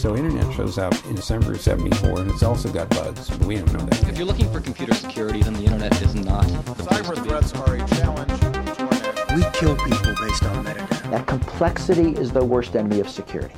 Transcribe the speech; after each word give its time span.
So 0.00 0.16
internet 0.16 0.50
shows 0.54 0.78
up 0.78 0.94
in 1.08 1.14
December 1.14 1.52
of 1.52 1.60
74 1.60 2.20
and 2.20 2.30
it's 2.30 2.42
also 2.42 2.72
got 2.72 2.88
bugs, 2.88 3.28
but 3.28 3.46
we 3.46 3.56
don't 3.56 3.70
know 3.70 3.80
that. 3.80 4.08
If 4.08 4.16
you're 4.16 4.26
looking 4.26 4.50
for 4.50 4.58
computer 4.58 4.94
security, 4.94 5.42
then 5.42 5.52
the 5.52 5.64
internet 5.64 5.92
is 6.00 6.14
not. 6.14 6.46
the 6.46 6.84
Cyber 6.84 7.22
threats 7.22 7.52
are 7.52 7.74
a 7.74 7.86
challenge 7.86 8.40
to 8.40 8.46
our 8.46 8.62
national 8.62 9.36
We 9.36 9.42
kill 9.52 9.76
people 9.76 10.14
based 10.18 10.42
on 10.44 10.64
metadata. 10.64 11.10
That 11.10 11.26
complexity 11.26 12.12
is 12.12 12.32
the 12.32 12.42
worst 12.42 12.74
enemy 12.74 13.00
of 13.00 13.10
security. 13.10 13.54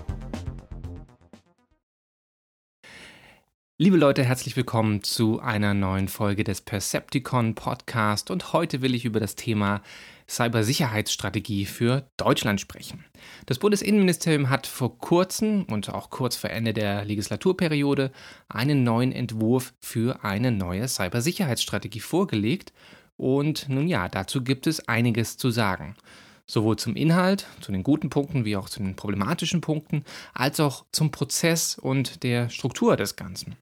Liebe 3.79 3.97
Leute, 3.97 4.25
herzlich 4.25 4.57
willkommen 4.57 5.05
zu 5.05 5.39
einer 5.39 5.75
neuen 5.75 6.09
Folge 6.09 6.43
des 6.43 6.61
Percepticon 6.61 7.55
Podcast 7.55 8.33
und 8.33 8.53
heute 8.53 8.83
will 8.83 8.97
ich 8.97 9.05
über 9.05 9.21
das 9.21 9.37
Thema 9.37 9.81
Cybersicherheitsstrategie 10.33 11.67
für 11.67 12.07
Deutschland 12.17 12.61
sprechen. 12.61 13.05
Das 13.47 13.59
Bundesinnenministerium 13.59 14.49
hat 14.49 14.67
vor 14.67 14.99
kurzem 14.99 15.65
und 15.65 15.91
auch 15.91 16.09
kurz 16.11 16.37
vor 16.37 16.51
Ende 16.51 16.73
der 16.73 17.05
Legislaturperiode 17.05 18.11
einen 18.49 18.83
neuen 18.83 19.13
Entwurf 19.13 19.75
für 19.81 20.25
eine 20.25 20.51
neue 20.51 20.89
Cybersicherheitsstrategie 20.89 22.01
vorgelegt 22.01 22.73
und 23.17 23.69
nun 23.69 23.89
ja, 23.89 24.09
dazu 24.09 24.43
gibt 24.43 24.67
es 24.67 24.89
einiges 24.89 25.37
zu 25.37 25.51
sagen 25.51 25.95
sowohl 26.45 26.77
zum 26.77 26.97
Inhalt, 26.97 27.47
zu 27.61 27.73
den 27.73 27.83
guten 27.83 28.11
Punkten 28.11 28.45
wie 28.45 28.57
auch 28.57 28.69
zu 28.69 28.81
den 28.81 28.95
problematischen 28.95 29.61
Punkten, 29.61 30.05
als 30.35 30.61
auch 30.61 30.85
zum 30.93 31.11
Prozess 31.11 31.79
und 31.79 32.23
der 32.25 32.51
Struktur 32.51 32.97
des 32.97 33.17
Ganzen. 33.17 33.57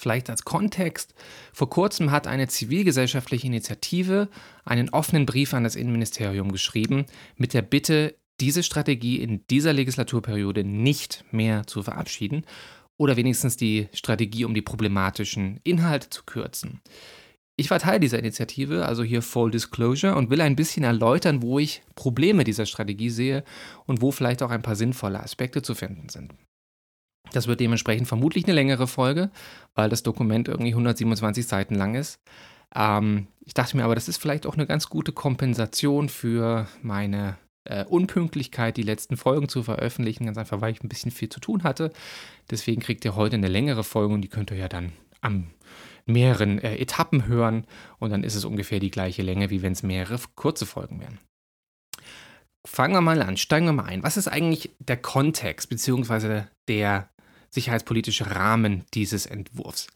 Vielleicht 0.00 0.30
als 0.30 0.44
Kontext. 0.44 1.12
Vor 1.52 1.68
kurzem 1.70 2.12
hat 2.12 2.28
eine 2.28 2.46
zivilgesellschaftliche 2.46 3.48
Initiative 3.48 4.28
einen 4.64 4.90
offenen 4.90 5.26
Brief 5.26 5.54
an 5.54 5.64
das 5.64 5.74
Innenministerium 5.74 6.52
geschrieben 6.52 7.04
mit 7.36 7.52
der 7.52 7.62
Bitte, 7.62 8.14
diese 8.38 8.62
Strategie 8.62 9.16
in 9.16 9.44
dieser 9.48 9.72
Legislaturperiode 9.72 10.62
nicht 10.62 11.24
mehr 11.32 11.66
zu 11.66 11.82
verabschieden 11.82 12.46
oder 12.96 13.16
wenigstens 13.16 13.56
die 13.56 13.88
Strategie 13.92 14.44
um 14.44 14.54
die 14.54 14.62
problematischen 14.62 15.58
Inhalte 15.64 16.10
zu 16.10 16.22
kürzen. 16.22 16.80
Ich 17.56 17.68
war 17.68 17.80
Teil 17.80 17.98
dieser 17.98 18.20
Initiative, 18.20 18.86
also 18.86 19.02
hier 19.02 19.20
Full 19.20 19.50
Disclosure, 19.50 20.14
und 20.14 20.30
will 20.30 20.42
ein 20.42 20.54
bisschen 20.54 20.84
erläutern, 20.84 21.42
wo 21.42 21.58
ich 21.58 21.82
Probleme 21.96 22.44
dieser 22.44 22.66
Strategie 22.66 23.10
sehe 23.10 23.42
und 23.86 24.00
wo 24.00 24.12
vielleicht 24.12 24.44
auch 24.44 24.50
ein 24.50 24.62
paar 24.62 24.76
sinnvolle 24.76 25.18
Aspekte 25.18 25.60
zu 25.60 25.74
finden 25.74 26.08
sind. 26.08 26.34
Das 27.32 27.46
wird 27.46 27.60
dementsprechend 27.60 28.08
vermutlich 28.08 28.44
eine 28.44 28.54
längere 28.54 28.86
Folge, 28.86 29.30
weil 29.74 29.88
das 29.88 30.02
Dokument 30.02 30.48
irgendwie 30.48 30.72
127 30.72 31.46
Seiten 31.46 31.74
lang 31.74 31.94
ist. 31.94 32.20
Ähm, 32.74 33.26
ich 33.44 33.54
dachte 33.54 33.76
mir 33.76 33.84
aber, 33.84 33.94
das 33.94 34.08
ist 34.08 34.18
vielleicht 34.18 34.46
auch 34.46 34.54
eine 34.54 34.66
ganz 34.66 34.88
gute 34.88 35.12
Kompensation 35.12 36.08
für 36.08 36.68
meine 36.82 37.36
äh, 37.64 37.84
Unpünktlichkeit, 37.84 38.76
die 38.76 38.82
letzten 38.82 39.16
Folgen 39.16 39.48
zu 39.48 39.62
veröffentlichen, 39.62 40.26
ganz 40.26 40.38
einfach, 40.38 40.60
weil 40.60 40.72
ich 40.72 40.82
ein 40.82 40.88
bisschen 40.88 41.10
viel 41.10 41.28
zu 41.28 41.40
tun 41.40 41.64
hatte. 41.64 41.92
Deswegen 42.50 42.80
kriegt 42.80 43.04
ihr 43.04 43.16
heute 43.16 43.36
eine 43.36 43.48
längere 43.48 43.84
Folge 43.84 44.14
und 44.14 44.22
die 44.22 44.28
könnt 44.28 44.50
ihr 44.50 44.56
ja 44.56 44.68
dann 44.68 44.92
am 45.20 45.48
mehreren 46.06 46.58
äh, 46.58 46.76
Etappen 46.76 47.26
hören 47.26 47.66
und 47.98 48.10
dann 48.10 48.24
ist 48.24 48.34
es 48.34 48.44
ungefähr 48.44 48.80
die 48.80 48.90
gleiche 48.90 49.22
Länge, 49.22 49.50
wie 49.50 49.62
wenn 49.62 49.72
es 49.72 49.82
mehrere 49.82 50.18
kurze 50.34 50.66
Folgen 50.66 51.00
wären. 51.00 51.18
Fangen 52.66 52.94
wir 52.94 53.00
mal 53.00 53.22
an, 53.22 53.36
steigen 53.36 53.66
wir 53.66 53.72
mal 53.72 53.84
ein. 53.84 54.02
Was 54.02 54.16
ist 54.16 54.28
eigentlich 54.28 54.70
der 54.78 54.96
Kontext 54.96 55.68
bzw. 55.68 56.44
der 56.68 57.08
sicherheitspolitische 57.50 58.34
Rahmen 58.34 58.84
dieses 58.94 59.26
Entwurfs? 59.26 59.88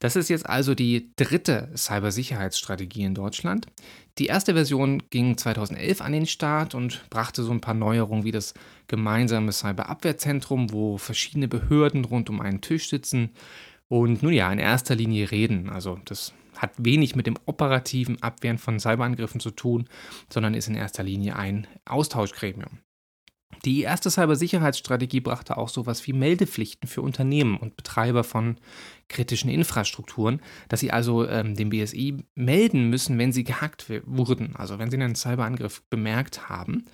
Das 0.00 0.16
ist 0.16 0.30
jetzt 0.30 0.46
also 0.48 0.74
die 0.74 1.12
dritte 1.16 1.70
Cybersicherheitsstrategie 1.76 3.02
in 3.02 3.14
Deutschland. 3.14 3.66
Die 4.18 4.26
erste 4.26 4.54
Version 4.54 5.02
ging 5.10 5.36
2011 5.36 6.00
an 6.00 6.12
den 6.12 6.26
Start 6.26 6.74
und 6.74 7.08
brachte 7.10 7.42
so 7.42 7.52
ein 7.52 7.60
paar 7.60 7.74
Neuerungen 7.74 8.24
wie 8.24 8.32
das 8.32 8.54
gemeinsame 8.86 9.52
Cyberabwehrzentrum, 9.52 10.72
wo 10.72 10.96
verschiedene 10.96 11.48
Behörden 11.48 12.06
rund 12.06 12.30
um 12.30 12.40
einen 12.40 12.62
Tisch 12.62 12.88
sitzen 12.88 13.30
und 13.88 14.22
nun 14.22 14.32
ja, 14.32 14.50
in 14.50 14.58
erster 14.58 14.94
Linie 14.94 15.30
reden. 15.30 15.68
Also 15.68 16.00
das 16.06 16.32
hat 16.56 16.72
wenig 16.78 17.14
mit 17.14 17.26
dem 17.26 17.36
operativen 17.44 18.22
Abwehren 18.22 18.58
von 18.58 18.80
Cyberangriffen 18.80 19.40
zu 19.40 19.50
tun, 19.50 19.86
sondern 20.30 20.54
ist 20.54 20.68
in 20.68 20.76
erster 20.76 21.02
Linie 21.02 21.36
ein 21.36 21.66
Austauschgremium. 21.84 22.78
Die 23.64 23.82
erste 23.82 24.10
Cybersicherheitsstrategie 24.10 25.20
brachte 25.20 25.56
auch 25.56 25.68
sowas 25.68 26.06
wie 26.06 26.14
Meldepflichten 26.14 26.88
für 26.88 27.02
Unternehmen 27.02 27.58
und 27.58 27.76
Betreiber 27.76 28.24
von 28.24 28.56
kritischen 29.08 29.50
Infrastrukturen, 29.50 30.40
dass 30.68 30.80
sie 30.80 30.92
also 30.92 31.28
ähm, 31.28 31.54
dem 31.56 31.68
BSI 31.68 32.24
melden 32.34 32.88
müssen, 32.88 33.18
wenn 33.18 33.32
sie 33.32 33.44
gehackt 33.44 33.86
wurden, 34.06 34.56
also 34.56 34.78
wenn 34.78 34.90
sie 34.90 34.96
einen 34.96 35.14
Cyberangriff 35.14 35.82
bemerkt 35.90 36.48
haben. 36.48 36.86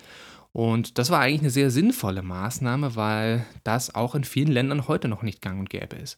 Und 0.51 0.97
das 0.97 1.09
war 1.09 1.19
eigentlich 1.19 1.41
eine 1.41 1.51
sehr 1.51 1.71
sinnvolle 1.71 2.23
Maßnahme, 2.23 2.95
weil 2.95 3.45
das 3.63 3.93
auch 3.95 4.15
in 4.15 4.23
vielen 4.23 4.51
Ländern 4.51 4.87
heute 4.87 5.07
noch 5.07 5.21
nicht 5.21 5.41
gang 5.41 5.59
und 5.59 5.69
gäbe 5.69 5.95
ist. 5.95 6.17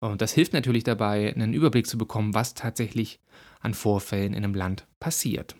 Und 0.00 0.22
das 0.22 0.32
hilft 0.32 0.52
natürlich 0.52 0.84
dabei, 0.84 1.34
einen 1.34 1.52
Überblick 1.52 1.86
zu 1.86 1.98
bekommen, 1.98 2.34
was 2.34 2.54
tatsächlich 2.54 3.20
an 3.60 3.74
Vorfällen 3.74 4.34
in 4.34 4.44
einem 4.44 4.54
Land 4.54 4.86
passiert. 4.98 5.56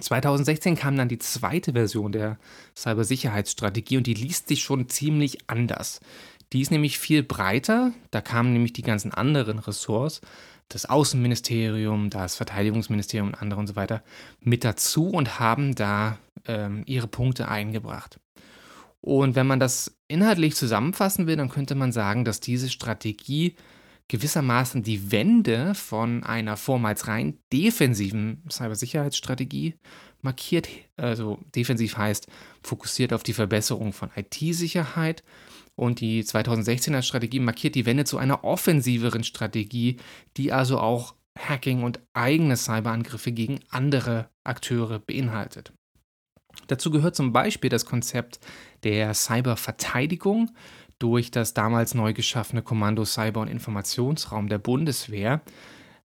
2016 0.00 0.76
kam 0.76 0.96
dann 0.96 1.08
die 1.08 1.18
zweite 1.18 1.72
Version 1.72 2.12
der 2.12 2.38
Cybersicherheitsstrategie 2.76 3.96
und 3.96 4.06
die 4.06 4.14
liest 4.14 4.48
sich 4.48 4.62
schon 4.62 4.88
ziemlich 4.88 5.38
anders. 5.48 6.00
Die 6.52 6.60
ist 6.60 6.70
nämlich 6.70 6.98
viel 6.98 7.22
breiter, 7.22 7.92
da 8.10 8.20
kamen 8.20 8.52
nämlich 8.52 8.72
die 8.72 8.82
ganzen 8.82 9.12
anderen 9.12 9.58
Ressorts, 9.58 10.20
das 10.68 10.86
Außenministerium, 10.86 12.10
das 12.10 12.36
Verteidigungsministerium 12.36 13.28
und 13.28 13.34
andere 13.34 13.60
und 13.60 13.66
so 13.66 13.76
weiter 13.76 14.02
mit 14.40 14.64
dazu 14.64 15.08
und 15.08 15.38
haben 15.38 15.74
da 15.74 16.18
ähm, 16.46 16.82
ihre 16.86 17.08
Punkte 17.08 17.48
eingebracht. 17.48 18.18
Und 19.00 19.34
wenn 19.34 19.46
man 19.46 19.60
das 19.60 19.96
inhaltlich 20.08 20.54
zusammenfassen 20.56 21.26
will, 21.26 21.36
dann 21.36 21.48
könnte 21.48 21.74
man 21.74 21.92
sagen, 21.92 22.24
dass 22.24 22.40
diese 22.40 22.68
Strategie 22.68 23.56
gewissermaßen 24.10 24.82
die 24.82 25.12
Wende 25.12 25.72
von 25.76 26.24
einer 26.24 26.56
vormals 26.56 27.06
rein 27.06 27.38
defensiven 27.52 28.42
Cybersicherheitsstrategie 28.50 29.76
markiert. 30.20 30.68
Also 30.96 31.38
defensiv 31.54 31.96
heißt 31.96 32.26
fokussiert 32.60 33.12
auf 33.12 33.22
die 33.22 33.32
Verbesserung 33.32 33.92
von 33.92 34.10
IT-Sicherheit. 34.16 35.22
Und 35.76 36.00
die 36.00 36.24
2016er 36.24 37.02
Strategie 37.02 37.38
markiert 37.38 37.76
die 37.76 37.86
Wende 37.86 38.04
zu 38.04 38.18
einer 38.18 38.42
offensiveren 38.42 39.22
Strategie, 39.22 39.98
die 40.36 40.52
also 40.52 40.80
auch 40.80 41.14
Hacking 41.38 41.84
und 41.84 42.00
eigene 42.12 42.56
Cyberangriffe 42.56 43.30
gegen 43.30 43.60
andere 43.68 44.28
Akteure 44.42 44.98
beinhaltet. 44.98 45.72
Dazu 46.66 46.90
gehört 46.90 47.14
zum 47.14 47.32
Beispiel 47.32 47.70
das 47.70 47.86
Konzept 47.86 48.40
der 48.82 49.14
Cyberverteidigung 49.14 50.50
durch 51.00 51.32
das 51.32 51.54
damals 51.54 51.94
neu 51.94 52.12
geschaffene 52.12 52.62
Kommando 52.62 53.04
Cyber- 53.04 53.40
und 53.40 53.48
Informationsraum 53.48 54.48
der 54.48 54.58
Bundeswehr. 54.58 55.40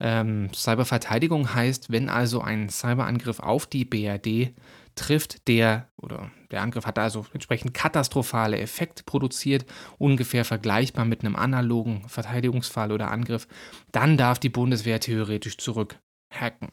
Ähm, 0.01 0.51
Cyberverteidigung 0.53 1.55
heißt, 1.55 1.91
wenn 1.91 2.09
also 2.09 2.41
ein 2.43 2.69
Cyberangriff 2.69 3.41
auf 3.41 3.67
die 3.67 3.85
BRD 3.85 4.55
trifft, 4.95 5.47
der 5.49 5.89
oder 5.97 6.31
der 6.51 6.63
Angriff 6.63 6.87
hat 6.87 6.99
also 6.99 7.25
entsprechend 7.33 7.75
katastrophale 7.75 8.59
Effekte 8.59 9.05
produziert, 9.05 9.65
ungefähr 9.99 10.45
vergleichbar 10.45 11.05
mit 11.05 11.25
einem 11.25 11.37
analogen 11.37 12.09
Verteidigungsfall 12.09 12.93
oder 12.93 13.11
Angriff, 13.11 13.47
dann 13.93 14.17
darf 14.17 14.39
die 14.39 14.49
Bundeswehr 14.49 15.01
theoretisch 15.01 15.59
zurück 15.59 15.99
hacken. 16.31 16.71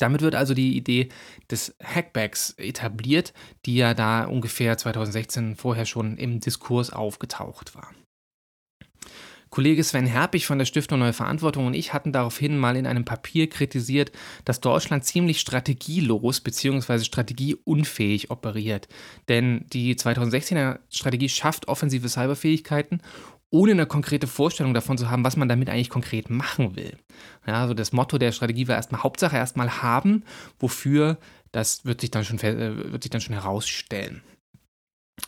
Damit 0.00 0.22
wird 0.22 0.34
also 0.34 0.54
die 0.54 0.76
Idee 0.76 1.10
des 1.50 1.76
Hackbacks 1.82 2.54
etabliert, 2.58 3.32
die 3.66 3.76
ja 3.76 3.94
da 3.94 4.24
ungefähr 4.24 4.76
2016 4.76 5.56
vorher 5.56 5.86
schon 5.86 6.16
im 6.16 6.40
Diskurs 6.40 6.90
aufgetaucht 6.90 7.74
war. 7.74 7.90
Kollege 9.50 9.82
Sven 9.82 10.06
Herpich 10.06 10.46
von 10.46 10.58
der 10.58 10.64
Stiftung 10.64 11.00
Neue 11.00 11.12
Verantwortung 11.12 11.66
und 11.66 11.74
ich 11.74 11.92
hatten 11.92 12.12
daraufhin 12.12 12.56
mal 12.56 12.76
in 12.76 12.86
einem 12.86 13.04
Papier 13.04 13.48
kritisiert, 13.48 14.12
dass 14.44 14.60
Deutschland 14.60 15.04
ziemlich 15.04 15.40
strategielos 15.40 16.40
bzw. 16.40 17.00
strategieunfähig 17.00 18.30
operiert. 18.30 18.86
Denn 19.28 19.66
die 19.72 19.96
2016er 19.96 20.78
Strategie 20.88 21.28
schafft 21.28 21.66
offensive 21.66 22.08
Cyberfähigkeiten 22.08 23.02
ohne 23.50 23.72
eine 23.72 23.86
konkrete 23.86 24.26
Vorstellung 24.26 24.74
davon 24.74 24.96
zu 24.96 25.10
haben, 25.10 25.24
was 25.24 25.36
man 25.36 25.48
damit 25.48 25.68
eigentlich 25.68 25.90
konkret 25.90 26.30
machen 26.30 26.76
will. 26.76 26.96
Ja, 27.46 27.60
also 27.60 27.74
das 27.74 27.92
Motto 27.92 28.18
der 28.18 28.32
Strategie 28.32 28.68
war 28.68 28.76
erstmal 28.76 29.02
Hauptsache 29.02 29.36
erstmal 29.36 29.82
haben, 29.82 30.24
wofür 30.58 31.18
das 31.52 31.84
wird 31.84 32.00
sich 32.00 32.10
dann 32.10 32.24
schon, 32.24 32.38
äh, 32.38 32.92
wird 32.92 33.02
sich 33.02 33.10
dann 33.10 33.20
schon 33.20 33.34
herausstellen. 33.34 34.22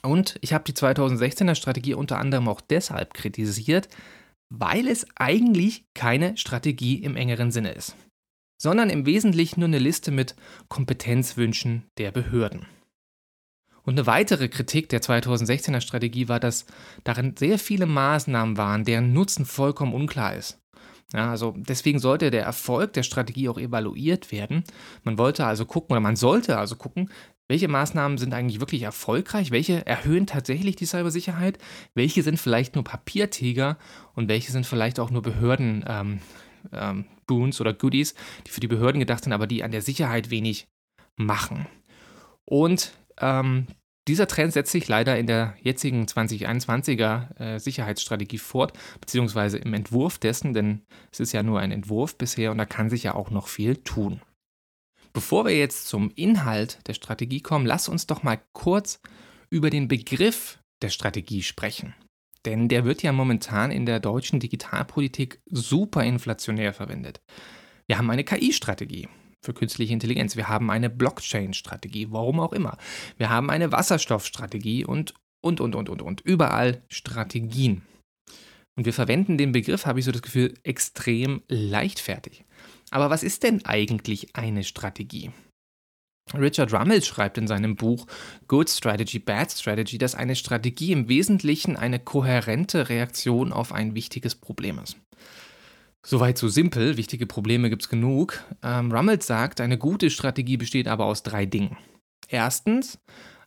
Und 0.03 0.37
ich 0.41 0.53
habe 0.53 0.65
die 0.65 0.73
2016er 0.73 1.55
Strategie 1.55 1.95
unter 1.95 2.19
anderem 2.19 2.49
auch 2.49 2.61
deshalb 2.61 3.13
kritisiert, 3.15 3.89
weil 4.49 4.89
es 4.89 5.07
eigentlich 5.17 5.85
keine 5.95 6.37
Strategie 6.37 7.03
im 7.03 7.17
engeren 7.17 7.51
Sinne 7.51 7.73
ist, 7.73 7.97
sondern 8.61 8.91
im 8.91 9.07
Wesentlichen 9.07 9.61
nur 9.61 9.69
eine 9.69 9.79
Liste 9.79 10.11
mit 10.11 10.35
Kompetenzwünschen 10.69 11.85
der 11.99 12.11
Behörden. 12.13 12.67
Und 13.85 13.95
eine 13.95 14.07
weitere 14.07 14.49
Kritik 14.49 14.89
der 14.89 15.03
2016er 15.03 15.81
Strategie 15.81 16.29
war, 16.29 16.41
dass 16.41 16.67
darin 17.05 17.37
sehr 17.37 17.59
viele 17.59 17.87
Maßnahmen 17.87 18.57
waren, 18.57 18.85
deren 18.85 19.13
Nutzen 19.13 19.45
vollkommen 19.45 19.95
unklar 19.95 20.37
ist. 20.37 20.59
Ja, 21.13 21.31
also 21.31 21.55
deswegen 21.57 21.99
sollte 21.99 22.31
der 22.31 22.45
Erfolg 22.45 22.95
der 22.95 23.03
Strategie 23.03 23.49
auch 23.49 23.59
evaluiert 23.59 24.33
werden. 24.33 24.65
Man 25.03 25.19
wollte 25.19 25.45
also 25.45 25.67
gucken 25.67 25.93
oder 25.93 26.01
man 26.01 26.17
sollte 26.17 26.57
also 26.57 26.77
gucken, 26.77 27.11
welche 27.49 27.69
Maßnahmen 27.69 28.17
sind 28.17 28.33
eigentlich 28.33 28.61
wirklich 28.61 28.83
erfolgreich, 28.83 29.51
welche 29.51 29.85
erhöhen 29.85 30.27
tatsächlich 30.27 30.77
die 30.77 30.87
Cybersicherheit, 30.87 31.59
welche 31.95 32.23
sind 32.23 32.39
vielleicht 32.39 32.77
nur 32.77 32.85
Papiertiger 32.85 33.77
und 34.15 34.29
welche 34.29 34.53
sind 34.53 34.67
vielleicht 34.67 34.99
auch 34.99 35.11
nur 35.11 35.23
Behörden. 35.23 35.85
Ähm, 35.87 36.21
ähm, 36.73 37.07
Boons 37.27 37.61
oder 37.61 37.73
Goodies, 37.73 38.15
die 38.47 38.51
für 38.51 38.61
die 38.61 38.69
Behörden 38.69 39.01
gedacht 39.01 39.25
sind, 39.25 39.33
aber 39.33 39.47
die 39.47 39.65
an 39.65 39.71
der 39.71 39.83
Sicherheit 39.83 40.31
wenig 40.31 40.69
machen. 41.17 41.67
Und 42.45 42.93
ähm, 43.21 43.67
dieser 44.09 44.27
Trend 44.27 44.53
setzt 44.53 44.73
sich 44.73 44.89
leider 44.89 45.17
in 45.17 45.27
der 45.27 45.55
jetzigen 45.61 46.07
2021er 46.07 47.41
äh, 47.41 47.59
Sicherheitsstrategie 47.61 48.39
fort, 48.39 48.73
beziehungsweise 49.01 49.59
im 49.59 49.75
Entwurf 49.75 50.19
dessen, 50.19 50.55
denn 50.55 50.83
es 51.13 51.21
ist 51.21 51.33
ja 51.33 51.43
nur 51.43 51.61
ein 51.61 51.71
Entwurf 51.71 52.19
bisher 52.19 52.51
und 52.51 52.59
da 52.59 52.65
kann 52.65 52.91
sich 52.91 53.05
ja 53.05 53.15
auch 53.15 53.31
noch 53.31 53.47
viel 53.47 53.77
tun. 53.77 54.21
Bevor 55.13 55.45
wir 55.45 55.57
jetzt 55.57 55.87
zum 55.87 56.11
Inhalt 56.17 56.81
der 56.89 56.95
Strategie 56.95 57.41
kommen, 57.41 57.67
lass 57.67 57.89
uns 57.89 58.07
doch 58.07 58.23
mal 58.23 58.41
kurz 58.53 59.01
über 59.51 59.71
den 59.71 59.87
Begriff 59.87 60.59
der 60.81 60.89
Strategie 60.89 61.43
sprechen. 61.43 61.95
Denn 62.45 62.69
der 62.69 62.85
wird 62.85 63.03
ja 63.05 63.13
momentan 63.13 63.71
in 63.71 63.87
der 63.87 64.01
deutschen 64.01 64.41
Digitalpolitik 64.41 65.41
super 65.49 66.03
inflationär 66.03 66.73
verwendet. 66.73 67.23
Wir 67.87 67.99
haben 67.99 68.11
eine 68.11 68.25
KI-Strategie 68.25 69.09
für 69.43 69.53
künstliche 69.53 69.93
Intelligenz. 69.93 70.37
Wir 70.37 70.49
haben 70.49 70.71
eine 70.71 70.89
Blockchain-Strategie, 70.89 72.09
warum 72.11 72.41
auch 72.41 72.53
immer. 72.53 72.79
Wir 73.19 73.29
haben 73.29 73.51
eine 73.51 73.73
Wasserstoffstrategie 73.73 74.85
und, 74.85 75.15
und, 75.41 75.61
und, 75.61 75.75
und, 75.75 75.89
und, 75.89 76.03
und. 76.03 76.21
Überall 76.21 76.83
Strategien. 76.89 77.83
Und 78.77 78.87
wir 78.87 78.93
verwenden 78.93 79.37
den 79.37 79.53
Begriff, 79.53 79.85
habe 79.85 79.99
ich 79.99 80.05
so 80.05 80.13
das 80.13 80.23
Gefühl, 80.23 80.55
extrem 80.63 81.43
leichtfertig. 81.49 82.45
Aber 82.91 83.11
was 83.11 83.23
ist 83.23 83.43
denn 83.43 83.65
eigentlich 83.67 84.35
eine 84.35 84.65
Strategie? 84.65 85.31
Richard 86.35 86.73
Rummel 86.73 87.03
schreibt 87.03 87.37
in 87.37 87.49
seinem 87.49 87.75
Buch 87.75 88.07
Good 88.47 88.71
Strategy, 88.71 89.19
Bad 89.19 89.51
Strategy, 89.51 89.99
dass 89.99 90.15
eine 90.15 90.37
Strategie 90.37 90.93
im 90.93 91.09
Wesentlichen 91.09 91.77
eine 91.77 91.99
kohärente 91.99 92.89
Reaktion 92.89 93.53
auf 93.53 93.73
ein 93.73 93.95
wichtiges 93.95 94.35
Problem 94.35 94.79
ist. 94.79 94.97
Soweit 96.05 96.37
so 96.37 96.49
simpel, 96.49 96.97
wichtige 96.97 97.27
Probleme 97.27 97.71
gibt 97.71 97.83
es 97.83 97.89
genug. 97.89 98.43
Ähm, 98.63 98.91
Rummel 98.91 99.23
sagt, 99.23 99.61
eine 99.61 99.79
gute 99.79 100.11
Strategie 100.11 100.57
besteht 100.57 100.89
aber 100.89 101.05
aus 101.05 101.23
drei 101.23 101.47
Dingen. 101.47 101.77
Erstens, 102.29 102.99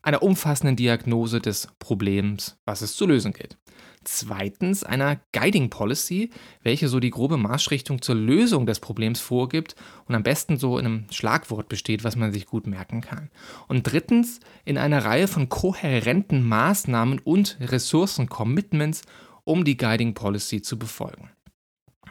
einer 0.01 0.23
umfassenden 0.23 0.75
Diagnose 0.75 1.41
des 1.41 1.67
Problems, 1.79 2.57
was 2.65 2.81
es 2.81 2.95
zu 2.95 3.07
lösen 3.07 3.33
gilt. 3.33 3.57
Zweitens 4.05 4.83
einer 4.83 5.19
Guiding 5.33 5.71
Policy, 5.71 6.29
welche 6.61 6.87
so 6.87 6.99
die 6.99 7.09
grobe 7.09 7.37
Marschrichtung 7.37 8.03
zur 8.03 8.15
Lösung 8.15 8.67
des 8.67 8.79
Problems 8.79 9.19
vorgibt 9.19 9.75
und 10.05 10.13
am 10.13 10.21
besten 10.21 10.57
so 10.57 10.77
in 10.77 10.85
einem 10.85 11.05
Schlagwort 11.09 11.67
besteht, 11.67 12.03
was 12.03 12.15
man 12.15 12.31
sich 12.31 12.45
gut 12.45 12.67
merken 12.67 13.01
kann. 13.01 13.31
Und 13.67 13.91
drittens 13.91 14.39
in 14.63 14.77
einer 14.77 15.03
Reihe 15.03 15.27
von 15.27 15.49
kohärenten 15.49 16.47
Maßnahmen 16.47 17.19
und 17.19 17.57
Ressourcen-Commitments, 17.59 19.01
um 19.43 19.65
die 19.65 19.75
Guiding 19.75 20.13
Policy 20.13 20.61
zu 20.61 20.77
befolgen. 20.77 21.31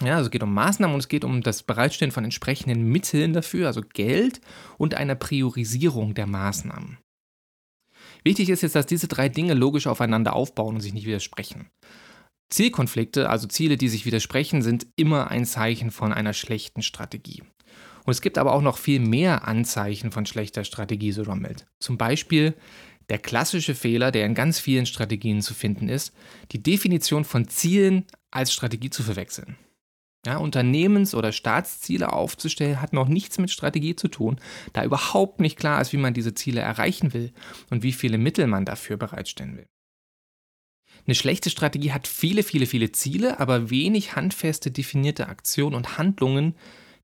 Ja, 0.02 0.16
also 0.16 0.26
es 0.26 0.30
geht 0.30 0.42
um 0.42 0.52
Maßnahmen 0.52 0.94
und 0.94 1.00
es 1.00 1.08
geht 1.08 1.24
um 1.24 1.42
das 1.42 1.62
Bereitstellen 1.62 2.12
von 2.12 2.24
entsprechenden 2.24 2.90
Mitteln 2.90 3.32
dafür, 3.32 3.68
also 3.68 3.80
Geld 3.80 4.40
und 4.76 4.94
einer 4.94 5.14
Priorisierung 5.14 6.14
der 6.14 6.26
Maßnahmen. 6.26 6.98
Wichtig 8.24 8.48
ist 8.48 8.62
jetzt, 8.62 8.74
dass 8.74 8.86
diese 8.86 9.06
drei 9.06 9.28
Dinge 9.28 9.54
logisch 9.54 9.86
aufeinander 9.86 10.34
aufbauen 10.34 10.76
und 10.76 10.80
sich 10.80 10.94
nicht 10.94 11.06
widersprechen. 11.06 11.68
Zielkonflikte, 12.50 13.28
also 13.30 13.46
Ziele, 13.46 13.76
die 13.76 13.88
sich 13.88 14.06
widersprechen, 14.06 14.62
sind 14.62 14.86
immer 14.96 15.30
ein 15.30 15.44
Zeichen 15.44 15.90
von 15.90 16.12
einer 16.12 16.32
schlechten 16.32 16.82
Strategie. 16.82 17.42
Und 18.04 18.10
es 18.10 18.20
gibt 18.20 18.38
aber 18.38 18.52
auch 18.52 18.62
noch 18.62 18.78
viel 18.78 19.00
mehr 19.00 19.48
Anzeichen 19.48 20.12
von 20.12 20.26
schlechter 20.26 20.64
Strategie, 20.64 21.12
so 21.12 21.22
Rommelt. 21.22 21.66
Zum 21.80 21.96
Beispiel 21.98 22.54
der 23.08 23.18
klassische 23.18 23.74
Fehler, 23.74 24.10
der 24.10 24.26
in 24.26 24.34
ganz 24.34 24.58
vielen 24.58 24.86
Strategien 24.86 25.42
zu 25.42 25.54
finden 25.54 25.88
ist, 25.88 26.12
die 26.52 26.62
Definition 26.62 27.24
von 27.24 27.48
Zielen 27.48 28.04
als 28.30 28.52
Strategie 28.52 28.90
zu 28.90 29.02
verwechseln. 29.02 29.56
Ja, 30.26 30.38
Unternehmens- 30.38 31.14
oder 31.14 31.32
Staatsziele 31.32 32.12
aufzustellen, 32.12 32.80
hat 32.80 32.94
noch 32.94 33.08
nichts 33.08 33.38
mit 33.38 33.50
Strategie 33.50 33.94
zu 33.94 34.08
tun, 34.08 34.40
da 34.72 34.82
überhaupt 34.82 35.40
nicht 35.40 35.58
klar 35.58 35.80
ist, 35.82 35.92
wie 35.92 35.98
man 35.98 36.14
diese 36.14 36.34
Ziele 36.34 36.62
erreichen 36.62 37.12
will 37.12 37.32
und 37.70 37.82
wie 37.82 37.92
viele 37.92 38.16
Mittel 38.16 38.46
man 38.46 38.64
dafür 38.64 38.96
bereitstellen 38.96 39.58
will. 39.58 39.66
Eine 41.06 41.14
schlechte 41.14 41.50
Strategie 41.50 41.92
hat 41.92 42.06
viele, 42.06 42.42
viele, 42.42 42.66
viele 42.66 42.92
Ziele, 42.92 43.38
aber 43.38 43.68
wenig 43.68 44.16
handfeste 44.16 44.70
definierte 44.70 45.28
Aktionen 45.28 45.74
und 45.74 45.98
Handlungen, 45.98 46.54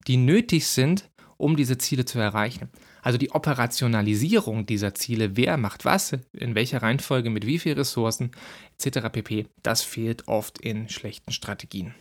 die 0.06 0.16
nötig 0.16 0.66
sind, 0.66 1.10
um 1.36 1.56
diese 1.56 1.76
Ziele 1.76 2.06
zu 2.06 2.18
erreichen. 2.18 2.70
Also 3.02 3.18
die 3.18 3.32
Operationalisierung 3.32 4.66
dieser 4.66 4.94
Ziele, 4.94 5.36
wer 5.36 5.56
macht 5.56 5.84
was, 5.84 6.16
in 6.32 6.54
welcher 6.54 6.82
Reihenfolge, 6.82 7.30
mit 7.30 7.46
wie 7.46 7.58
vielen 7.58 7.78
Ressourcen 7.78 8.30
etc. 8.78 9.08
pp, 9.10 9.46
das 9.62 9.82
fehlt 9.82 10.28
oft 10.28 10.58
in 10.58 10.88
schlechten 10.88 11.32
Strategien. 11.32 11.94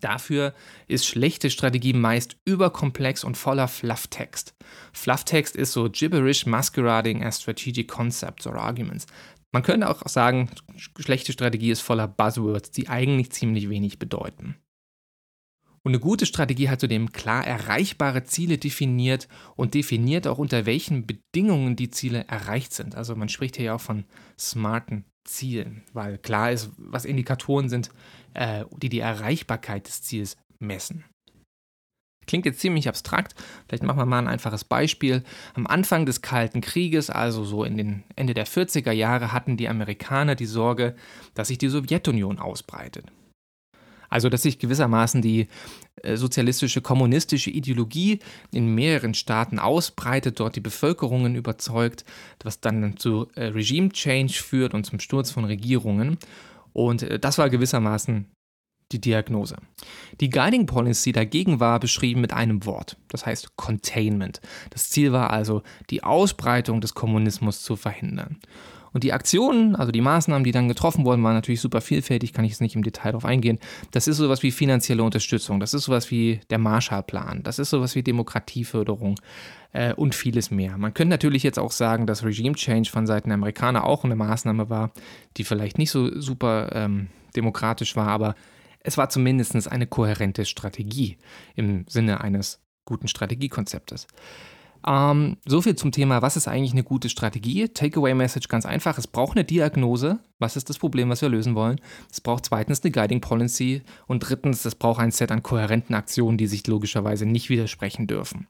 Dafür 0.00 0.54
ist 0.86 1.06
schlechte 1.06 1.50
Strategie 1.50 1.92
meist 1.92 2.36
überkomplex 2.44 3.24
und 3.24 3.36
voller 3.36 3.68
Flufftext. 3.68 4.54
Flufftext 4.92 5.56
ist 5.56 5.72
so 5.72 5.88
gibberish 5.90 6.46
masquerading 6.46 7.24
as 7.24 7.40
strategic 7.40 7.88
concepts 7.88 8.46
or 8.46 8.56
arguments. 8.56 9.06
Man 9.52 9.62
könnte 9.62 9.88
auch 9.88 10.06
sagen, 10.06 10.50
schlechte 10.98 11.32
Strategie 11.32 11.70
ist 11.70 11.80
voller 11.80 12.06
Buzzwords, 12.06 12.70
die 12.70 12.88
eigentlich 12.88 13.32
ziemlich 13.32 13.68
wenig 13.68 13.98
bedeuten. 13.98 14.56
Und 15.82 15.92
eine 15.92 16.00
gute 16.00 16.26
Strategie 16.26 16.68
hat 16.68 16.80
zudem 16.80 17.12
klar 17.12 17.46
erreichbare 17.46 18.24
Ziele 18.24 18.58
definiert 18.58 19.26
und 19.56 19.74
definiert 19.74 20.26
auch 20.26 20.38
unter 20.38 20.66
welchen 20.66 21.06
Bedingungen 21.06 21.76
die 21.76 21.90
Ziele 21.90 22.26
erreicht 22.28 22.74
sind. 22.74 22.94
Also 22.94 23.16
man 23.16 23.30
spricht 23.30 23.56
hier 23.56 23.66
ja 23.66 23.74
auch 23.76 23.80
von 23.80 24.04
smarten 24.38 25.06
Zielen, 25.28 25.82
weil 25.92 26.18
klar 26.18 26.52
ist, 26.52 26.70
was 26.76 27.04
Indikatoren 27.04 27.68
sind, 27.68 27.90
äh, 28.34 28.64
die 28.76 28.88
die 28.88 29.00
Erreichbarkeit 29.00 29.86
des 29.86 30.02
Ziels 30.02 30.36
messen. 30.58 31.04
Klingt 32.26 32.44
jetzt 32.44 32.60
ziemlich 32.60 32.88
abstrakt. 32.88 33.34
Vielleicht 33.66 33.82
machen 33.82 33.98
wir 33.98 34.04
mal 34.04 34.18
ein 34.18 34.28
einfaches 34.28 34.62
Beispiel. 34.62 35.24
Am 35.54 35.66
Anfang 35.66 36.04
des 36.04 36.20
Kalten 36.20 36.60
Krieges, 36.60 37.08
also 37.08 37.42
so 37.42 37.64
in 37.64 37.78
den 37.78 38.04
Ende 38.16 38.34
der 38.34 38.46
40er 38.46 38.92
Jahre, 38.92 39.32
hatten 39.32 39.56
die 39.56 39.68
Amerikaner 39.68 40.34
die 40.34 40.46
Sorge, 40.46 40.94
dass 41.34 41.48
sich 41.48 41.56
die 41.56 41.68
Sowjetunion 41.68 42.38
ausbreitet. 42.38 43.06
Also, 44.08 44.28
dass 44.28 44.42
sich 44.42 44.58
gewissermaßen 44.58 45.22
die 45.22 45.48
äh, 46.02 46.16
sozialistische, 46.16 46.80
kommunistische 46.80 47.50
Ideologie 47.50 48.20
in 48.52 48.74
mehreren 48.74 49.14
Staaten 49.14 49.58
ausbreitet, 49.58 50.40
dort 50.40 50.56
die 50.56 50.60
Bevölkerungen 50.60 51.34
überzeugt, 51.34 52.04
was 52.42 52.60
dann 52.60 52.96
zu 52.96 53.28
äh, 53.34 53.44
Regime 53.46 53.90
Change 53.90 54.34
führt 54.34 54.74
und 54.74 54.84
zum 54.84 55.00
Sturz 55.00 55.30
von 55.30 55.44
Regierungen. 55.44 56.18
Und 56.72 57.02
äh, 57.02 57.18
das 57.18 57.38
war 57.38 57.50
gewissermaßen 57.50 58.26
die 58.92 59.00
Diagnose. 59.00 59.56
Die 60.20 60.30
Guiding 60.30 60.66
Policy 60.66 61.12
dagegen 61.12 61.60
war 61.60 61.78
beschrieben 61.78 62.20
mit 62.20 62.32
einem 62.32 62.64
Wort, 62.64 62.96
das 63.08 63.26
heißt 63.26 63.56
Containment. 63.56 64.40
Das 64.70 64.88
Ziel 64.88 65.12
war 65.12 65.30
also, 65.30 65.62
die 65.90 66.02
Ausbreitung 66.02 66.80
des 66.80 66.94
Kommunismus 66.94 67.62
zu 67.62 67.76
verhindern. 67.76 68.38
Und 68.92 69.04
die 69.04 69.12
Aktionen, 69.12 69.76
also 69.76 69.92
die 69.92 70.00
Maßnahmen, 70.00 70.44
die 70.44 70.52
dann 70.52 70.68
getroffen 70.68 71.04
wurden, 71.04 71.22
waren 71.22 71.34
natürlich 71.34 71.60
super 71.60 71.80
vielfältig, 71.80 72.32
kann 72.32 72.44
ich 72.44 72.52
jetzt 72.52 72.60
nicht 72.60 72.76
im 72.76 72.82
Detail 72.82 73.12
darauf 73.12 73.24
eingehen. 73.24 73.58
Das 73.90 74.08
ist 74.08 74.16
sowas 74.16 74.42
wie 74.42 74.50
finanzielle 74.50 75.02
Unterstützung, 75.02 75.60
das 75.60 75.74
ist 75.74 75.84
sowas 75.84 76.10
wie 76.10 76.40
der 76.50 76.58
Marshallplan, 76.58 77.42
das 77.42 77.58
ist 77.58 77.70
sowas 77.70 77.94
wie 77.94 78.02
Demokratieförderung 78.02 79.20
äh, 79.72 79.92
und 79.94 80.14
vieles 80.14 80.50
mehr. 80.50 80.76
Man 80.78 80.94
könnte 80.94 81.10
natürlich 81.10 81.42
jetzt 81.42 81.58
auch 81.58 81.72
sagen, 81.72 82.06
dass 82.06 82.24
Regime 82.24 82.54
Change 82.54 82.90
von 82.90 83.06
Seiten 83.06 83.28
der 83.28 83.34
Amerikaner 83.34 83.84
auch 83.84 84.04
eine 84.04 84.16
Maßnahme 84.16 84.70
war, 84.70 84.92
die 85.36 85.44
vielleicht 85.44 85.78
nicht 85.78 85.90
so 85.90 86.20
super 86.20 86.70
ähm, 86.72 87.08
demokratisch 87.36 87.96
war, 87.96 88.08
aber 88.08 88.34
es 88.80 88.96
war 88.96 89.08
zumindest 89.10 89.70
eine 89.70 89.86
kohärente 89.86 90.44
Strategie 90.44 91.18
im 91.54 91.84
Sinne 91.88 92.20
eines 92.20 92.60
guten 92.84 93.08
Strategiekonzeptes. 93.08 94.06
Ähm, 94.88 95.36
so 95.44 95.60
viel 95.60 95.76
zum 95.76 95.92
Thema, 95.92 96.22
was 96.22 96.38
ist 96.38 96.48
eigentlich 96.48 96.72
eine 96.72 96.82
gute 96.82 97.10
Strategie? 97.10 97.68
Takeaway-Message 97.68 98.48
ganz 98.48 98.64
einfach. 98.64 98.96
Es 98.96 99.06
braucht 99.06 99.36
eine 99.36 99.44
Diagnose. 99.44 100.18
Was 100.38 100.56
ist 100.56 100.70
das 100.70 100.78
Problem, 100.78 101.10
was 101.10 101.20
wir 101.20 101.28
lösen 101.28 101.54
wollen? 101.54 101.78
Es 102.10 102.22
braucht 102.22 102.46
zweitens 102.46 102.82
eine 102.82 102.90
Guiding 102.90 103.20
Policy. 103.20 103.82
Und 104.06 104.20
drittens, 104.20 104.64
es 104.64 104.74
braucht 104.74 105.00
ein 105.00 105.10
Set 105.10 105.30
an 105.30 105.42
kohärenten 105.42 105.94
Aktionen, 105.94 106.38
die 106.38 106.46
sich 106.46 106.66
logischerweise 106.66 107.26
nicht 107.26 107.50
widersprechen 107.50 108.06
dürfen. 108.06 108.46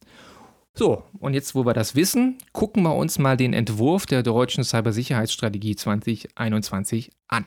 So, 0.75 1.03
und 1.19 1.35
jetzt, 1.35 1.57
wo 1.57 1.67
wir 1.67 1.75
das 1.75 1.97
wissen, 1.97 2.39
gucken 2.53 2.85
wir 2.85 2.95
uns 2.95 3.19
mal 3.19 3.37
den 3.37 3.53
Entwurf 3.53 4.07
der 4.07 4.23
deutschen 4.23 4.63
Cybersicherheitsstrategie 4.63 5.75
2021 5.75 7.11
an. 7.27 7.47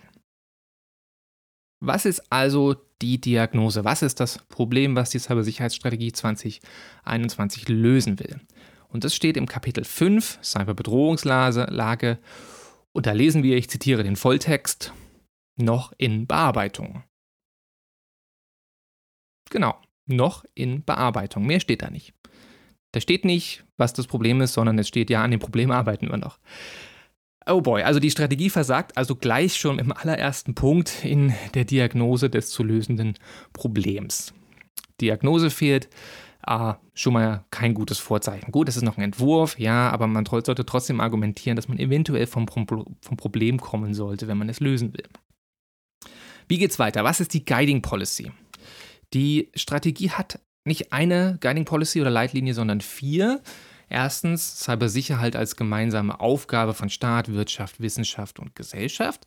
Was 1.80 2.06
ist 2.06 2.30
also 2.30 2.76
die 3.02 3.22
Diagnose? 3.22 3.86
Was 3.86 4.02
ist 4.02 4.20
das 4.20 4.40
Problem, 4.50 4.98
was 4.98 5.12
die 5.12 5.20
Cybersicherheitsstrategie 5.20 6.12
2021 6.12 7.70
lösen 7.70 8.20
will? 8.20 8.42
Und 8.92 9.04
das 9.04 9.16
steht 9.16 9.38
im 9.38 9.48
Kapitel 9.48 9.84
5, 9.84 10.40
Cyberbedrohungslage. 10.44 12.20
Und 12.92 13.06
da 13.06 13.12
lesen 13.14 13.44
wir, 13.44 13.58
ich 13.58 13.70
zitiere 13.70 14.04
den 14.04 14.16
Volltext, 14.16 14.94
noch 15.58 15.94
in 15.98 16.28
Bearbeitung. 16.28 17.04
Genau, 19.50 19.76
noch 20.06 20.46
in 20.54 20.84
Bearbeitung. 20.84 21.46
Mehr 21.46 21.60
steht 21.60 21.82
da 21.82 21.90
nicht. 21.90 22.14
Da 22.92 23.00
steht 23.00 23.24
nicht, 23.24 23.64
was 23.78 23.94
das 23.94 24.08
Problem 24.08 24.42
ist, 24.42 24.54
sondern 24.54 24.78
es 24.78 24.88
steht 24.88 25.10
ja, 25.10 25.24
an 25.24 25.32
dem 25.32 25.40
Problem 25.40 25.72
arbeiten 25.72 26.10
wir 26.10 26.18
noch. 26.18 26.40
Oh 27.48 27.62
boy, 27.62 27.82
also 27.82 28.00
die 28.00 28.12
Strategie 28.12 28.50
versagt 28.50 28.98
also 28.98 29.16
gleich 29.16 29.56
schon 29.56 29.80
im 29.80 29.92
allerersten 29.92 30.54
Punkt 30.54 31.04
in 31.04 31.34
der 31.56 31.66
Diagnose 31.66 32.30
des 32.30 32.50
zu 32.50 32.64
lösenden 32.64 33.16
Problems. 33.54 34.34
Diagnose 35.00 35.50
fehlt, 35.50 35.90
ah, 36.46 36.78
schon 36.94 37.14
mal 37.14 37.46
kein 37.52 37.74
gutes 37.74 38.00
Vorzeichen. 38.00 38.52
Gut, 38.52 38.70
es 38.70 38.78
ist 38.78 38.84
noch 38.84 38.98
ein 38.98 39.04
Entwurf, 39.04 39.58
ja, 39.60 39.90
aber 39.90 40.08
man 40.08 40.26
sollte 40.26 40.66
trotzdem 40.66 41.00
argumentieren, 41.00 41.56
dass 41.56 41.68
man 41.68 41.80
eventuell 41.80 42.28
vom, 42.28 42.48
vom 42.48 43.18
Problem 43.18 43.60
kommen 43.60 43.94
sollte, 43.94 44.28
wenn 44.28 44.38
man 44.38 44.50
es 44.50 44.60
lösen 44.60 44.94
will. 44.94 45.08
Wie 46.48 46.58
geht's 46.58 46.80
weiter? 46.80 47.04
Was 47.04 47.20
ist 47.20 47.34
die 47.34 47.46
Guiding 47.46 47.82
Policy? 47.82 48.32
Die 49.14 49.52
Strategie 49.56 50.12
hat 50.12 50.40
nicht 50.66 50.94
eine 50.94 51.38
Guiding 51.40 51.66
Policy 51.66 52.02
oder 52.02 52.10
Leitlinie, 52.10 52.54
sondern 52.54 52.82
vier. 52.82 53.42
Erstens 53.90 54.64
Cybersicherheit 54.64 55.36
als 55.36 55.58
gemeinsame 55.58 56.20
Aufgabe 56.20 56.74
von 56.74 56.90
Staat, 56.90 57.32
Wirtschaft, 57.34 57.82
Wissenschaft 57.82 58.40
und 58.40 58.56
Gesellschaft. 58.56 59.26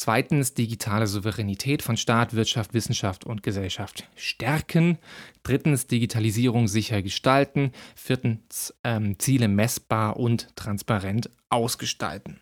Zweitens 0.00 0.54
digitale 0.54 1.08
Souveränität 1.08 1.82
von 1.82 1.96
Staat, 1.96 2.32
Wirtschaft, 2.32 2.72
Wissenschaft 2.72 3.26
und 3.26 3.42
Gesellschaft 3.42 4.08
stärken. 4.14 4.98
Drittens 5.42 5.88
Digitalisierung 5.88 6.68
sicher 6.68 7.02
gestalten. 7.02 7.72
Viertens 7.96 8.72
ähm, 8.84 9.18
Ziele 9.18 9.48
messbar 9.48 10.16
und 10.16 10.54
transparent 10.54 11.30
ausgestalten. 11.50 12.38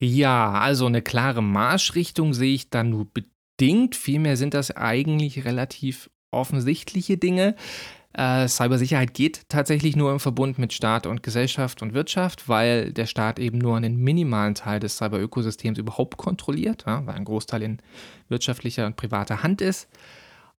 Ja, 0.00 0.50
also 0.52 0.86
eine 0.86 1.00
klare 1.00 1.44
Marschrichtung 1.44 2.34
sehe 2.34 2.54
ich 2.54 2.70
da 2.70 2.82
nur 2.82 3.06
bedingt. 3.06 3.94
Vielmehr 3.94 4.36
sind 4.36 4.52
das 4.52 4.72
eigentlich 4.72 5.44
relativ 5.44 6.10
offensichtliche 6.32 7.18
Dinge. 7.18 7.54
Äh, 8.16 8.48
Cybersicherheit 8.48 9.12
geht 9.12 9.46
tatsächlich 9.50 9.94
nur 9.94 10.10
im 10.10 10.20
Verbund 10.20 10.58
mit 10.58 10.72
Staat 10.72 11.06
und 11.06 11.22
Gesellschaft 11.22 11.82
und 11.82 11.92
Wirtschaft, 11.92 12.48
weil 12.48 12.94
der 12.94 13.04
Staat 13.04 13.38
eben 13.38 13.58
nur 13.58 13.76
einen 13.76 13.98
minimalen 13.98 14.54
Teil 14.54 14.80
des 14.80 14.96
Cyberökosystems 14.96 15.78
überhaupt 15.78 16.16
kontrolliert, 16.16 16.84
ja, 16.86 17.04
weil 17.04 17.14
ein 17.14 17.26
Großteil 17.26 17.62
in 17.62 17.78
wirtschaftlicher 18.30 18.86
und 18.86 18.96
privater 18.96 19.42
Hand 19.42 19.60
ist. 19.60 19.88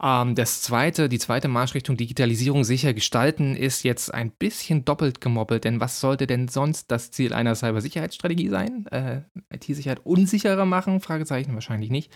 Ähm, 0.02 0.34
das 0.34 0.60
zweite, 0.60 1.08
die 1.08 1.18
zweite 1.18 1.48
Marschrichtung 1.48 1.96
Digitalisierung 1.96 2.62
sicher 2.62 2.92
gestalten 2.92 3.56
ist 3.56 3.84
jetzt 3.84 4.12
ein 4.12 4.30
bisschen 4.32 4.84
doppelt 4.84 5.22
gemobbelt, 5.22 5.64
denn 5.64 5.80
was 5.80 5.98
sollte 5.98 6.26
denn 6.26 6.48
sonst 6.48 6.90
das 6.90 7.10
Ziel 7.10 7.32
einer 7.32 7.54
Cybersicherheitsstrategie 7.54 8.50
sein? 8.50 8.86
Äh, 8.88 9.22
IT-Sicherheit 9.50 10.04
unsicherer 10.04 10.66
machen? 10.66 11.00
Fragezeichen 11.00 11.54
wahrscheinlich 11.54 11.88
nicht. 11.88 12.12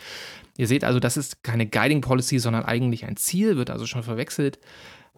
Ihr 0.58 0.66
seht 0.66 0.84
also, 0.84 1.00
das 1.00 1.16
ist 1.16 1.42
keine 1.42 1.66
Guiding 1.66 2.02
Policy, 2.02 2.38
sondern 2.38 2.66
eigentlich 2.66 3.06
ein 3.06 3.16
Ziel, 3.16 3.56
wird 3.56 3.70
also 3.70 3.86
schon 3.86 4.02
verwechselt. 4.02 4.58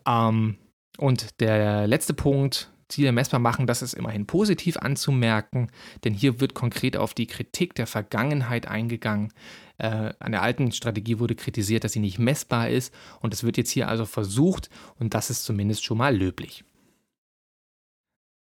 Ähm, 0.07 0.57
und 0.99 1.41
der 1.41 1.87
letzte 1.87 2.15
Punkt, 2.15 2.71
Ziele 2.93 3.13
messbar 3.13 3.41
machen, 3.41 3.67
das 3.67 3.83
ist 3.83 3.95
immerhin 3.95 4.27
positiv 4.27 4.77
anzumerken, 4.77 5.69
denn 6.05 6.13
hier 6.13 6.41
wird 6.41 6.55
konkret 6.55 6.97
auf 6.97 7.15
die 7.15 7.27
Kritik 7.27 7.75
der 7.75 7.87
Vergangenheit 7.87 8.69
eingegangen. 8.69 9.33
Äh, 9.79 10.13
an 10.19 10.33
der 10.33 10.43
alten 10.43 10.71
Strategie 10.73 11.19
wurde 11.19 11.35
kritisiert, 11.35 11.85
dass 11.85 11.93
sie 11.93 12.01
nicht 12.01 12.19
messbar 12.19 12.69
ist 12.69 12.95
und 13.21 13.33
es 13.33 13.43
wird 13.45 13.57
jetzt 13.57 13.71
hier 13.71 13.89
also 13.89 14.05
versucht 14.05 14.69
und 14.99 15.15
das 15.15 15.31
ist 15.31 15.45
zumindest 15.45 15.85
schon 15.85 15.99
mal 15.99 16.15
löblich. 16.15 16.65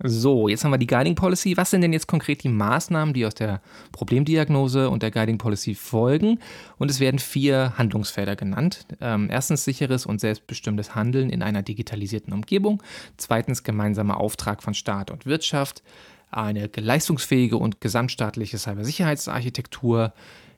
So, 0.03 0.49
jetzt 0.49 0.65
haben 0.65 0.71
wir 0.71 0.77
die 0.77 0.87
Guiding 0.87 1.15
Policy. 1.15 1.55
Was 1.55 1.71
sind 1.71 1.79
denn 1.79 1.93
jetzt 1.93 2.07
konkret 2.07 2.43
die 2.43 2.49
Maßnahmen, 2.49 3.13
die 3.13 3.25
aus 3.25 3.33
der 3.33 3.61
Problemdiagnose 3.93 4.89
und 4.89 5.01
der 5.01 5.09
Guiding 5.09 5.37
Policy 5.37 5.73
folgen? 5.73 6.39
Und 6.77 6.91
es 6.91 6.99
werden 6.99 7.17
vier 7.17 7.77
Handlungsfelder 7.77 8.35
genannt. 8.35 8.85
Ähm, 8.99 9.29
erstens 9.31 9.63
sicheres 9.63 10.05
und 10.05 10.19
selbstbestimmtes 10.19 10.95
Handeln 10.95 11.29
in 11.29 11.41
einer 11.41 11.63
digitalisierten 11.63 12.33
Umgebung. 12.33 12.83
Zweitens 13.15 13.63
gemeinsamer 13.63 14.17
Auftrag 14.17 14.63
von 14.63 14.73
Staat 14.73 15.11
und 15.11 15.25
Wirtschaft. 15.25 15.81
Eine 16.29 16.69
leistungsfähige 16.75 17.55
und 17.55 17.79
gesamtstaatliche 17.79 18.57
Cybersicherheitsarchitektur 18.57 20.11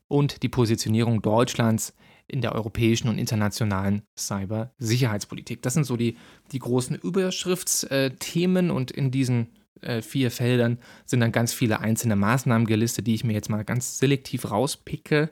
und 0.07 0.41
die 0.41 0.49
Positionierung 0.49 1.21
Deutschlands 1.21 1.93
in 2.27 2.41
der 2.41 2.53
europäischen 2.53 3.07
und 3.07 3.17
internationalen 3.17 4.01
Cybersicherheitspolitik. 4.17 5.61
Das 5.61 5.73
sind 5.73 5.85
so 5.85 5.95
die, 5.95 6.17
die 6.51 6.59
großen 6.59 6.95
Überschriftsthemen 6.95 8.69
und 8.71 8.91
in 8.91 9.11
diesen 9.11 9.47
äh, 9.81 10.01
vier 10.01 10.31
Feldern 10.31 10.79
sind 11.05 11.19
dann 11.19 11.31
ganz 11.31 11.53
viele 11.53 11.79
einzelne 11.79 12.15
Maßnahmen 12.15 12.67
gelistet, 12.67 13.07
die 13.07 13.15
ich 13.15 13.23
mir 13.23 13.33
jetzt 13.33 13.49
mal 13.49 13.63
ganz 13.63 13.99
selektiv 13.99 14.51
rauspicke. 14.51 15.29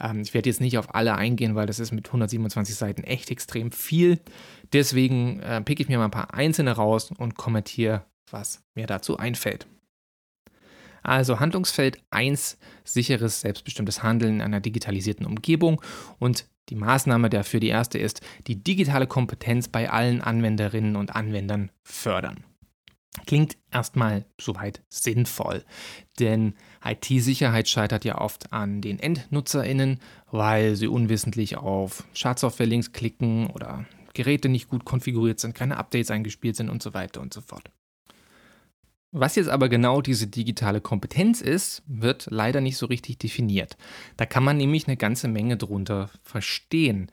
Ähm, 0.00 0.22
ich 0.22 0.34
werde 0.34 0.48
jetzt 0.48 0.60
nicht 0.60 0.78
auf 0.78 0.94
alle 0.94 1.14
eingehen, 1.14 1.54
weil 1.54 1.66
das 1.66 1.78
ist 1.78 1.92
mit 1.92 2.06
127 2.06 2.74
Seiten 2.74 3.04
echt 3.04 3.30
extrem 3.30 3.72
viel. 3.72 4.18
Deswegen 4.72 5.40
äh, 5.40 5.60
picke 5.60 5.82
ich 5.82 5.88
mir 5.88 5.98
mal 5.98 6.06
ein 6.06 6.10
paar 6.10 6.34
einzelne 6.34 6.72
raus 6.72 7.10
und 7.16 7.36
kommentiere, 7.36 8.04
was 8.30 8.62
mir 8.74 8.86
dazu 8.86 9.16
einfällt. 9.16 9.66
Also 11.02 11.40
Handlungsfeld 11.40 11.98
1, 12.10 12.58
sicheres, 12.84 13.40
selbstbestimmtes 13.40 14.02
Handeln 14.02 14.36
in 14.36 14.42
einer 14.42 14.60
digitalisierten 14.60 15.26
Umgebung. 15.26 15.82
Und 16.18 16.46
die 16.68 16.76
Maßnahme 16.76 17.30
dafür, 17.30 17.60
die 17.60 17.68
erste 17.68 17.98
ist, 17.98 18.20
die 18.46 18.62
digitale 18.62 19.06
Kompetenz 19.06 19.68
bei 19.68 19.90
allen 19.90 20.20
Anwenderinnen 20.20 20.96
und 20.96 21.14
Anwendern 21.14 21.70
fördern. 21.82 22.44
Klingt 23.26 23.56
erstmal 23.72 24.24
soweit 24.40 24.82
sinnvoll, 24.88 25.64
denn 26.20 26.54
IT-Sicherheit 26.84 27.68
scheitert 27.68 28.04
ja 28.04 28.18
oft 28.18 28.52
an 28.52 28.80
den 28.80 29.00
EndnutzerInnen, 29.00 29.98
weil 30.30 30.76
sie 30.76 30.86
unwissentlich 30.86 31.56
auf 31.56 32.04
Schadsoftware-Links 32.14 32.92
klicken 32.92 33.48
oder 33.48 33.84
Geräte 34.14 34.48
nicht 34.48 34.68
gut 34.68 34.84
konfiguriert 34.84 35.40
sind, 35.40 35.54
keine 35.54 35.76
Updates 35.76 36.10
eingespielt 36.10 36.56
sind 36.56 36.70
und 36.70 36.82
so 36.82 36.94
weiter 36.94 37.20
und 37.20 37.34
so 37.34 37.40
fort. 37.40 37.70
Was 39.12 39.34
jetzt 39.34 39.48
aber 39.48 39.68
genau 39.68 40.02
diese 40.02 40.28
digitale 40.28 40.80
Kompetenz 40.80 41.40
ist, 41.40 41.82
wird 41.86 42.28
leider 42.30 42.60
nicht 42.60 42.76
so 42.76 42.86
richtig 42.86 43.18
definiert. 43.18 43.76
Da 44.16 44.24
kann 44.24 44.44
man 44.44 44.56
nämlich 44.56 44.86
eine 44.86 44.96
ganze 44.96 45.26
Menge 45.26 45.56
drunter 45.56 46.10
verstehen. 46.22 47.10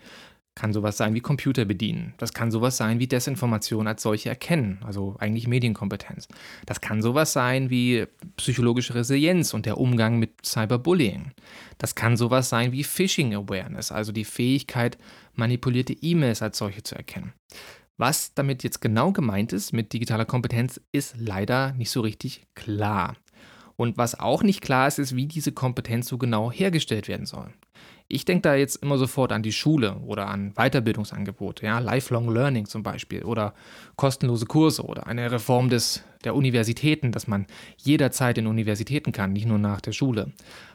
Kann 0.53 0.73
sowas 0.73 0.97
sein 0.97 1.15
wie 1.15 1.21
Computer 1.21 1.65
bedienen. 1.65 2.13
Das 2.17 2.33
kann 2.33 2.51
sowas 2.51 2.77
sein 2.77 2.99
wie 2.99 3.07
Desinformation 3.07 3.87
als 3.87 4.03
solche 4.03 4.29
erkennen, 4.29 4.79
also 4.83 5.15
eigentlich 5.19 5.47
Medienkompetenz. 5.47 6.27
Das 6.67 6.81
kann 6.81 7.01
sowas 7.01 7.33
sein 7.33 7.69
wie 7.71 8.05
psychologische 8.37 8.95
Resilienz 8.95 9.55
und 9.55 9.65
der 9.65 9.77
Umgang 9.79 10.17
mit 10.19 10.45
Cyberbullying. 10.45 11.31
Das 11.79 11.95
kann 11.95 12.17
sowas 12.17 12.49
sein 12.49 12.71
wie 12.71 12.83
Phishing 12.83 13.35
Awareness, 13.35 13.91
also 13.91 14.11
die 14.11 14.25
Fähigkeit, 14.25 14.97
manipulierte 15.35 15.93
E-Mails 15.93 16.41
als 16.41 16.57
solche 16.59 16.83
zu 16.83 16.95
erkennen. 16.95 17.33
Was 17.97 18.33
damit 18.35 18.63
jetzt 18.63 18.79
genau 18.79 19.11
gemeint 19.11 19.53
ist 19.53 19.73
mit 19.73 19.91
digitaler 19.91 20.25
Kompetenz, 20.25 20.79
ist 20.91 21.15
leider 21.17 21.73
nicht 21.73 21.89
so 21.89 22.01
richtig 22.01 22.45
klar. 22.53 23.15
Und 23.75 23.97
was 23.97 24.19
auch 24.19 24.43
nicht 24.43 24.61
klar 24.61 24.87
ist, 24.87 24.99
ist, 24.99 25.15
wie 25.15 25.27
diese 25.27 25.51
Kompetenz 25.51 26.07
so 26.07 26.17
genau 26.17 26.51
hergestellt 26.51 27.07
werden 27.07 27.25
soll. 27.25 27.53
Ich 28.07 28.23
denke 28.23 28.43
da 28.43 28.55
jetzt 28.55 28.77
immer 28.77 28.97
sofort 28.97 29.31
an 29.31 29.43
die 29.43 29.51
Schule 29.51 29.97
oder 29.97 30.27
an 30.27 30.53
Weiterbildungsangebote, 30.53 31.65
ja, 31.65 31.79
Lifelong 31.79 32.29
Learning 32.33 32.65
zum 32.65 32.81
Beispiel 32.81 33.23
oder 33.23 33.53
kostenlose 33.97 34.45
Kurse 34.45 34.83
oder 34.83 35.07
eine 35.07 35.29
Reform 35.29 35.69
des, 35.69 36.03
der 36.23 36.33
Universitäten, 36.33 37.11
dass 37.11 37.27
man 37.27 37.47
jederzeit 37.77 38.37
in 38.37 38.47
Universitäten 38.47 39.11
kann, 39.11 39.33
nicht 39.33 39.45
nur 39.45 39.59
nach 39.59 39.81
der 39.81 39.91
Schule. 39.91 40.31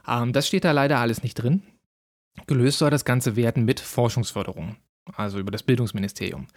Ähm, 0.07 0.33
das 0.33 0.47
steht 0.47 0.65
da 0.65 0.73
leider 0.73 0.99
alles 0.99 1.23
nicht 1.23 1.35
drin. 1.35 1.63
Gelöst 2.47 2.79
soll 2.79 2.91
das 2.91 3.05
Ganze 3.05 3.35
werden 3.35 3.65
mit 3.65 3.81
Forschungsförderung, 3.81 4.77
also 5.17 5.39
über 5.39 5.51
das 5.51 5.63
Bildungsministerium. 5.63 6.49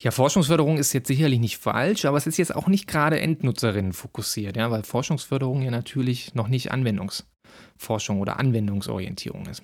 Ja, 0.00 0.10
Forschungsförderung 0.10 0.78
ist 0.78 0.92
jetzt 0.92 1.06
sicherlich 1.06 1.38
nicht 1.38 1.58
falsch, 1.58 2.04
aber 2.04 2.16
es 2.16 2.26
ist 2.26 2.36
jetzt 2.36 2.54
auch 2.54 2.66
nicht 2.66 2.88
gerade 2.88 3.20
Endnutzerinnen 3.20 3.92
fokussiert, 3.92 4.56
ja, 4.56 4.70
weil 4.70 4.82
Forschungsförderung 4.82 5.62
ja 5.62 5.70
natürlich 5.70 6.34
noch 6.34 6.48
nicht 6.48 6.72
Anwendungsforschung 6.72 8.20
oder 8.20 8.40
Anwendungsorientierung 8.40 9.46
ist. 9.46 9.62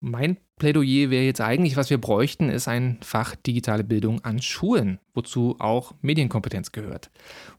Mein 0.00 0.36
Plädoyer 0.56 1.10
wäre 1.10 1.24
jetzt 1.24 1.40
eigentlich, 1.40 1.76
was 1.76 1.90
wir 1.90 1.98
bräuchten, 1.98 2.48
ist 2.48 2.68
ein 2.68 2.98
Fach 3.02 3.34
digitale 3.34 3.82
Bildung 3.82 4.24
an 4.24 4.40
Schulen, 4.40 4.98
wozu 5.14 5.56
auch 5.58 5.94
Medienkompetenz 6.00 6.72
gehört. 6.72 7.10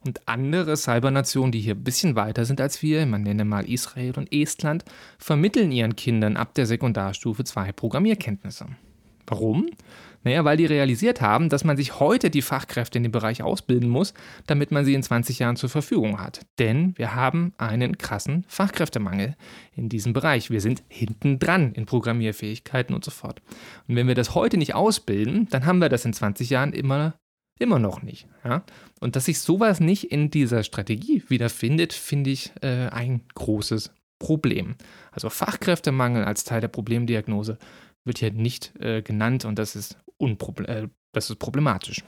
Und 0.05 0.27
andere 0.27 0.77
Cybernationen, 0.77 1.51
die 1.51 1.59
hier 1.59 1.75
ein 1.75 1.83
bisschen 1.83 2.15
weiter 2.15 2.45
sind 2.45 2.61
als 2.61 2.81
wir, 2.81 3.05
man 3.05 3.23
nenne 3.23 3.43
mal 3.43 3.69
Israel 3.69 4.13
und 4.17 4.31
Estland, 4.31 4.85
vermitteln 5.17 5.71
ihren 5.71 5.95
Kindern 5.95 6.37
ab 6.37 6.53
der 6.53 6.65
Sekundarstufe 6.67 7.43
zwei 7.43 7.71
Programmierkenntnisse. 7.71 8.67
Warum? 9.27 9.69
Naja, 10.23 10.43
weil 10.43 10.57
die 10.57 10.65
realisiert 10.65 11.21
haben, 11.21 11.47
dass 11.47 11.63
man 11.63 11.77
sich 11.77 11.99
heute 11.99 12.29
die 12.29 12.41
Fachkräfte 12.41 12.97
in 12.97 13.03
dem 13.03 13.11
Bereich 13.11 13.43
ausbilden 13.43 13.87
muss, 13.87 14.13
damit 14.45 14.71
man 14.71 14.83
sie 14.83 14.93
in 14.93 15.03
20 15.03 15.39
Jahren 15.39 15.55
zur 15.55 15.69
Verfügung 15.69 16.19
hat. 16.19 16.45
Denn 16.59 16.97
wir 16.97 17.15
haben 17.15 17.53
einen 17.57 17.97
krassen 17.97 18.43
Fachkräftemangel 18.47 19.35
in 19.75 19.87
diesem 19.89 20.13
Bereich. 20.13 20.49
Wir 20.49 20.59
sind 20.59 20.83
hinten 20.89 21.39
dran 21.39 21.71
in 21.73 21.85
Programmierfähigkeiten 21.85 22.95
und 22.95 23.05
so 23.05 23.11
fort. 23.11 23.41
Und 23.87 23.95
wenn 23.95 24.07
wir 24.07 24.15
das 24.15 24.35
heute 24.35 24.57
nicht 24.57 24.75
ausbilden, 24.75 25.47
dann 25.49 25.65
haben 25.65 25.79
wir 25.79 25.89
das 25.89 26.03
in 26.03 26.13
20 26.13 26.49
Jahren 26.49 26.73
immer 26.73 27.13
Immer 27.59 27.79
noch 27.79 28.01
nicht. 28.03 28.27
Ja? 28.43 28.63
Und 28.99 29.15
dass 29.15 29.25
sich 29.25 29.39
sowas 29.39 29.79
nicht 29.79 30.11
in 30.11 30.29
dieser 30.29 30.63
Strategie 30.63 31.23
wiederfindet, 31.27 31.93
finde 31.93 32.29
ich 32.29 32.51
äh, 32.61 32.87
ein 32.89 33.21
großes 33.33 33.91
Problem. 34.19 34.75
Also 35.11 35.29
Fachkräftemangel 35.29 36.23
als 36.23 36.43
Teil 36.43 36.61
der 36.61 36.67
Problemdiagnose 36.67 37.57
wird 38.07 38.19
hier 38.19 38.31
nicht 38.31 38.73
äh, 38.79 39.01
genannt 39.01 39.45
und 39.45 39.59
das 39.59 39.75
ist, 39.75 39.97
äh, 40.19 40.87
das 41.13 41.29
ist 41.29 41.37
problematisch. 41.37 42.03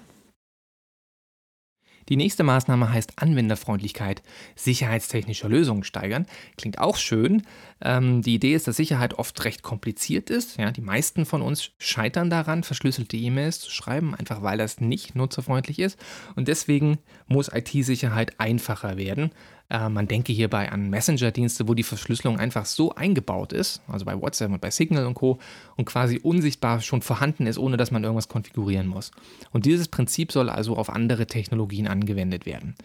Die 2.09 2.15
nächste 2.15 2.43
Maßnahme 2.43 2.91
heißt 2.91 3.13
Anwenderfreundlichkeit 3.17 4.23
sicherheitstechnischer 4.55 5.47
Lösungen 5.47 5.83
steigern. 5.83 6.25
Klingt 6.57 6.79
auch 6.79 6.97
schön. 6.97 7.43
Ähm, 7.81 8.23
die 8.23 8.33
Idee 8.33 8.55
ist, 8.55 8.67
dass 8.67 8.77
Sicherheit 8.77 9.13
oft 9.13 9.45
recht 9.45 9.61
kompliziert 9.61 10.31
ist. 10.31 10.57
Ja, 10.57 10.71
die 10.71 10.81
meisten 10.81 11.25
von 11.25 11.43
uns 11.43 11.71
scheitern 11.77 12.31
daran, 12.31 12.63
verschlüsselte 12.63 13.15
E-Mails 13.15 13.59
zu 13.59 13.69
schreiben, 13.69 14.15
einfach 14.15 14.41
weil 14.41 14.57
das 14.57 14.81
nicht 14.81 15.15
nutzerfreundlich 15.15 15.77
ist. 15.77 15.99
Und 16.35 16.47
deswegen 16.47 16.97
muss 17.27 17.51
IT-Sicherheit 17.53 18.39
einfacher 18.39 18.97
werden. 18.97 19.31
Äh, 19.69 19.89
man 19.89 20.07
denke 20.07 20.33
hierbei 20.33 20.71
an 20.71 20.89
Messenger-Dienste, 20.89 21.67
wo 21.67 21.73
die 21.73 21.83
Verschlüsselung 21.83 22.39
einfach 22.39 22.65
so 22.65 22.93
eingebaut 22.95 23.53
ist, 23.53 23.81
also 23.87 24.05
bei 24.05 24.19
WhatsApp 24.19 24.51
und 24.51 24.61
bei 24.61 24.71
Signal 24.71 25.05
und 25.05 25.13
Co. 25.13 25.39
und 25.75 25.85
quasi 25.85 26.19
unsichtbar 26.21 26.81
schon 26.81 27.01
vorhanden 27.01 27.45
ist, 27.45 27.57
ohne 27.57 27.77
dass 27.77 27.91
man 27.91 28.03
irgendwas 28.03 28.27
konfigurieren 28.27 28.87
muss. 28.87 29.11
Und 29.51 29.65
dieses 29.65 29.87
Prinzip 29.87 30.31
soll 30.31 30.49
also 30.49 30.75
auf 30.75 30.89
andere 30.89 31.27
Technologien 31.27 31.87
angewendet 31.87 32.45
werden. 32.45 32.75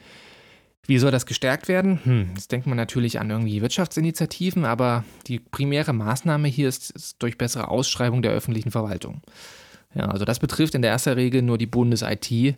Wie 0.86 0.98
soll 0.98 1.10
das 1.10 1.24
gestärkt 1.24 1.68
werden? 1.68 2.00
Hm, 2.04 2.28
jetzt 2.34 2.52
denkt 2.52 2.66
man 2.66 2.76
natürlich 2.76 3.18
an 3.18 3.30
irgendwie 3.30 3.62
Wirtschaftsinitiativen, 3.62 4.66
aber 4.66 5.04
die 5.26 5.38
primäre 5.38 5.94
Maßnahme 5.94 6.48
hier 6.48 6.68
ist, 6.68 6.90
ist 6.90 7.22
durch 7.22 7.38
bessere 7.38 7.68
Ausschreibung 7.68 8.20
der 8.20 8.32
öffentlichen 8.32 8.70
Verwaltung. 8.70 9.22
Ja, 9.94 10.08
also 10.08 10.26
das 10.26 10.40
betrifft 10.40 10.74
in 10.74 10.82
der 10.82 10.90
ersten 10.90 11.14
Regel 11.14 11.40
nur 11.40 11.56
die 11.56 11.66
Bundes-IT 11.66 12.56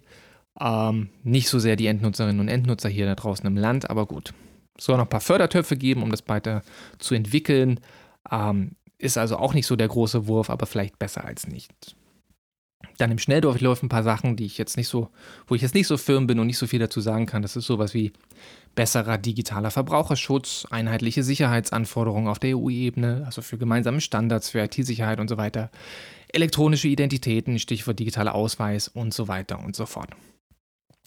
ähm, 0.60 1.10
nicht 1.22 1.48
so 1.48 1.58
sehr 1.58 1.76
die 1.76 1.86
Endnutzerinnen 1.86 2.40
und 2.40 2.48
Endnutzer 2.48 2.88
hier 2.88 3.06
da 3.06 3.14
draußen 3.14 3.46
im 3.46 3.56
Land, 3.56 3.90
aber 3.90 4.06
gut. 4.06 4.32
Es 4.78 4.84
soll 4.84 4.96
noch 4.96 5.04
ein 5.04 5.10
paar 5.10 5.20
Fördertöpfe 5.20 5.76
geben, 5.76 6.02
um 6.02 6.10
das 6.10 6.26
weiter 6.28 6.62
zu 6.98 7.14
entwickeln. 7.14 7.80
Ähm, 8.30 8.72
ist 8.98 9.18
also 9.18 9.36
auch 9.36 9.54
nicht 9.54 9.66
so 9.66 9.76
der 9.76 9.88
große 9.88 10.26
Wurf, 10.26 10.50
aber 10.50 10.66
vielleicht 10.66 10.98
besser 10.98 11.24
als 11.24 11.46
nichts. 11.46 11.94
Dann 12.98 13.10
im 13.10 13.18
Schnelldurchlauf 13.18 13.82
ein 13.82 13.90
paar 13.90 14.02
Sachen, 14.02 14.36
die 14.36 14.46
ich 14.46 14.56
jetzt 14.56 14.76
nicht 14.78 14.88
so, 14.88 15.10
wo 15.46 15.54
ich 15.54 15.60
jetzt 15.60 15.74
nicht 15.74 15.86
so 15.86 15.98
firm 15.98 16.26
bin 16.26 16.38
und 16.38 16.46
nicht 16.46 16.56
so 16.56 16.66
viel 16.66 16.78
dazu 16.78 17.00
sagen 17.00 17.26
kann. 17.26 17.42
Das 17.42 17.56
ist 17.56 17.66
sowas 17.66 17.92
wie 17.92 18.12
besserer 18.74 19.18
digitaler 19.18 19.70
Verbraucherschutz, 19.70 20.66
einheitliche 20.70 21.22
Sicherheitsanforderungen 21.22 22.28
auf 22.28 22.38
der 22.38 22.56
EU-Ebene, 22.56 23.22
also 23.26 23.42
für 23.42 23.58
gemeinsame 23.58 24.00
Standards 24.00 24.50
für 24.50 24.60
IT-Sicherheit 24.60 25.20
und 25.20 25.28
so 25.28 25.36
weiter, 25.36 25.70
elektronische 26.28 26.88
Identitäten, 26.88 27.58
Stichwort 27.58 27.98
digitaler 27.98 28.34
Ausweis 28.34 28.88
und 28.88 29.12
so 29.12 29.28
weiter 29.28 29.62
und 29.62 29.76
so 29.76 29.84
fort. 29.84 30.10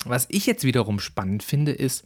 Was 0.05 0.27
ich 0.29 0.45
jetzt 0.45 0.63
wiederum 0.63 0.99
spannend 0.99 1.43
finde, 1.43 1.71
ist 1.71 2.05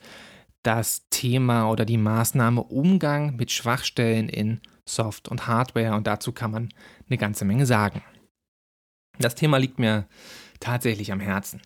das 0.63 1.07
Thema 1.09 1.69
oder 1.69 1.85
die 1.85 1.97
Maßnahme 1.97 2.63
Umgang 2.63 3.35
mit 3.35 3.51
Schwachstellen 3.51 4.29
in 4.29 4.61
Soft- 4.87 5.27
und 5.27 5.47
Hardware 5.47 5.95
und 5.95 6.07
dazu 6.07 6.31
kann 6.31 6.51
man 6.51 6.69
eine 7.07 7.17
ganze 7.17 7.45
Menge 7.45 7.65
sagen. 7.65 8.01
Das 9.19 9.35
Thema 9.35 9.57
liegt 9.57 9.79
mir 9.79 10.07
tatsächlich 10.59 11.11
am 11.11 11.19
Herzen. 11.19 11.61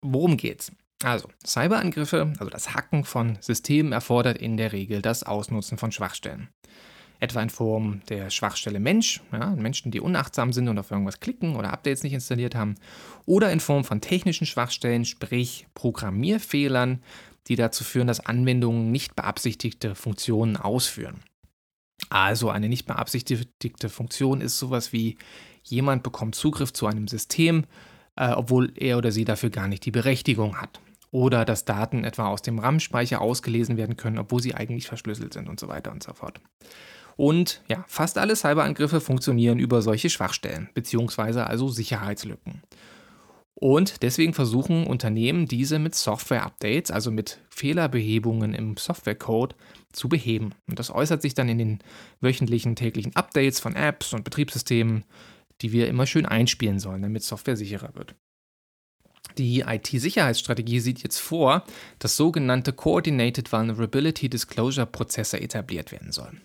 Worum 0.00 0.36
geht's? 0.36 0.72
Also, 1.04 1.28
Cyberangriffe, 1.44 2.32
also 2.38 2.50
das 2.50 2.74
Hacken 2.74 3.04
von 3.04 3.38
Systemen 3.40 3.92
erfordert 3.92 4.38
in 4.38 4.56
der 4.56 4.72
Regel 4.72 5.02
das 5.02 5.22
Ausnutzen 5.22 5.78
von 5.78 5.92
Schwachstellen 5.92 6.48
etwa 7.20 7.42
in 7.42 7.50
Form 7.50 8.00
der 8.08 8.30
Schwachstelle 8.30 8.80
Mensch, 8.80 9.20
ja, 9.32 9.50
Menschen, 9.50 9.90
die 9.90 10.00
unachtsam 10.00 10.52
sind 10.52 10.68
und 10.68 10.78
auf 10.78 10.90
irgendwas 10.90 11.20
klicken 11.20 11.56
oder 11.56 11.72
Updates 11.72 12.02
nicht 12.02 12.12
installiert 12.12 12.54
haben, 12.54 12.76
oder 13.26 13.50
in 13.50 13.60
Form 13.60 13.84
von 13.84 14.00
technischen 14.00 14.46
Schwachstellen, 14.46 15.04
sprich 15.04 15.66
Programmierfehlern, 15.74 17.02
die 17.48 17.56
dazu 17.56 17.82
führen, 17.82 18.06
dass 18.06 18.24
Anwendungen 18.24 18.92
nicht 18.92 19.16
beabsichtigte 19.16 19.94
Funktionen 19.94 20.56
ausführen. 20.56 21.20
Also 22.10 22.50
eine 22.50 22.68
nicht 22.68 22.86
beabsichtigte 22.86 23.88
Funktion 23.88 24.40
ist 24.40 24.58
sowas 24.58 24.92
wie 24.92 25.18
jemand 25.64 26.02
bekommt 26.02 26.34
Zugriff 26.34 26.72
zu 26.72 26.86
einem 26.86 27.08
System, 27.08 27.64
äh, 28.16 28.30
obwohl 28.30 28.72
er 28.76 28.98
oder 28.98 29.12
sie 29.12 29.24
dafür 29.24 29.50
gar 29.50 29.68
nicht 29.68 29.84
die 29.84 29.90
Berechtigung 29.90 30.60
hat. 30.60 30.80
Oder 31.10 31.44
dass 31.44 31.64
Daten 31.64 32.04
etwa 32.04 32.28
aus 32.28 32.42
dem 32.42 32.58
RAM-Speicher 32.58 33.20
ausgelesen 33.20 33.76
werden 33.76 33.96
können, 33.96 34.18
obwohl 34.18 34.42
sie 34.42 34.54
eigentlich 34.54 34.86
verschlüsselt 34.86 35.32
sind 35.32 35.48
und 35.48 35.58
so 35.58 35.68
weiter 35.68 35.90
und 35.90 36.02
so 36.02 36.12
fort. 36.12 36.40
Und 37.18 37.62
ja, 37.68 37.84
fast 37.88 38.16
alle 38.16 38.36
Cyberangriffe 38.36 39.00
funktionieren 39.00 39.58
über 39.58 39.82
solche 39.82 40.08
Schwachstellen, 40.08 40.70
beziehungsweise 40.72 41.48
also 41.48 41.68
Sicherheitslücken. 41.68 42.62
Und 43.54 44.04
deswegen 44.04 44.34
versuchen 44.34 44.86
Unternehmen, 44.86 45.46
diese 45.46 45.80
mit 45.80 45.96
Software-Updates, 45.96 46.92
also 46.92 47.10
mit 47.10 47.40
Fehlerbehebungen 47.50 48.54
im 48.54 48.76
Softwarecode, 48.76 49.56
zu 49.90 50.08
beheben. 50.08 50.54
Und 50.68 50.78
das 50.78 50.92
äußert 50.92 51.20
sich 51.20 51.34
dann 51.34 51.48
in 51.48 51.58
den 51.58 51.78
wöchentlichen, 52.20 52.76
täglichen 52.76 53.16
Updates 53.16 53.58
von 53.58 53.74
Apps 53.74 54.12
und 54.12 54.22
Betriebssystemen, 54.22 55.04
die 55.60 55.72
wir 55.72 55.88
immer 55.88 56.06
schön 56.06 56.24
einspielen 56.24 56.78
sollen, 56.78 57.02
damit 57.02 57.24
Software 57.24 57.56
sicherer 57.56 57.96
wird. 57.96 58.14
Die 59.38 59.64
IT-Sicherheitsstrategie 59.66 60.78
sieht 60.78 61.02
jetzt 61.02 61.18
vor, 61.18 61.64
dass 61.98 62.16
sogenannte 62.16 62.72
Coordinated 62.72 63.50
Vulnerability 63.50 64.28
Disclosure 64.28 64.86
Prozesse 64.86 65.40
etabliert 65.40 65.90
werden 65.90 66.12
sollen. 66.12 66.42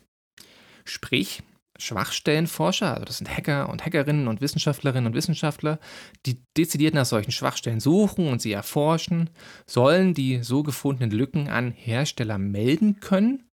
Sprich, 0.86 1.44
Schwachstellenforscher, 1.80 2.94
also 2.94 3.06
das 3.06 3.18
sind 3.18 3.36
Hacker 3.36 3.70
und 3.70 3.86
Hackerinnen 3.86 4.28
und 4.28 4.42
Wissenschaftlerinnen 4.42 5.08
und 5.08 5.16
Wissenschaftler, 5.16 5.80
die 6.26 6.44
dezidiert 6.56 6.94
nach 6.94 7.06
solchen 7.06 7.32
Schwachstellen 7.32 7.80
suchen 7.80 8.28
und 8.28 8.42
sie 8.42 8.52
erforschen, 8.52 9.30
sollen 9.66 10.14
die 10.14 10.44
so 10.44 10.64
gefundenen 10.64 11.12
Lücken 11.12 11.50
an 11.50 11.72
Hersteller 11.72 12.38
melden 12.38 13.00
können 13.00 13.50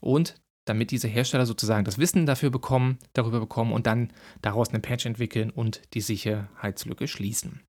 und 0.00 0.36
damit 0.64 0.90
diese 0.90 1.08
Hersteller 1.08 1.46
sozusagen 1.46 1.84
das 1.84 1.98
Wissen 1.98 2.26
dafür 2.26 2.50
bekommen, 2.50 2.98
darüber 3.12 3.40
bekommen 3.40 3.72
und 3.72 3.86
dann 3.86 4.12
daraus 4.42 4.70
einen 4.70 4.82
Patch 4.82 5.06
entwickeln 5.06 5.50
und 5.50 5.82
die 5.94 6.00
Sicherheitslücke 6.00 7.08
schließen. 7.08 7.62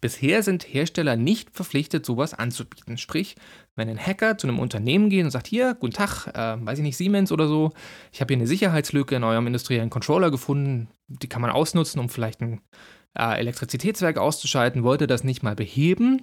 Bisher 0.00 0.42
sind 0.42 0.62
Hersteller 0.62 1.16
nicht 1.16 1.50
verpflichtet, 1.54 2.06
sowas 2.06 2.34
anzubieten. 2.34 2.98
Sprich, 2.98 3.36
wenn 3.74 3.88
ein 3.88 3.98
Hacker 3.98 4.38
zu 4.38 4.46
einem 4.46 4.58
Unternehmen 4.58 5.10
geht 5.10 5.24
und 5.24 5.30
sagt, 5.30 5.46
hier, 5.46 5.74
guten 5.74 5.94
Tag, 5.94 6.26
äh, 6.28 6.64
weiß 6.64 6.78
ich 6.78 6.84
nicht, 6.84 6.96
Siemens 6.96 7.32
oder 7.32 7.48
so, 7.48 7.72
ich 8.12 8.20
habe 8.20 8.32
hier 8.32 8.38
eine 8.38 8.46
Sicherheitslücke 8.46 9.16
in 9.16 9.24
eurem 9.24 9.46
industriellen 9.46 9.90
Controller 9.90 10.30
gefunden, 10.30 10.88
die 11.08 11.28
kann 11.28 11.42
man 11.42 11.50
ausnutzen, 11.50 12.00
um 12.00 12.08
vielleicht 12.08 12.40
ein 12.40 12.60
äh, 13.18 13.38
Elektrizitätswerk 13.38 14.18
auszuschalten, 14.18 14.84
wollte 14.84 15.06
das 15.06 15.24
nicht 15.24 15.42
mal 15.42 15.56
beheben, 15.56 16.22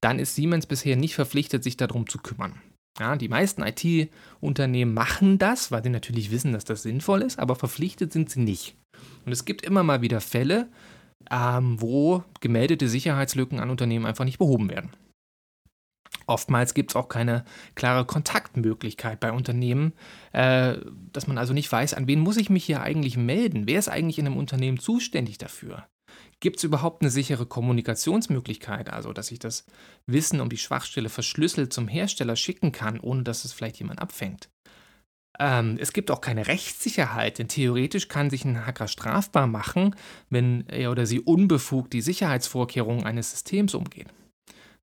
dann 0.00 0.18
ist 0.18 0.34
Siemens 0.34 0.66
bisher 0.66 0.96
nicht 0.96 1.14
verpflichtet, 1.14 1.64
sich 1.64 1.76
darum 1.76 2.08
zu 2.08 2.18
kümmern. 2.18 2.60
Ja, 3.00 3.16
die 3.16 3.28
meisten 3.28 3.62
IT-Unternehmen 3.62 4.92
machen 4.92 5.38
das, 5.38 5.70
weil 5.70 5.82
sie 5.82 5.90
natürlich 5.90 6.30
wissen, 6.30 6.52
dass 6.52 6.64
das 6.64 6.82
sinnvoll 6.82 7.22
ist, 7.22 7.38
aber 7.38 7.54
verpflichtet 7.54 8.12
sind 8.12 8.30
sie 8.30 8.40
nicht. 8.40 8.76
Und 9.24 9.32
es 9.32 9.44
gibt 9.44 9.64
immer 9.64 9.84
mal 9.84 10.02
wieder 10.02 10.20
Fälle, 10.20 10.68
ähm, 11.30 11.80
wo 11.80 12.24
gemeldete 12.40 12.88
Sicherheitslücken 12.88 13.60
an 13.60 13.70
Unternehmen 13.70 14.06
einfach 14.06 14.24
nicht 14.24 14.38
behoben 14.38 14.70
werden. 14.70 14.90
Oftmals 16.26 16.74
gibt 16.74 16.90
es 16.90 16.96
auch 16.96 17.08
keine 17.08 17.44
klare 17.74 18.04
Kontaktmöglichkeit 18.04 19.18
bei 19.18 19.32
Unternehmen, 19.32 19.94
äh, 20.32 20.76
dass 21.12 21.26
man 21.26 21.38
also 21.38 21.54
nicht 21.54 21.70
weiß, 21.72 21.94
an 21.94 22.06
wen 22.06 22.20
muss 22.20 22.36
ich 22.36 22.50
mich 22.50 22.64
hier 22.64 22.82
eigentlich 22.82 23.16
melden? 23.16 23.66
Wer 23.66 23.78
ist 23.78 23.88
eigentlich 23.88 24.18
in 24.18 24.26
einem 24.26 24.36
Unternehmen 24.36 24.78
zuständig 24.78 25.38
dafür? 25.38 25.86
Gibt 26.40 26.58
es 26.58 26.64
überhaupt 26.64 27.02
eine 27.02 27.10
sichere 27.10 27.46
Kommunikationsmöglichkeit, 27.46 28.90
also 28.90 29.12
dass 29.12 29.32
ich 29.32 29.38
das 29.38 29.64
Wissen 30.06 30.40
um 30.40 30.50
die 30.50 30.58
Schwachstelle 30.58 31.08
verschlüsselt 31.08 31.72
zum 31.72 31.88
Hersteller 31.88 32.36
schicken 32.36 32.72
kann, 32.72 33.00
ohne 33.00 33.22
dass 33.22 33.44
es 33.44 33.52
vielleicht 33.52 33.78
jemand 33.78 34.00
abfängt? 34.00 34.48
Ähm, 35.38 35.78
es 35.80 35.92
gibt 35.92 36.10
auch 36.10 36.20
keine 36.20 36.48
Rechtssicherheit, 36.48 37.38
denn 37.38 37.48
theoretisch 37.48 38.08
kann 38.08 38.30
sich 38.30 38.44
ein 38.44 38.66
Hacker 38.66 38.88
strafbar 38.88 39.46
machen, 39.46 39.94
wenn 40.30 40.68
er 40.68 40.90
oder 40.90 41.06
sie 41.06 41.20
unbefugt 41.20 41.92
die 41.92 42.00
Sicherheitsvorkehrungen 42.00 43.06
eines 43.06 43.30
Systems 43.30 43.74
umgeht. 43.74 44.08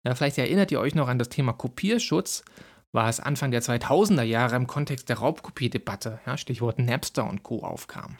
Ja, 0.05 0.15
vielleicht 0.15 0.37
erinnert 0.37 0.71
ihr 0.71 0.79
euch 0.79 0.95
noch 0.95 1.07
an 1.07 1.19
das 1.19 1.29
Thema 1.29 1.51
Kopierschutz, 1.51 2.43
war 2.91 3.09
es 3.09 3.19
Anfang 3.19 3.51
der 3.51 3.61
2000er 3.61 4.23
Jahre 4.23 4.55
im 4.55 4.67
Kontext 4.67 5.09
der 5.09 5.17
Raubkopiedebatte, 5.17 6.19
ja, 6.25 6.37
Stichwort 6.37 6.79
Napster 6.79 7.27
und 7.27 7.43
Co. 7.43 7.63
aufkam. 7.63 8.17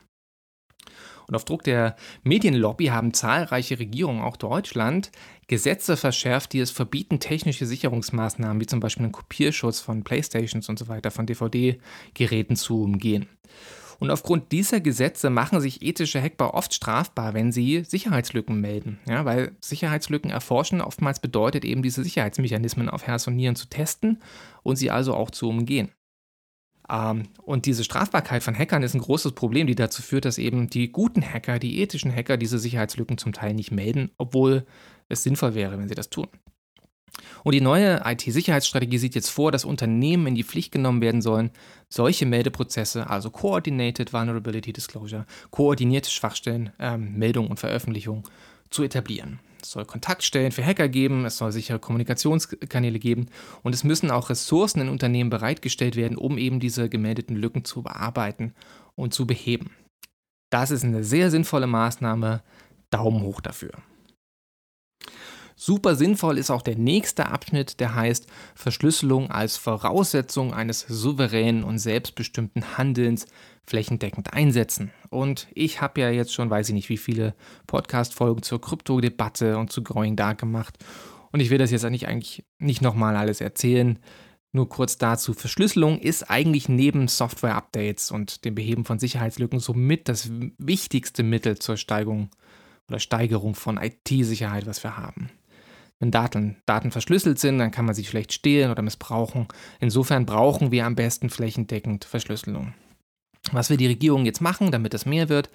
Und 1.27 1.35
auf 1.35 1.45
Druck 1.45 1.63
der 1.63 1.95
Medienlobby 2.23 2.87
haben 2.87 3.13
zahlreiche 3.13 3.79
Regierungen, 3.79 4.21
auch 4.21 4.37
Deutschland, 4.37 5.11
Gesetze 5.47 5.95
verschärft, 5.97 6.53
die 6.53 6.59
es 6.59 6.71
verbieten, 6.71 7.19
technische 7.19 7.65
Sicherungsmaßnahmen 7.65 8.59
wie 8.59 8.65
zum 8.65 8.79
Beispiel 8.79 9.05
den 9.05 9.11
Kopierschutz 9.11 9.79
von 9.79 10.03
Playstations 10.03 10.69
und 10.69 10.79
so 10.79 10.87
weiter, 10.87 11.11
von 11.11 11.25
DVD-Geräten 11.25 12.55
zu 12.55 12.81
umgehen. 12.81 13.27
Und 13.99 14.11
aufgrund 14.11 14.51
dieser 14.51 14.81
Gesetze 14.81 15.29
machen 15.29 15.61
sich 15.61 15.81
ethische 15.81 16.21
Hackbar 16.21 16.53
oft 16.53 16.73
strafbar, 16.73 17.33
wenn 17.33 17.51
sie 17.51 17.83
Sicherheitslücken 17.85 18.59
melden. 18.59 18.99
Ja, 19.07 19.23
weil 19.25 19.55
Sicherheitslücken 19.61 20.31
erforschen 20.31 20.81
oftmals 20.81 21.19
bedeutet 21.19 21.63
eben, 21.63 21.81
diese 21.81 22.03
Sicherheitsmechanismen 22.03 22.89
auf 22.89 23.07
Herz 23.07 23.27
und 23.27 23.35
Nieren 23.35 23.55
zu 23.55 23.67
testen 23.67 24.21
und 24.63 24.75
sie 24.75 24.91
also 24.91 25.13
auch 25.13 25.31
zu 25.31 25.47
umgehen. 25.47 25.91
Ähm, 26.89 27.23
und 27.43 27.65
diese 27.65 27.83
Strafbarkeit 27.83 28.43
von 28.43 28.57
Hackern 28.57 28.83
ist 28.83 28.93
ein 28.93 29.01
großes 29.01 29.31
Problem, 29.31 29.67
die 29.67 29.75
dazu 29.75 30.01
führt, 30.01 30.25
dass 30.25 30.37
eben 30.37 30.69
die 30.69 30.91
guten 30.91 31.23
Hacker, 31.23 31.59
die 31.59 31.79
ethischen 31.79 32.13
Hacker 32.13 32.37
diese 32.37 32.59
Sicherheitslücken 32.59 33.17
zum 33.17 33.33
Teil 33.33 33.53
nicht 33.53 33.71
melden, 33.71 34.11
obwohl 34.17 34.65
es 35.09 35.23
sinnvoll 35.23 35.55
wäre, 35.55 35.77
wenn 35.77 35.87
sie 35.87 35.95
das 35.95 36.09
tun. 36.09 36.27
Und 37.43 37.53
die 37.53 37.61
neue 37.61 38.01
IT-Sicherheitsstrategie 38.03 38.97
sieht 38.97 39.15
jetzt 39.15 39.29
vor, 39.29 39.51
dass 39.51 39.65
Unternehmen 39.65 40.27
in 40.27 40.35
die 40.35 40.43
Pflicht 40.43 40.71
genommen 40.71 41.01
werden 41.01 41.21
sollen, 41.21 41.51
solche 41.89 42.25
Meldeprozesse, 42.25 43.09
also 43.09 43.29
Coordinated 43.29 44.13
Vulnerability 44.13 44.73
Disclosure, 44.73 45.25
koordinierte 45.51 46.09
Schwachstellen, 46.09 46.71
ähm, 46.79 47.17
Meldung 47.17 47.47
und 47.47 47.59
Veröffentlichung 47.59 48.27
zu 48.69 48.83
etablieren. 48.83 49.39
es 49.61 49.71
soll 49.71 49.85
Kontaktstellen 49.85 50.51
für 50.51 50.65
Hacker 50.65 50.89
geben, 50.89 51.25
es 51.25 51.37
soll 51.37 51.51
sichere 51.51 51.79
Kommunikationskanäle 51.79 52.99
geben 52.99 53.27
und 53.63 53.73
es 53.73 53.83
müssen 53.83 54.11
auch 54.11 54.29
Ressourcen 54.29 54.81
in 54.81 54.89
Unternehmen 54.89 55.29
bereitgestellt 55.29 55.95
werden, 55.95 56.17
um 56.17 56.37
eben 56.37 56.59
diese 56.59 56.89
gemeldeten 56.89 57.35
Lücken 57.35 57.63
zu 57.63 57.81
bearbeiten 57.81 58.53
und 58.95 59.13
zu 59.13 59.25
beheben. 59.25 59.71
Das 60.51 60.71
ist 60.71 60.83
eine 60.83 61.03
sehr 61.03 61.31
sinnvolle 61.31 61.67
Maßnahme. 61.67 62.43
Daumen 62.91 63.21
hoch 63.21 63.41
dafür. 63.41 63.71
Super 65.57 65.95
sinnvoll 65.95 66.37
ist 66.37 66.51
auch 66.51 66.61
der 66.61 66.77
nächste 66.77 67.27
Abschnitt, 67.27 67.79
der 67.79 67.95
heißt 67.95 68.27
Verschlüsselung 68.55 69.31
als 69.31 69.55
Voraussetzung 69.55 70.53
eines 70.53 70.81
souveränen 70.81 71.63
und 71.63 71.79
selbstbestimmten 71.79 72.77
Handelns 72.77 73.25
flächendeckend 73.65 74.33
einsetzen. 74.33 74.91
Und 75.09 75.47
ich 75.53 75.81
habe 75.81 76.01
ja 76.01 76.09
jetzt 76.09 76.33
schon, 76.33 76.49
weiß 76.49 76.67
ich 76.69 76.75
nicht, 76.75 76.89
wie 76.89 76.97
viele 76.97 77.35
Podcast-Folgen 77.67 78.43
zur 78.43 78.59
Kryptodebatte 78.59 79.57
und 79.57 79.71
zu 79.71 79.81
Growing 79.81 80.17
Dark 80.17 80.39
gemacht. 80.39 80.77
Und 81.31 81.39
ich 81.39 81.49
will 81.49 81.57
das 81.57 81.71
jetzt 81.71 81.85
eigentlich, 81.85 82.07
eigentlich 82.07 82.43
nicht 82.59 82.81
nochmal 82.81 83.15
alles 83.15 83.39
erzählen. 83.39 83.99
Nur 84.51 84.69
kurz 84.69 84.97
dazu, 84.97 85.33
Verschlüsselung 85.33 85.99
ist 85.99 86.29
eigentlich 86.29 86.69
neben 86.69 87.07
Software-Updates 87.07 88.11
und 88.11 88.43
dem 88.45 88.55
Beheben 88.55 88.85
von 88.85 88.99
Sicherheitslücken 88.99 89.59
somit 89.59 90.09
das 90.09 90.29
wichtigste 90.57 91.23
Mittel 91.23 91.59
zur 91.59 91.77
Steigerung 91.77 92.29
oder 92.89 92.99
Steigerung 92.99 93.55
von 93.55 93.77
IT-Sicherheit, 93.77 94.65
was 94.65 94.83
wir 94.83 94.97
haben. 94.97 95.29
Wenn 95.99 96.11
Daten, 96.11 96.57
Daten 96.65 96.91
verschlüsselt 96.91 97.39
sind, 97.39 97.57
dann 97.57 97.71
kann 97.71 97.85
man 97.85 97.95
sie 97.95 98.03
schlecht 98.03 98.33
stehlen 98.33 98.71
oder 98.71 98.81
missbrauchen. 98.81 99.47
Insofern 99.79 100.25
brauchen 100.25 100.71
wir 100.71 100.85
am 100.85 100.95
besten 100.95 101.29
flächendeckend 101.29 102.05
Verschlüsselung. 102.05 102.73
Was 103.51 103.69
will 103.69 103.77
die 103.77 103.87
Regierung 103.87 104.25
jetzt 104.25 104.41
machen, 104.41 104.71
damit 104.71 104.93
es 104.93 105.05
mehr 105.05 105.29
wird? 105.29 105.49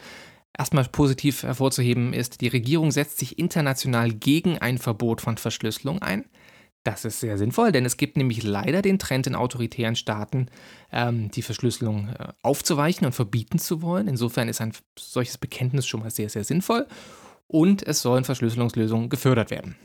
Erstmal 0.57 0.85
positiv 0.85 1.43
hervorzuheben 1.43 2.13
ist, 2.13 2.41
die 2.41 2.49
Regierung 2.49 2.91
setzt 2.91 3.19
sich 3.19 3.39
international 3.39 4.13
gegen 4.13 4.59
ein 4.59 4.79
Verbot 4.79 5.21
von 5.21 5.37
Verschlüsselung 5.37 6.03
ein. 6.03 6.25
Das 6.83 7.05
ist 7.05 7.21
sehr 7.21 7.37
sinnvoll, 7.37 7.73
denn 7.73 7.85
es 7.85 7.99
gibt 7.99 8.17
nämlich 8.17 8.43
leider 8.43 8.81
den 8.81 8.99
Trend 8.99 9.27
in 9.27 9.35
autoritären 9.35 9.97
Staaten, 9.97 10.47
ähm, 10.91 11.31
die 11.31 11.43
Verschlüsselung 11.43 12.09
äh, 12.09 12.29
aufzuweichen 12.43 13.07
und 13.07 13.13
verbieten 13.13 13.59
zu 13.59 13.83
wollen. 13.83 14.09
Insofern 14.09 14.49
ist 14.49 14.63
ein 14.63 14.73
solches 14.99 15.37
Bekenntnis 15.37 15.87
schon 15.87 16.01
mal 16.01 16.11
sehr, 16.11 16.31
sehr 16.31 16.45
sinnvoll. 16.45 16.87
Und 17.47 17.87
es 17.87 18.01
sollen 18.01 18.25
Verschlüsselungslösungen 18.25 19.11
gefördert 19.11 19.51
werden. 19.51 19.77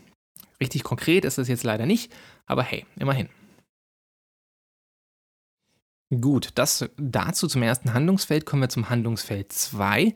Richtig 0.60 0.84
konkret 0.84 1.24
ist 1.24 1.38
das 1.38 1.48
jetzt 1.48 1.64
leider 1.64 1.86
nicht, 1.86 2.12
aber 2.46 2.62
hey, 2.62 2.86
immerhin. 2.96 3.28
Gut, 6.20 6.50
das 6.54 6.88
dazu 6.96 7.48
zum 7.48 7.62
ersten 7.62 7.92
Handlungsfeld 7.92 8.46
kommen 8.46 8.62
wir 8.62 8.68
zum 8.68 8.88
Handlungsfeld 8.88 9.52
2. 9.52 10.14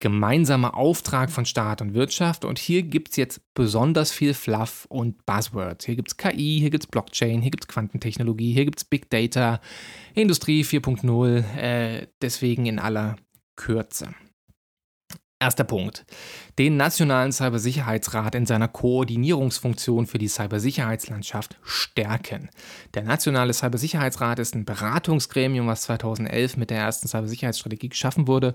Gemeinsamer 0.00 0.74
Auftrag 0.76 1.30
von 1.30 1.44
Staat 1.44 1.82
und 1.82 1.92
Wirtschaft. 1.92 2.46
Und 2.46 2.58
hier 2.58 2.82
gibt 2.82 3.10
es 3.10 3.16
jetzt 3.16 3.54
besonders 3.54 4.10
viel 4.10 4.32
Fluff 4.32 4.86
und 4.88 5.26
Buzzwords. 5.26 5.84
Hier 5.84 5.94
gibt 5.94 6.08
es 6.08 6.16
KI, 6.16 6.58
hier 6.58 6.70
gibt 6.70 6.84
es 6.84 6.90
Blockchain, 6.90 7.42
hier 7.42 7.50
gibt 7.50 7.64
es 7.64 7.68
Quantentechnologie, 7.68 8.54
hier 8.54 8.64
gibt 8.64 8.78
es 8.78 8.84
Big 8.84 9.10
Data, 9.10 9.60
Industrie 10.14 10.64
4.0. 10.64 11.56
Äh, 11.56 12.06
deswegen 12.22 12.64
in 12.66 12.78
aller 12.78 13.16
Kürze. 13.56 14.14
Erster 15.42 15.64
Punkt. 15.64 16.04
Den 16.58 16.76
Nationalen 16.76 17.32
Cybersicherheitsrat 17.32 18.34
in 18.34 18.44
seiner 18.44 18.68
Koordinierungsfunktion 18.68 20.06
für 20.06 20.18
die 20.18 20.28
Cybersicherheitslandschaft 20.28 21.56
stärken. 21.62 22.50
Der 22.92 23.04
Nationale 23.04 23.54
Cybersicherheitsrat 23.54 24.38
ist 24.38 24.54
ein 24.54 24.66
Beratungsgremium, 24.66 25.66
was 25.66 25.82
2011 25.82 26.58
mit 26.58 26.68
der 26.68 26.80
ersten 26.80 27.08
Cybersicherheitsstrategie 27.08 27.88
geschaffen 27.88 28.28
wurde. 28.28 28.54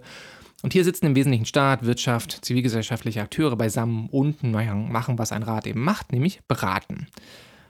Und 0.62 0.74
hier 0.74 0.84
sitzen 0.84 1.08
im 1.08 1.16
Wesentlichen 1.16 1.48
Staat, 1.48 1.88
Wirtschaft, 1.88 2.46
zivilgesellschaftliche 2.46 3.24
Akteure 3.24 3.56
beisammen 3.56 4.08
und 4.12 4.44
machen, 4.44 5.18
was 5.18 5.32
ein 5.32 5.42
Rat 5.42 5.66
eben 5.66 5.82
macht, 5.82 6.12
nämlich 6.12 6.42
beraten. 6.48 7.08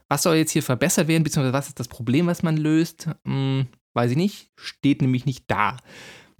Was 0.10 0.24
soll 0.24 0.36
jetzt 0.36 0.52
hier 0.52 0.62
verbessert 0.62 1.08
werden, 1.08 1.24
beziehungsweise 1.24 1.54
was 1.54 1.70
ist 1.70 1.80
das 1.80 1.88
Problem, 1.88 2.28
was 2.28 2.44
man 2.44 2.58
löst? 2.58 3.08
Hm, 3.24 3.68
weiß 3.94 4.12
ich 4.12 4.18
nicht, 4.18 4.50
steht 4.58 5.02
nämlich 5.02 5.26
nicht 5.26 5.46
da. 5.48 5.78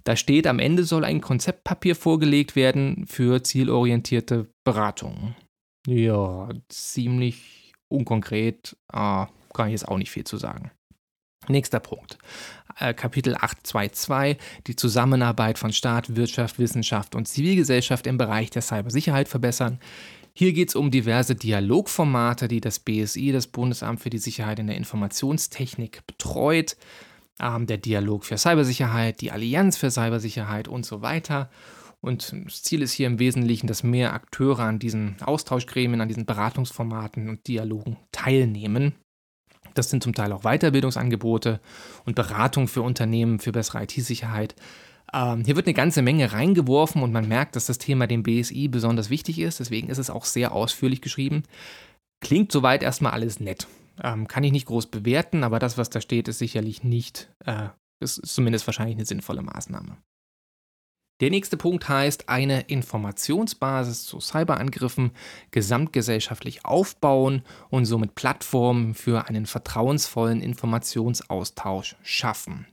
Da 0.06 0.14
steht, 0.14 0.46
am 0.46 0.60
Ende 0.60 0.84
soll 0.84 1.04
ein 1.04 1.20
Konzeptpapier 1.20 1.96
vorgelegt 1.96 2.54
werden 2.54 3.06
für 3.08 3.42
zielorientierte 3.42 4.46
Beratungen. 4.62 5.34
Ja, 5.84 6.48
ziemlich 6.68 7.72
unkonkret, 7.88 8.76
äh, 8.92 9.26
kann 9.52 9.66
ich 9.66 9.72
jetzt 9.72 9.88
auch 9.88 9.98
nicht 9.98 10.12
viel 10.12 10.22
zu 10.22 10.36
sagen. 10.36 10.70
Nächster 11.48 11.80
Punkt. 11.80 12.18
Äh, 12.78 12.94
Kapitel 12.94 13.34
822, 13.34 14.36
die 14.68 14.76
Zusammenarbeit 14.76 15.58
von 15.58 15.72
Staat, 15.72 16.14
Wirtschaft, 16.14 16.60
Wissenschaft 16.60 17.16
und 17.16 17.26
Zivilgesellschaft 17.26 18.06
im 18.06 18.16
Bereich 18.16 18.50
der 18.50 18.62
Cybersicherheit 18.62 19.26
verbessern. 19.26 19.80
Hier 20.34 20.52
geht 20.52 20.68
es 20.68 20.76
um 20.76 20.92
diverse 20.92 21.34
Dialogformate, 21.34 22.46
die 22.46 22.60
das 22.60 22.78
BSI, 22.78 23.32
das 23.32 23.48
Bundesamt 23.48 24.00
für 24.00 24.10
die 24.10 24.18
Sicherheit 24.18 24.60
in 24.60 24.68
der 24.68 24.76
Informationstechnik, 24.76 26.06
betreut 26.06 26.76
der 27.38 27.78
Dialog 27.78 28.24
für 28.24 28.38
Cybersicherheit, 28.38 29.20
die 29.20 29.30
Allianz 29.30 29.76
für 29.76 29.90
Cybersicherheit 29.90 30.68
und 30.68 30.86
so 30.86 31.02
weiter. 31.02 31.50
Und 32.00 32.34
das 32.44 32.62
Ziel 32.62 32.82
ist 32.82 32.92
hier 32.92 33.06
im 33.06 33.18
Wesentlichen, 33.18 33.66
dass 33.66 33.82
mehr 33.82 34.12
Akteure 34.12 34.60
an 34.60 34.78
diesen 34.78 35.16
Austauschgremien, 35.22 36.00
an 36.00 36.08
diesen 36.08 36.24
Beratungsformaten 36.24 37.28
und 37.28 37.46
Dialogen 37.48 37.96
teilnehmen. 38.12 38.94
Das 39.74 39.90
sind 39.90 40.02
zum 40.02 40.14
Teil 40.14 40.32
auch 40.32 40.42
Weiterbildungsangebote 40.42 41.60
und 42.04 42.14
Beratung 42.14 42.68
für 42.68 42.82
Unternehmen 42.82 43.38
für 43.38 43.52
bessere 43.52 43.82
IT-Sicherheit. 43.82 44.54
Ähm, 45.12 45.44
hier 45.44 45.56
wird 45.56 45.66
eine 45.66 45.74
ganze 45.74 46.02
Menge 46.02 46.32
reingeworfen 46.32 47.02
und 47.02 47.12
man 47.12 47.28
merkt, 47.28 47.56
dass 47.56 47.66
das 47.66 47.78
Thema 47.78 48.06
dem 48.06 48.22
BSI 48.22 48.68
besonders 48.68 49.10
wichtig 49.10 49.38
ist. 49.38 49.60
Deswegen 49.60 49.88
ist 49.88 49.98
es 49.98 50.10
auch 50.10 50.24
sehr 50.24 50.52
ausführlich 50.52 51.00
geschrieben. 51.00 51.42
Klingt 52.20 52.50
soweit 52.50 52.82
erstmal 52.82 53.12
alles 53.12 53.40
nett. 53.40 53.66
Ähm, 54.02 54.28
kann 54.28 54.44
ich 54.44 54.52
nicht 54.52 54.66
groß 54.66 54.86
bewerten, 54.86 55.44
aber 55.44 55.58
das, 55.58 55.78
was 55.78 55.90
da 55.90 56.00
steht, 56.00 56.28
ist 56.28 56.38
sicherlich 56.38 56.84
nicht, 56.84 57.32
äh, 57.44 57.68
ist 58.00 58.20
zumindest 58.26 58.66
wahrscheinlich 58.66 58.96
eine 58.96 59.06
sinnvolle 59.06 59.42
Maßnahme. 59.42 59.96
Der 61.20 61.30
nächste 61.30 61.56
Punkt 61.56 61.88
heißt, 61.88 62.28
eine 62.28 62.62
Informationsbasis 62.62 64.04
zu 64.04 64.20
Cyberangriffen 64.20 65.12
gesamtgesellschaftlich 65.50 66.66
aufbauen 66.66 67.42
und 67.70 67.86
somit 67.86 68.14
Plattformen 68.14 68.94
für 68.94 69.26
einen 69.26 69.46
vertrauensvollen 69.46 70.42
Informationsaustausch 70.42 71.96
schaffen. 72.02 72.66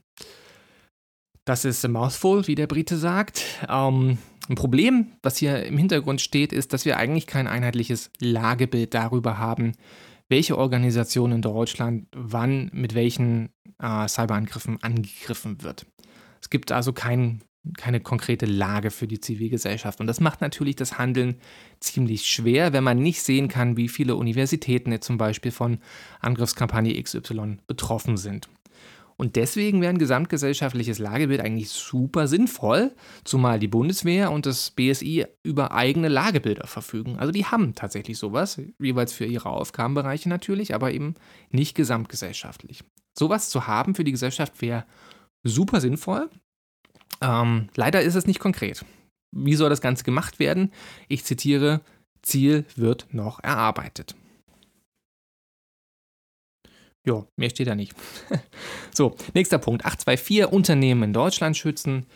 Das 1.46 1.64
ist 1.64 1.84
a 1.84 1.88
mouthful, 1.88 2.46
wie 2.46 2.54
der 2.54 2.66
Brite 2.66 2.98
sagt. 2.98 3.42
Ähm, 3.66 4.18
ein 4.48 4.56
Problem, 4.56 5.12
was 5.22 5.38
hier 5.38 5.64
im 5.64 5.78
Hintergrund 5.78 6.20
steht, 6.20 6.52
ist, 6.52 6.74
dass 6.74 6.84
wir 6.84 6.98
eigentlich 6.98 7.26
kein 7.26 7.46
einheitliches 7.46 8.10
Lagebild 8.18 8.92
darüber 8.92 9.38
haben, 9.38 9.72
welche 10.28 10.56
Organisation 10.58 11.32
in 11.32 11.42
Deutschland 11.42 12.06
wann 12.14 12.70
mit 12.72 12.94
welchen 12.94 13.50
äh, 13.80 14.08
Cyberangriffen 14.08 14.82
angegriffen 14.82 15.62
wird. 15.62 15.86
Es 16.40 16.50
gibt 16.50 16.72
also 16.72 16.92
kein, 16.92 17.42
keine 17.76 18.00
konkrete 18.00 18.46
Lage 18.46 18.90
für 18.90 19.06
die 19.06 19.20
Zivilgesellschaft. 19.20 20.00
Und 20.00 20.06
das 20.06 20.20
macht 20.20 20.40
natürlich 20.40 20.76
das 20.76 20.98
Handeln 20.98 21.36
ziemlich 21.80 22.26
schwer, 22.26 22.72
wenn 22.72 22.84
man 22.84 22.98
nicht 22.98 23.22
sehen 23.22 23.48
kann, 23.48 23.76
wie 23.76 23.88
viele 23.88 24.16
Universitäten 24.16 24.92
jetzt 24.92 25.06
zum 25.06 25.18
Beispiel 25.18 25.52
von 25.52 25.78
Angriffskampagne 26.20 27.02
XY 27.02 27.58
betroffen 27.66 28.16
sind. 28.16 28.48
Und 29.16 29.36
deswegen 29.36 29.80
wäre 29.80 29.90
ein 29.90 29.98
gesamtgesellschaftliches 29.98 30.98
Lagebild 30.98 31.40
eigentlich 31.40 31.70
super 31.70 32.26
sinnvoll, 32.26 32.92
zumal 33.22 33.58
die 33.58 33.68
Bundeswehr 33.68 34.32
und 34.32 34.46
das 34.46 34.70
BSI 34.72 35.26
über 35.42 35.72
eigene 35.72 36.08
Lagebilder 36.08 36.66
verfügen. 36.66 37.16
Also 37.18 37.32
die 37.32 37.46
haben 37.46 37.74
tatsächlich 37.74 38.18
sowas, 38.18 38.60
jeweils 38.80 39.12
für 39.12 39.24
ihre 39.24 39.50
Aufgabenbereiche 39.50 40.28
natürlich, 40.28 40.74
aber 40.74 40.92
eben 40.92 41.14
nicht 41.50 41.76
gesamtgesellschaftlich. 41.76 42.82
Sowas 43.16 43.50
zu 43.50 43.66
haben 43.66 43.94
für 43.94 44.04
die 44.04 44.12
Gesellschaft 44.12 44.60
wäre 44.60 44.84
super 45.44 45.80
sinnvoll. 45.80 46.28
Ähm, 47.20 47.68
leider 47.76 48.02
ist 48.02 48.16
es 48.16 48.26
nicht 48.26 48.40
konkret. 48.40 48.84
Wie 49.30 49.54
soll 49.54 49.70
das 49.70 49.80
Ganze 49.80 50.04
gemacht 50.04 50.38
werden? 50.38 50.72
Ich 51.08 51.24
zitiere, 51.24 51.80
Ziel 52.22 52.64
wird 52.76 53.06
noch 53.12 53.42
erarbeitet. 53.42 54.16
Ja, 57.06 57.26
mehr 57.36 57.50
steht 57.50 57.66
da 57.66 57.74
nicht. 57.74 57.94
so, 58.94 59.16
nächster 59.34 59.58
Punkt. 59.58 59.84
824 59.84 60.52
Unternehmen 60.52 61.02
in 61.02 61.12
Deutschland 61.12 61.56
schützen. 61.56 62.06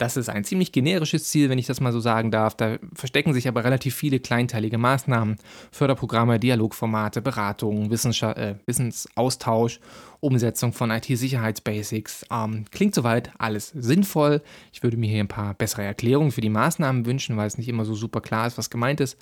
Das 0.00 0.16
ist 0.16 0.30
ein 0.30 0.44
ziemlich 0.44 0.72
generisches 0.72 1.28
Ziel, 1.28 1.50
wenn 1.50 1.58
ich 1.58 1.66
das 1.66 1.82
mal 1.82 1.92
so 1.92 2.00
sagen 2.00 2.30
darf. 2.30 2.54
Da 2.54 2.78
verstecken 2.94 3.34
sich 3.34 3.46
aber 3.48 3.64
relativ 3.64 3.94
viele 3.94 4.18
kleinteilige 4.18 4.78
Maßnahmen, 4.78 5.36
Förderprogramme, 5.72 6.40
Dialogformate, 6.40 7.20
Beratungen, 7.20 7.92
äh, 7.92 8.54
Wissensaustausch, 8.64 9.78
Umsetzung 10.20 10.72
von 10.72 10.90
IT-Sicherheitsbasics. 10.90 12.24
Ähm, 12.30 12.64
klingt 12.70 12.94
soweit 12.94 13.30
alles 13.36 13.68
sinnvoll. 13.76 14.40
Ich 14.72 14.82
würde 14.82 14.96
mir 14.96 15.10
hier 15.10 15.20
ein 15.20 15.28
paar 15.28 15.52
bessere 15.52 15.82
Erklärungen 15.82 16.32
für 16.32 16.40
die 16.40 16.48
Maßnahmen 16.48 17.04
wünschen, 17.04 17.36
weil 17.36 17.48
es 17.48 17.58
nicht 17.58 17.68
immer 17.68 17.84
so 17.84 17.94
super 17.94 18.22
klar 18.22 18.46
ist, 18.46 18.56
was 18.56 18.70
gemeint 18.70 19.00
ist. 19.00 19.18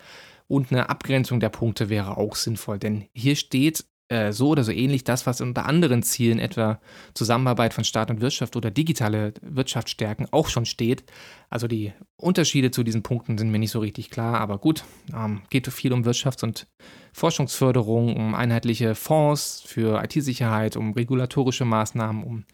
Und 0.46 0.70
eine 0.70 0.90
Abgrenzung 0.90 1.40
der 1.40 1.48
Punkte 1.48 1.88
wäre 1.88 2.16
auch 2.18 2.36
sinnvoll, 2.36 2.78
denn 2.78 3.08
hier 3.12 3.34
steht 3.34 3.84
äh, 4.08 4.32
so 4.32 4.48
oder 4.48 4.64
so 4.64 4.72
ähnlich 4.72 5.04
das, 5.04 5.26
was 5.26 5.40
unter 5.40 5.66
anderen 5.66 6.02
Zielen, 6.02 6.38
etwa 6.38 6.80
Zusammenarbeit 7.14 7.74
von 7.74 7.84
Staat 7.84 8.10
und 8.10 8.20
Wirtschaft 8.20 8.56
oder 8.56 8.70
digitale 8.70 9.34
Wirtschaft 9.42 9.90
stärken, 9.90 10.26
auch 10.30 10.48
schon 10.48 10.64
steht. 10.64 11.04
Also 11.50 11.68
die 11.68 11.92
Unterschiede 12.16 12.70
zu 12.70 12.82
diesen 12.82 13.02
Punkten 13.02 13.36
sind 13.36 13.50
mir 13.50 13.58
nicht 13.58 13.70
so 13.70 13.80
richtig 13.80 14.10
klar, 14.10 14.40
aber 14.40 14.58
gut, 14.58 14.84
ähm, 15.14 15.42
geht 15.50 15.66
viel 15.68 15.92
um 15.92 16.04
Wirtschafts- 16.04 16.42
und 16.42 16.66
Forschungsförderung, 17.12 18.16
um 18.16 18.34
einheitliche 18.34 18.94
Fonds 18.94 19.62
für 19.66 20.02
IT-Sicherheit, 20.02 20.76
um 20.76 20.92
regulatorische 20.92 21.64
Maßnahmen, 21.64 22.22
um 22.22 22.44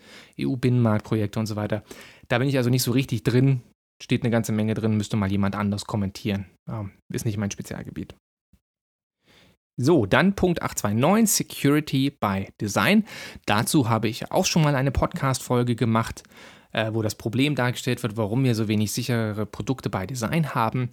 EU-Binnenmarktprojekte 0.40 1.38
und 1.38 1.46
so 1.46 1.56
weiter. 1.56 1.84
Da 2.28 2.38
bin 2.38 2.48
ich 2.48 2.56
also 2.56 2.70
nicht 2.70 2.82
so 2.82 2.92
richtig 2.92 3.22
drin. 3.22 3.62
Steht 4.02 4.22
eine 4.22 4.30
ganze 4.30 4.52
Menge 4.52 4.74
drin, 4.74 4.96
müsste 4.96 5.16
mal 5.16 5.30
jemand 5.30 5.54
anders 5.54 5.84
kommentieren. 5.84 6.46
Ähm, 6.68 6.92
ist 7.12 7.26
nicht 7.26 7.36
mein 7.36 7.50
Spezialgebiet. 7.50 8.16
So, 9.76 10.06
dann 10.06 10.34
Punkt 10.34 10.62
829, 10.62 11.48
Security 11.48 12.10
by 12.10 12.48
Design. 12.60 13.04
Dazu 13.44 13.88
habe 13.88 14.08
ich 14.08 14.30
auch 14.30 14.46
schon 14.46 14.62
mal 14.62 14.76
eine 14.76 14.92
Podcast-Folge 14.92 15.74
gemacht, 15.74 16.22
äh, 16.72 16.92
wo 16.92 17.02
das 17.02 17.16
Problem 17.16 17.56
dargestellt 17.56 18.02
wird, 18.04 18.16
warum 18.16 18.44
wir 18.44 18.54
so 18.54 18.68
wenig 18.68 18.92
sichere 18.92 19.46
Produkte 19.46 19.90
bei 19.90 20.06
Design 20.06 20.54
haben. 20.54 20.90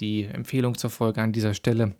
Die 0.00 0.24
Empfehlung 0.24 0.78
zur 0.78 0.90
Folge 0.90 1.20
an 1.20 1.32
dieser 1.32 1.52
Stelle. 1.52 1.96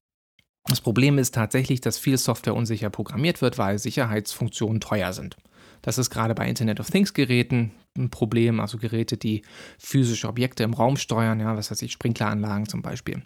Das 0.66 0.80
Problem 0.80 1.18
ist 1.18 1.34
tatsächlich, 1.34 1.82
dass 1.82 1.98
viel 1.98 2.16
Software 2.16 2.54
unsicher 2.54 2.88
programmiert 2.88 3.42
wird, 3.42 3.58
weil 3.58 3.78
Sicherheitsfunktionen 3.78 4.80
teuer 4.80 5.12
sind. 5.12 5.36
Das 5.82 5.98
ist 5.98 6.08
gerade 6.08 6.34
bei 6.34 6.48
Internet 6.48 6.80
of 6.80 6.90
Things 6.90 7.12
Geräten 7.12 7.72
ein 7.96 8.08
Problem, 8.08 8.60
also 8.60 8.78
Geräte, 8.78 9.18
die 9.18 9.42
physische 9.78 10.26
Objekte 10.28 10.62
im 10.62 10.72
Raum 10.72 10.96
steuern, 10.96 11.38
ja, 11.38 11.54
was 11.56 11.70
weiß 11.70 11.82
ich, 11.82 11.92
Sprinkleranlagen 11.92 12.66
zum 12.66 12.80
Beispiel. 12.80 13.22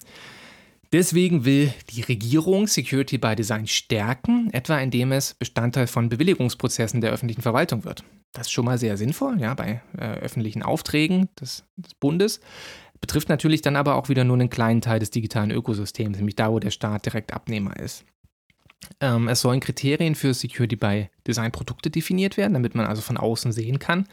Deswegen 0.93 1.45
will 1.45 1.73
die 1.91 2.01
Regierung 2.01 2.67
Security 2.67 3.19
by 3.19 3.37
Design 3.37 3.67
stärken, 3.67 4.51
etwa 4.53 4.79
indem 4.79 5.13
es 5.13 5.35
Bestandteil 5.35 5.87
von 5.87 6.09
Bewilligungsprozessen 6.09 7.01
der 7.01 7.13
öffentlichen 7.13 7.43
Verwaltung 7.43 7.85
wird. 7.85 8.05
Das 8.33 8.47
ist 8.47 8.53
schon 8.53 8.65
mal 8.65 8.79
sehr 8.79 8.97
sinnvoll, 8.97 9.41
ja, 9.41 9.55
bei 9.55 9.83
äh, 9.99 10.05
öffentlichen 10.05 10.63
Aufträgen 10.63 11.29
des, 11.41 11.65
des 11.77 11.95
Bundes. 11.95 12.41
Betrifft 13.01 13.29
natürlich 13.29 13.63
dann 13.63 13.77
aber 13.77 13.97
auch 13.97 14.09
wieder 14.09 14.25
nur 14.25 14.37
einen 14.37 14.51
kleinen 14.51 14.81
Teil 14.81 14.99
des 14.99 15.11
digitalen 15.11 15.51
Ökosystems, 15.51 16.17
nämlich 16.17 16.37
da, 16.37 16.51
wo 16.51 16.59
der 16.59 16.71
Staat 16.71 17.07
direkt 17.07 17.33
Abnehmer 17.33 17.79
ist. 17.79 18.05
Ähm, 19.01 19.29
es 19.29 19.41
sollen 19.41 19.61
Kriterien 19.61 20.15
für 20.15 20.35
Security 20.35 20.77
by 20.77 21.09
Design 21.27 21.53
Produkte 21.53 21.91
definiert 21.91 22.37
werden, 22.37 22.55
damit 22.55 22.75
man 22.75 22.87
also 22.87 23.03
von 23.03 23.17
außen 23.17 23.53
sehen 23.53 23.79
kann, 23.79 24.07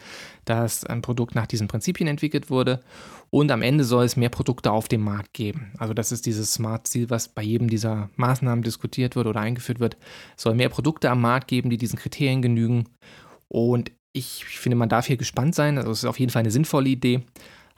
dass 0.46 0.86
ein 0.86 1.02
Produkt 1.02 1.36
nach 1.36 1.48
diesen 1.48 1.68
Prinzipien 1.68 2.08
entwickelt 2.08 2.50
wurde. 2.50 2.82
Und 3.30 3.52
am 3.52 3.62
Ende 3.62 3.84
soll 3.84 4.06
es 4.06 4.16
mehr 4.16 4.30
Produkte 4.30 4.72
auf 4.72 4.88
dem 4.88 5.02
Markt 5.02 5.34
geben. 5.34 5.72
Also 5.78 5.94
das 5.94 6.12
ist 6.12 6.26
dieses 6.26 6.54
Smart-Ziel, 6.54 7.10
was 7.10 7.28
bei 7.28 7.42
jedem 7.42 7.70
dieser 7.70 8.10
Maßnahmen 8.16 8.64
diskutiert 8.64 9.16
wird 9.16 9.28
oder 9.28 9.40
eingeführt 9.40 9.80
wird. 9.80 9.98
Es 10.36 10.44
soll 10.44 10.56
mehr 10.56 10.70
Produkte 10.70 11.10
am 11.10 11.22
Markt 11.22 11.48
geben, 11.48 11.70
die 11.70 11.78
diesen 11.78 12.00
Kriterien 12.00 12.42
genügen. 12.42 12.86
Und 13.48 13.92
ich 14.14 14.46
finde, 14.46 14.78
man 14.78 14.90
darf 14.90 15.08
hier 15.08 15.18
gespannt 15.18 15.56
sein. 15.56 15.78
Also 15.78 15.92
es 15.92 16.00
ist 16.00 16.06
auf 16.06 16.20
jeden 16.20 16.32
Fall 16.32 16.42
eine 16.42 16.52
sinnvolle 16.52 16.90
Idee. 16.90 17.24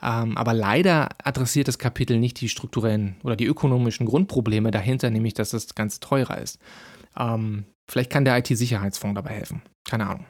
Ähm, 0.01 0.37
aber 0.37 0.53
leider 0.53 1.09
adressiert 1.23 1.67
das 1.67 1.79
Kapitel 1.79 2.19
nicht 2.19 2.39
die 2.41 2.49
strukturellen 2.49 3.15
oder 3.23 3.35
die 3.35 3.45
ökonomischen 3.45 4.05
Grundprobleme 4.05 4.71
dahinter, 4.71 5.09
nämlich 5.09 5.33
dass 5.33 5.49
das 5.49 5.73
Ganze 5.75 5.99
teurer 5.99 6.37
ist. 6.37 6.59
Ähm, 7.17 7.65
vielleicht 7.87 8.11
kann 8.11 8.25
der 8.25 8.37
IT-Sicherheitsfonds 8.37 9.15
dabei 9.15 9.31
helfen. 9.31 9.61
Keine 9.89 10.07
Ahnung. 10.07 10.25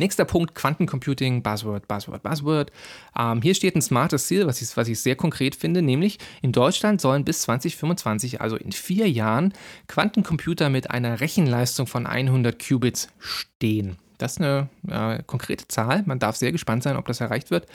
Nächster 0.00 0.24
Punkt, 0.24 0.54
Quantencomputing, 0.54 1.42
Buzzword, 1.42 1.86
Buzzword, 1.86 2.22
Buzzword. 2.22 2.72
Ähm, 3.18 3.42
hier 3.42 3.54
steht 3.54 3.76
ein 3.76 3.82
smartes 3.82 4.26
Ziel, 4.26 4.46
was 4.46 4.62
ich, 4.62 4.74
was 4.74 4.88
ich 4.88 4.98
sehr 4.98 5.14
konkret 5.14 5.54
finde, 5.54 5.82
nämlich 5.82 6.18
in 6.40 6.52
Deutschland 6.52 7.02
sollen 7.02 7.22
bis 7.22 7.42
2025, 7.42 8.40
also 8.40 8.56
in 8.56 8.72
vier 8.72 9.10
Jahren, 9.10 9.52
Quantencomputer 9.88 10.70
mit 10.70 10.90
einer 10.90 11.20
Rechenleistung 11.20 11.86
von 11.86 12.06
100 12.06 12.58
Qubits 12.58 13.08
stehen. 13.18 13.98
Das 14.16 14.32
ist 14.32 14.40
eine 14.40 14.70
äh, 14.88 15.22
konkrete 15.24 15.68
Zahl. 15.68 16.02
Man 16.06 16.18
darf 16.18 16.36
sehr 16.36 16.52
gespannt 16.52 16.82
sein, 16.82 16.96
ob 16.96 17.06
das 17.06 17.20
erreicht 17.20 17.50
wird. 17.50 17.66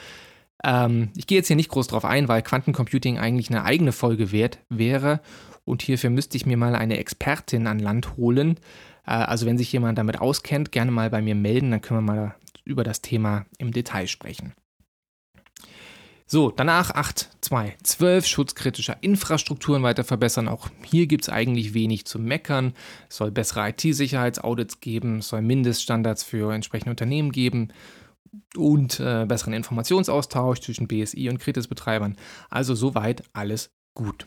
Ähm, 0.65 1.09
ich 1.15 1.27
gehe 1.27 1.37
jetzt 1.37 1.47
hier 1.47 1.55
nicht 1.55 1.69
groß 1.69 1.87
drauf 1.87 2.03
ein, 2.03 2.27
weil 2.27 2.41
Quantencomputing 2.41 3.19
eigentlich 3.19 3.49
eine 3.49 3.63
eigene 3.63 3.91
Folge 3.91 4.31
wert 4.31 4.57
wäre. 4.69 5.21
Und 5.63 5.83
hierfür 5.83 6.09
müsste 6.09 6.37
ich 6.37 6.45
mir 6.45 6.57
mal 6.57 6.75
eine 6.75 6.97
Expertin 6.97 7.67
an 7.67 7.79
Land 7.79 8.17
holen. 8.17 8.59
Äh, 9.05 9.11
also 9.11 9.45
wenn 9.45 9.59
sich 9.59 9.71
jemand 9.71 9.97
damit 9.97 10.19
auskennt, 10.19 10.71
gerne 10.71 10.91
mal 10.91 11.11
bei 11.11 11.21
mir 11.21 11.35
melden, 11.35 11.71
dann 11.71 11.81
können 11.81 12.05
wir 12.05 12.13
mal 12.13 12.35
über 12.63 12.83
das 12.83 13.01
Thema 13.01 13.45
im 13.59 13.71
Detail 13.71 14.07
sprechen. 14.07 14.53
So, 16.27 16.49
danach 16.49 16.89
8.2.12 16.95 18.25
Schutz 18.25 18.55
kritischer 18.55 18.97
Infrastrukturen 19.01 19.83
weiter 19.83 20.03
verbessern. 20.03 20.47
Auch 20.47 20.69
hier 20.83 21.05
gibt 21.05 21.25
es 21.25 21.29
eigentlich 21.29 21.75
wenig 21.75 22.05
zu 22.05 22.17
meckern. 22.17 22.73
Es 23.07 23.17
soll 23.17 23.29
bessere 23.29 23.69
IT-Sicherheitsaudits 23.69 24.79
geben, 24.79 25.19
es 25.19 25.27
soll 25.27 25.43
Mindeststandards 25.43 26.23
für 26.23 26.51
entsprechende 26.51 26.89
Unternehmen 26.89 27.31
geben 27.31 27.69
und 28.55 28.99
äh, 28.99 29.25
besseren 29.25 29.53
Informationsaustausch 29.53 30.61
zwischen 30.61 30.87
BSI 30.87 31.29
und 31.29 31.39
Kritisbetreibern. 31.39 32.17
Also 32.49 32.75
soweit 32.75 33.23
alles 33.33 33.71
gut. 33.95 34.25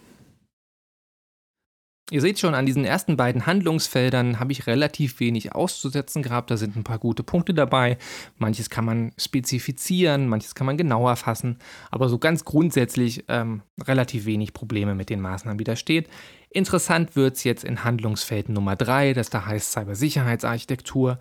Ihr 2.10 2.22
seht 2.22 2.38
schon, 2.38 2.54
an 2.54 2.64
diesen 2.64 2.86
ersten 2.86 3.18
beiden 3.18 3.44
Handlungsfeldern 3.44 4.40
habe 4.40 4.52
ich 4.52 4.66
relativ 4.66 5.20
wenig 5.20 5.54
auszusetzen 5.54 6.22
gehabt. 6.22 6.50
Da 6.50 6.56
sind 6.56 6.74
ein 6.74 6.84
paar 6.84 6.98
gute 6.98 7.22
Punkte 7.22 7.52
dabei. 7.52 7.98
Manches 8.38 8.70
kann 8.70 8.86
man 8.86 9.12
spezifizieren, 9.18 10.26
manches 10.26 10.54
kann 10.54 10.66
man 10.66 10.78
genauer 10.78 11.16
fassen. 11.16 11.58
Aber 11.90 12.08
so 12.08 12.16
ganz 12.16 12.46
grundsätzlich 12.46 13.24
ähm, 13.28 13.60
relativ 13.82 14.24
wenig 14.24 14.54
Probleme 14.54 14.94
mit 14.94 15.10
den 15.10 15.20
Maßnahmen, 15.20 15.58
die 15.58 15.64
da 15.64 15.76
steht. 15.76 16.08
Interessant 16.48 17.14
wird 17.14 17.36
es 17.36 17.44
jetzt 17.44 17.62
in 17.62 17.84
Handlungsfeld 17.84 18.48
Nummer 18.48 18.74
3, 18.74 19.12
das 19.12 19.28
da 19.28 19.44
heißt 19.44 19.70
Cybersicherheitsarchitektur. 19.72 21.18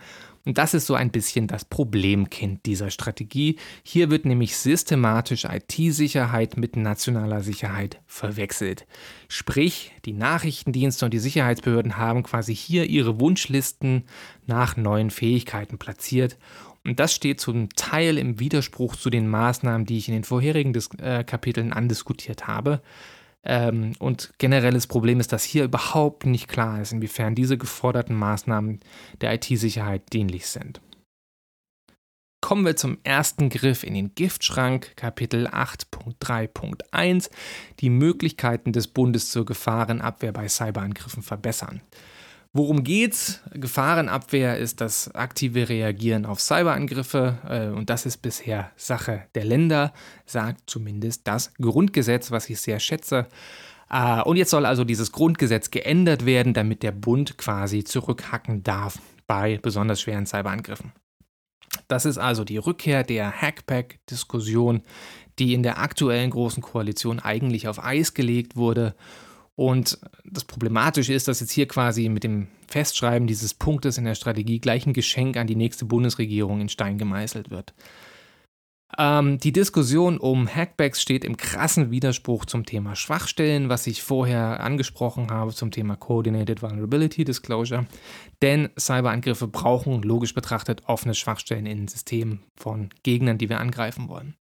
Und 0.48 0.58
das 0.58 0.74
ist 0.74 0.86
so 0.86 0.96
ein 0.96 1.12
bisschen 1.12 1.48
das 1.48 1.66
Problemkind 1.66 2.66
dieser 2.66 2.90
Strategie. 2.90 3.58
Hier 3.84 4.10
wird 4.10 4.24
nämlich 4.24 4.56
systematisch 4.56 5.44
IT-Sicherheit 5.44 6.56
mit 6.56 6.78
nationaler 6.78 7.42
Sicherheit 7.44 8.00
verwechselt. 8.08 8.88
Sprich, 9.28 9.92
die 10.06 10.14
Nachrichtendienste 10.14 11.04
und 11.04 11.14
die 11.14 11.20
Sicherheitsbehörden 11.20 11.98
haben 11.98 12.24
quasi 12.24 12.56
hier 12.56 12.86
ihre 12.86 13.20
Wunschlisten 13.20 14.04
nach 14.46 14.78
neuen 14.78 15.12
Fähigkeiten 15.12 15.80
platziert. 15.80 16.38
Und 16.86 17.02
das 17.02 17.14
steht 17.14 17.42
zum 17.42 17.68
Teil 17.76 18.18
im 18.18 18.40
Widerspruch 18.40 18.96
zu 18.96 19.10
den 19.10 19.28
Maßnahmen, 19.28 19.86
die 19.86 19.98
ich 19.98 20.08
in 20.08 20.14
den 20.14 20.24
vorherigen 20.24 20.72
Dis 20.72 20.90
äh, 20.98 21.26
Kapiteln 21.26 21.74
andiskutiert 21.74 22.48
habe. 22.48 22.82
Ähm, 23.50 23.94
und 24.00 24.34
generelles 24.38 24.88
Problem 24.88 25.22
ist, 25.22 25.32
dass 25.32 25.46
hier 25.46 25.64
überhaupt 25.64 26.26
nicht 26.26 26.50
klar 26.50 26.82
ist, 26.82 26.92
inwiefern 26.92 27.34
diese 27.34 27.58
geforderten 27.58 28.14
Maßnahmen 28.14 28.82
der 29.22 29.34
IT-Sicherheit 29.34 30.12
dienlich 30.12 30.48
sind. 30.48 30.82
Kommen 32.42 32.66
wir 32.66 32.76
zum 32.76 32.98
ersten 33.04 33.50
Griff 33.50 33.84
in 33.84 33.94
den 33.94 34.14
Giftschrank, 34.14 34.96
Kapitel 34.96 35.48
8.3.1, 35.48 37.30
die 37.80 37.90
Möglichkeiten 37.90 38.74
des 38.74 38.88
Bundes 38.88 39.32
zur 39.32 39.46
Gefahrenabwehr 39.46 40.34
bei 40.34 40.48
Cyberangriffen 40.48 41.24
verbessern. 41.24 41.82
Worum 42.54 42.84
geht's? 42.84 43.42
Gefahrenabwehr 43.54 44.58
ist 44.58 44.82
das 44.82 45.14
aktive 45.14 45.70
Reagieren 45.70 46.26
auf 46.26 46.40
Cyberangriffe 46.40 47.38
äh, 47.48 47.76
und 47.76 47.90
das 47.90 48.06
ist 48.06 48.18
bisher 48.18 48.72
Sache 48.76 49.24
der 49.36 49.46
Länder, 49.46 49.94
sagt 50.26 50.70
zumindest 50.70 51.28
das 51.28 51.54
Grundgesetz, 51.56 52.32
was 52.32 52.50
ich 52.50 52.60
sehr 52.60 52.80
schätze. 52.80 53.28
Äh, 53.90 54.22
und 54.22 54.38
jetzt 54.38 54.52
soll 54.52 54.66
also 54.66 54.84
dieses 54.84 55.12
Grundgesetz 55.12 55.72
geändert 55.72 56.26
werden, 56.26 56.54
damit 56.54 56.84
der 56.84 56.92
Bund 56.92 57.38
quasi 57.38 57.84
zurückhacken 57.84 58.64
darf 58.64 59.00
bei 59.28 59.60
besonders 59.62 60.02
schweren 60.02 60.26
Cyberangriffen. 60.26 60.94
Das 61.88 62.06
ist 62.06 62.18
also 62.18 62.44
die 62.44 62.58
Rückkehr 62.58 63.04
der 63.04 63.42
Hackpack-Diskussion, 63.42 64.82
die 65.38 65.54
in 65.54 65.64
der 65.64 65.78
aktuellen 65.80 66.32
großen 66.32 66.64
Koalition 66.64 67.20
eigentlich 67.20 67.68
auf 67.68 67.84
Eis 67.84 68.14
gelegt 68.14 68.56
wurde 68.56 68.96
und 69.58 69.98
das 70.24 70.46
Problematische 70.46 71.14
ist, 71.14 71.28
dass 71.28 71.40
jetzt 71.40 71.52
hier 71.52 71.68
quasi 71.68 72.10
mit 72.10 72.24
dem 72.24 72.48
Festschreiben 72.68 73.28
dieses 73.28 73.56
Punktes 73.56 73.98
in 73.98 74.06
der 74.06 74.14
Strategie 74.14 74.60
gleich 74.60 74.86
ein 74.86 74.94
Geschenk 74.94 75.36
an 75.36 75.48
die 75.48 75.56
nächste 75.56 75.86
Bundesregierung 75.86 76.62
in 76.62 76.70
Stein 76.70 77.00
gemeißelt 77.00 77.50
wird. 77.50 77.74
Ähm, 79.00 79.40
die 79.40 79.52
Diskussion 79.52 80.20
um 80.20 80.48
Hackbacks 80.48 81.02
steht 81.02 81.26
im 81.26 81.38
krassen 81.38 81.90
Widerspruch 81.90 82.46
zum 82.46 82.68
Thema 82.68 82.96
Schwachstellen, 82.96 83.68
was 83.68 83.88
ich 83.88 84.04
vorher 84.04 84.60
angesprochen 84.60 85.32
habe, 85.32 85.52
zum 85.56 85.72
Thema 85.72 85.96
Coordinated 85.96 86.62
Vulnerability 86.62 87.24
Disclosure. 87.24 87.88
Denn 88.44 88.70
Cyberangriffe 88.78 89.48
brauchen 89.48 90.04
logisch 90.04 90.36
betrachtet 90.36 90.84
offene 90.86 91.16
Schwachstellen 91.16 91.66
in 91.66 91.88
Systemen 91.88 92.44
von 92.56 92.90
Gegnern, 93.02 93.40
die 93.40 93.50
wir 93.50 93.60
angreifen 93.60 94.08
wollen. 94.08 94.36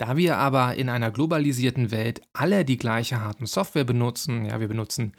Da 0.00 0.16
wir 0.16 0.38
aber 0.38 0.76
in 0.76 0.88
einer 0.88 1.10
globalisierten 1.10 1.90
Welt 1.90 2.22
alle 2.32 2.64
die 2.64 2.78
gleiche 2.78 3.20
und 3.38 3.46
Software 3.46 3.84
benutzen, 3.84 4.46
ja, 4.46 4.58
wir 4.58 4.68
benutzen 4.68 5.12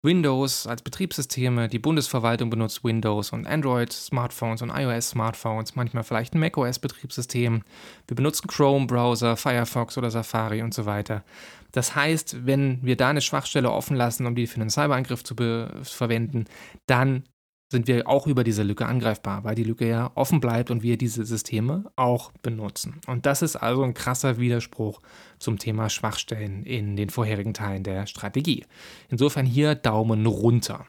Windows 0.00 0.68
als 0.68 0.82
Betriebssysteme, 0.82 1.66
die 1.66 1.80
Bundesverwaltung 1.80 2.48
benutzt 2.48 2.84
Windows 2.84 3.32
und 3.32 3.48
Android-Smartphones 3.48 4.62
und 4.62 4.70
iOS-Smartphones, 4.70 5.74
manchmal 5.74 6.04
vielleicht 6.04 6.34
ein 6.34 6.38
macOS-Betriebssystem, 6.38 7.64
wir 8.06 8.14
benutzen 8.14 8.46
Chrome-Browser, 8.46 9.36
Firefox 9.36 9.98
oder 9.98 10.12
Safari 10.12 10.62
und 10.62 10.72
so 10.72 10.86
weiter. 10.86 11.24
Das 11.72 11.96
heißt, 11.96 12.46
wenn 12.46 12.78
wir 12.80 12.94
da 12.96 13.08
eine 13.08 13.22
Schwachstelle 13.22 13.72
offen 13.72 13.96
lassen, 13.96 14.24
um 14.24 14.36
die 14.36 14.46
für 14.46 14.60
einen 14.60 14.70
Cyberangriff 14.70 15.24
zu 15.24 15.34
verwenden, 15.34 16.44
dann 16.86 17.24
sind 17.70 17.86
wir 17.86 18.08
auch 18.08 18.26
über 18.26 18.44
diese 18.44 18.62
Lücke 18.62 18.86
angreifbar, 18.86 19.44
weil 19.44 19.54
die 19.54 19.64
Lücke 19.64 19.88
ja 19.88 20.10
offen 20.14 20.40
bleibt 20.40 20.70
und 20.70 20.82
wir 20.82 20.96
diese 20.96 21.24
Systeme 21.24 21.90
auch 21.96 22.32
benutzen. 22.42 23.00
Und 23.06 23.26
das 23.26 23.42
ist 23.42 23.56
also 23.56 23.82
ein 23.82 23.94
krasser 23.94 24.38
Widerspruch 24.38 25.00
zum 25.38 25.58
Thema 25.58 25.90
Schwachstellen 25.90 26.62
in 26.64 26.96
den 26.96 27.10
vorherigen 27.10 27.54
Teilen 27.54 27.82
der 27.82 28.06
Strategie. 28.06 28.64
Insofern 29.10 29.44
hier 29.44 29.74
Daumen 29.74 30.24
runter. 30.26 30.86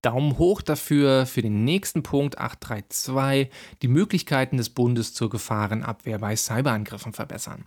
Daumen 0.00 0.36
hoch 0.38 0.62
dafür 0.62 1.26
für 1.26 1.42
den 1.42 1.64
nächsten 1.64 2.02
Punkt 2.02 2.38
832, 2.38 3.52
die 3.82 3.88
Möglichkeiten 3.88 4.56
des 4.56 4.70
Bundes 4.70 5.14
zur 5.14 5.30
Gefahrenabwehr 5.30 6.18
bei 6.18 6.34
Cyberangriffen 6.34 7.12
verbessern. 7.12 7.66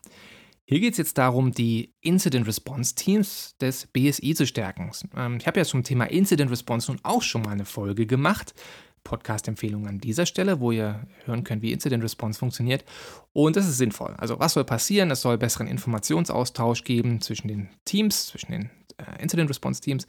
Hier 0.67 0.79
geht 0.79 0.93
es 0.93 0.97
jetzt 0.97 1.19
darum, 1.19 1.51
die 1.51 1.93
Incident 2.01 2.47
Response 2.47 2.95
Teams 2.95 3.55
des 3.61 3.85
BSI 3.85 4.33
zu 4.33 4.47
stärken. 4.47 4.89
Ähm, 5.15 5.37
ich 5.37 5.45
habe 5.45 5.59
ja 5.59 5.65
zum 5.65 5.83
Thema 5.83 6.05
Incident 6.05 6.49
Response 6.49 6.91
nun 6.91 6.99
auch 7.03 7.21
schon 7.21 7.43
mal 7.43 7.51
eine 7.51 7.65
Folge 7.65 8.07
gemacht. 8.07 8.55
Podcast-Empfehlung 9.03 9.87
an 9.87 9.99
dieser 9.99 10.25
Stelle, 10.25 10.59
wo 10.59 10.71
ihr 10.71 11.05
hören 11.25 11.43
könnt, 11.43 11.61
wie 11.61 11.71
Incident 11.71 12.03
Response 12.03 12.39
funktioniert. 12.39 12.83
Und 13.31 13.55
das 13.55 13.67
ist 13.67 13.77
sinnvoll. 13.77 14.15
Also 14.17 14.39
was 14.39 14.53
soll 14.53 14.63
passieren? 14.63 15.11
Es 15.11 15.21
soll 15.21 15.37
besseren 15.37 15.67
Informationsaustausch 15.67 16.83
geben 16.83 17.21
zwischen 17.21 17.47
den 17.47 17.69
Teams, 17.85 18.25
zwischen 18.27 18.51
den 18.51 18.69
äh, 18.97 19.21
Incident 19.21 19.51
Response 19.51 19.81
Teams. 19.81 20.07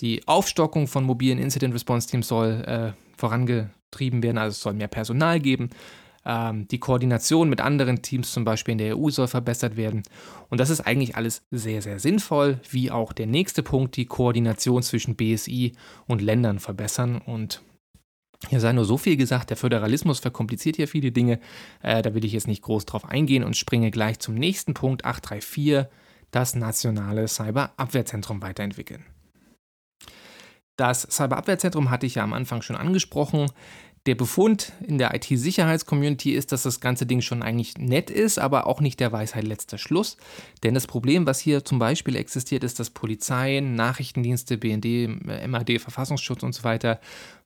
Die 0.00 0.26
Aufstockung 0.26 0.88
von 0.88 1.04
mobilen 1.04 1.38
Incident 1.38 1.74
Response 1.74 2.08
Teams 2.08 2.26
soll 2.26 2.64
äh, 2.66 2.92
vorangetrieben 3.16 4.24
werden, 4.24 4.38
also 4.38 4.50
es 4.50 4.60
soll 4.60 4.74
mehr 4.74 4.88
Personal 4.88 5.38
geben. 5.38 5.70
Ähm, 6.24 6.68
die 6.68 6.78
Koordination 6.78 7.48
mit 7.48 7.60
anderen 7.60 8.02
Teams, 8.02 8.32
zum 8.32 8.44
Beispiel 8.44 8.72
in 8.72 8.78
der 8.78 8.96
EU, 8.96 9.10
soll 9.10 9.28
verbessert 9.28 9.76
werden. 9.76 10.02
Und 10.48 10.58
das 10.58 10.70
ist 10.70 10.80
eigentlich 10.80 11.16
alles 11.16 11.42
sehr, 11.50 11.82
sehr 11.82 11.98
sinnvoll, 11.98 12.60
wie 12.70 12.90
auch 12.90 13.12
der 13.12 13.26
nächste 13.26 13.62
Punkt, 13.62 13.96
die 13.96 14.06
Koordination 14.06 14.82
zwischen 14.82 15.16
BSI 15.16 15.72
und 16.06 16.22
Ländern 16.22 16.58
verbessern. 16.58 17.18
Und 17.18 17.62
hier 18.48 18.60
sei 18.60 18.72
nur 18.72 18.84
so 18.84 18.98
viel 18.98 19.16
gesagt, 19.16 19.50
der 19.50 19.56
Föderalismus 19.56 20.20
verkompliziert 20.20 20.76
hier 20.76 20.88
viele 20.88 21.12
Dinge. 21.12 21.40
Äh, 21.82 22.02
da 22.02 22.14
will 22.14 22.24
ich 22.24 22.32
jetzt 22.32 22.48
nicht 22.48 22.62
groß 22.62 22.86
drauf 22.86 23.04
eingehen 23.04 23.44
und 23.44 23.56
springe 23.56 23.90
gleich 23.90 24.18
zum 24.18 24.34
nächsten 24.34 24.74
Punkt, 24.74 25.04
834, 25.04 25.86
das 26.30 26.54
nationale 26.54 27.28
Cyberabwehrzentrum 27.28 28.42
weiterentwickeln. 28.42 29.04
Das 30.76 31.02
Cyberabwehrzentrum 31.02 31.90
hatte 31.90 32.06
ich 32.06 32.16
ja 32.16 32.24
am 32.24 32.32
Anfang 32.32 32.62
schon 32.62 32.76
angesprochen. 32.76 33.50
Der 34.06 34.16
Befund 34.16 34.72
in 34.84 34.98
der 34.98 35.14
IT-Sicherheitscommunity 35.14 36.32
ist, 36.32 36.50
dass 36.50 36.64
das 36.64 36.80
ganze 36.80 37.06
Ding 37.06 37.20
schon 37.20 37.40
eigentlich 37.40 37.78
nett 37.78 38.10
ist, 38.10 38.36
aber 38.36 38.66
auch 38.66 38.80
nicht 38.80 38.98
der 38.98 39.12
Weisheit 39.12 39.44
letzter 39.44 39.78
Schluss. 39.78 40.16
Denn 40.64 40.74
das 40.74 40.88
Problem, 40.88 41.24
was 41.24 41.38
hier 41.38 41.64
zum 41.64 41.78
Beispiel 41.78 42.16
existiert, 42.16 42.64
ist, 42.64 42.80
dass 42.80 42.90
Polizeien, 42.90 43.76
Nachrichtendienste, 43.76 44.58
BND, 44.58 45.08
MAD, 45.46 45.78
Verfassungsschutz 45.78 46.42
und 46.42 46.52
so 46.52 46.64
weiter 46.64 47.00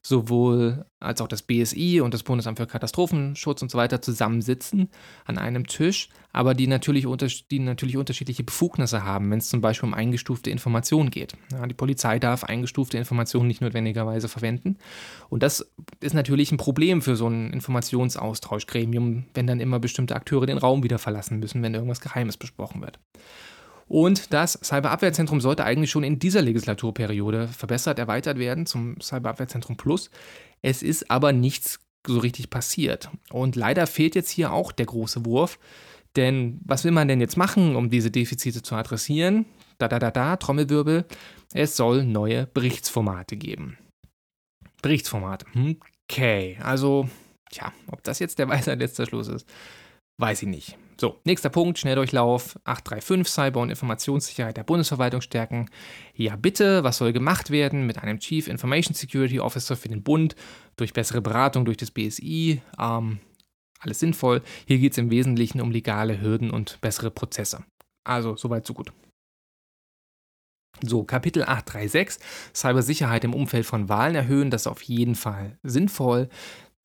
sowohl 0.07 0.85
als 0.99 1.21
auch 1.21 1.27
das 1.27 1.43
BSI 1.43 2.01
und 2.01 2.13
das 2.13 2.23
Bundesamt 2.23 2.57
für 2.57 2.65
Katastrophenschutz 2.65 3.61
und 3.61 3.69
so 3.69 3.77
weiter 3.77 4.01
zusammensitzen 4.01 4.89
an 5.25 5.37
einem 5.37 5.67
Tisch, 5.67 6.09
aber 6.31 6.53
die 6.53 6.67
natürlich, 6.67 7.05
die 7.51 7.59
natürlich 7.59 7.97
unterschiedliche 7.97 8.43
Befugnisse 8.43 9.03
haben, 9.03 9.29
wenn 9.29 9.39
es 9.39 9.49
zum 9.49 9.61
Beispiel 9.61 9.87
um 9.87 9.93
eingestufte 9.93 10.49
Informationen 10.49 11.11
geht. 11.11 11.33
Ja, 11.51 11.65
die 11.67 11.73
Polizei 11.73 12.19
darf 12.19 12.43
eingestufte 12.43 12.97
Informationen 12.97 13.47
nicht 13.47 13.61
notwendigerweise 13.61 14.27
verwenden. 14.27 14.77
Und 15.29 15.43
das 15.43 15.71
ist 15.99 16.13
natürlich 16.13 16.51
ein 16.51 16.57
Problem 16.57 17.01
für 17.01 17.15
so 17.15 17.27
ein 17.27 17.51
Informationsaustauschgremium, 17.51 19.25
wenn 19.33 19.47
dann 19.47 19.59
immer 19.59 19.79
bestimmte 19.79 20.15
Akteure 20.15 20.45
den 20.45 20.57
Raum 20.57 20.83
wieder 20.83 20.99
verlassen 20.99 21.39
müssen, 21.39 21.61
wenn 21.61 21.73
irgendwas 21.73 22.01
Geheimes 22.01 22.37
besprochen 22.37 22.81
wird. 22.81 22.99
Und 23.87 24.33
das 24.33 24.59
Cyberabwehrzentrum 24.63 25.39
sollte 25.39 25.63
eigentlich 25.63 25.91
schon 25.91 26.03
in 26.03 26.19
dieser 26.19 26.41
Legislaturperiode 26.41 27.47
verbessert, 27.47 27.99
erweitert 27.99 28.37
werden 28.37 28.65
zum 28.65 28.99
Cyberabwehrzentrum 28.99 29.77
Plus. 29.77 30.09
Es 30.61 30.83
ist 30.83 31.09
aber 31.09 31.31
nichts 31.31 31.79
so 32.05 32.19
richtig 32.19 32.49
passiert. 32.49 33.09
Und 33.31 33.55
leider 33.55 33.87
fehlt 33.87 34.15
jetzt 34.15 34.29
hier 34.29 34.51
auch 34.51 34.71
der 34.71 34.85
große 34.85 35.25
Wurf. 35.25 35.59
Denn 36.15 36.59
was 36.65 36.83
will 36.83 36.91
man 36.91 37.07
denn 37.07 37.21
jetzt 37.21 37.37
machen, 37.37 37.75
um 37.75 37.89
diese 37.89 38.11
Defizite 38.11 38.63
zu 38.63 38.75
adressieren? 38.75 39.45
Da, 39.77 39.87
da, 39.87 39.99
da, 39.99 40.11
da, 40.11 40.35
Trommelwirbel. 40.35 41.05
Es 41.53 41.77
soll 41.77 42.03
neue 42.03 42.47
Berichtsformate 42.47 43.37
geben. 43.37 43.77
Berichtsformate. 44.81 45.45
Okay, 46.09 46.57
also, 46.61 47.09
tja, 47.51 47.71
ob 47.91 48.03
das 48.03 48.19
jetzt 48.19 48.39
der 48.39 48.47
Weisheit 48.49 48.79
letzter 48.79 49.05
Schluss 49.05 49.27
ist, 49.27 49.47
weiß 50.17 50.43
ich 50.43 50.49
nicht. 50.49 50.77
So, 50.99 51.19
nächster 51.25 51.49
Punkt, 51.49 51.77
Schnelldurchlauf 51.77 52.57
835, 52.63 53.31
Cyber- 53.31 53.59
und 53.59 53.69
Informationssicherheit 53.69 54.57
der 54.57 54.63
Bundesverwaltung 54.63 55.21
stärken. 55.21 55.69
Ja, 56.15 56.35
bitte, 56.35 56.83
was 56.83 56.97
soll 56.97 57.13
gemacht 57.13 57.51
werden 57.51 57.85
mit 57.85 57.99
einem 57.99 58.19
Chief 58.19 58.47
Information 58.47 58.95
Security 58.95 59.39
Officer 59.39 59.75
für 59.75 59.89
den 59.89 60.01
Bund 60.01 60.35
durch 60.75 60.93
bessere 60.93 61.21
Beratung 61.21 61.65
durch 61.65 61.77
das 61.77 61.91
BSI? 61.91 62.63
Ähm, 62.79 63.19
alles 63.79 63.99
sinnvoll. 63.99 64.41
Hier 64.65 64.79
geht 64.79 64.93
es 64.93 64.97
im 64.97 65.11
Wesentlichen 65.11 65.61
um 65.61 65.69
legale 65.69 66.19
Hürden 66.19 66.49
und 66.49 66.81
bessere 66.81 67.11
Prozesse. 67.11 67.63
Also, 68.03 68.35
soweit, 68.35 68.65
so 68.65 68.73
gut. 68.73 68.91
So, 70.81 71.03
Kapitel 71.03 71.43
836, 71.43 72.23
Cybersicherheit 72.55 73.23
im 73.23 73.33
Umfeld 73.33 73.65
von 73.65 73.89
Wahlen 73.89 74.15
erhöhen, 74.15 74.51
das 74.51 74.63
ist 74.63 74.67
auf 74.67 74.81
jeden 74.83 75.15
Fall 75.15 75.57
sinnvoll. 75.63 76.29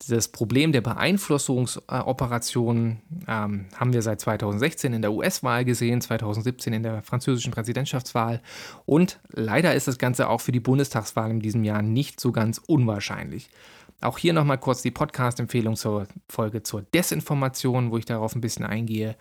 Das 0.07 0.27
Problem 0.27 0.71
der 0.71 0.81
Beeinflussungsoperationen 0.81 3.01
ähm, 3.27 3.65
haben 3.75 3.93
wir 3.93 4.01
seit 4.01 4.21
2016 4.21 4.93
in 4.93 5.01
der 5.01 5.13
US-Wahl 5.13 5.65
gesehen, 5.65 6.01
2017 6.01 6.73
in 6.73 6.83
der 6.83 7.03
französischen 7.03 7.51
Präsidentschaftswahl 7.51 8.41
und 8.85 9.19
leider 9.29 9.73
ist 9.73 9.87
das 9.87 9.97
Ganze 9.97 10.29
auch 10.29 10.41
für 10.41 10.51
die 10.51 10.59
Bundestagswahl 10.59 11.31
in 11.31 11.39
diesem 11.39 11.63
Jahr 11.63 11.81
nicht 11.81 12.19
so 12.19 12.31
ganz 12.31 12.61
unwahrscheinlich. 12.65 13.49
Auch 14.01 14.17
hier 14.17 14.33
nochmal 14.33 14.57
kurz 14.57 14.81
die 14.81 14.91
Podcast-Empfehlung 14.91 15.77
zur 15.77 16.07
Folge 16.27 16.61
zur 16.61 16.81
Desinformation, 16.81 17.91
wo 17.91 17.97
ich 17.97 18.05
darauf 18.05 18.35
ein 18.35 18.41
bisschen 18.41 18.65
eingehe. 18.65 19.15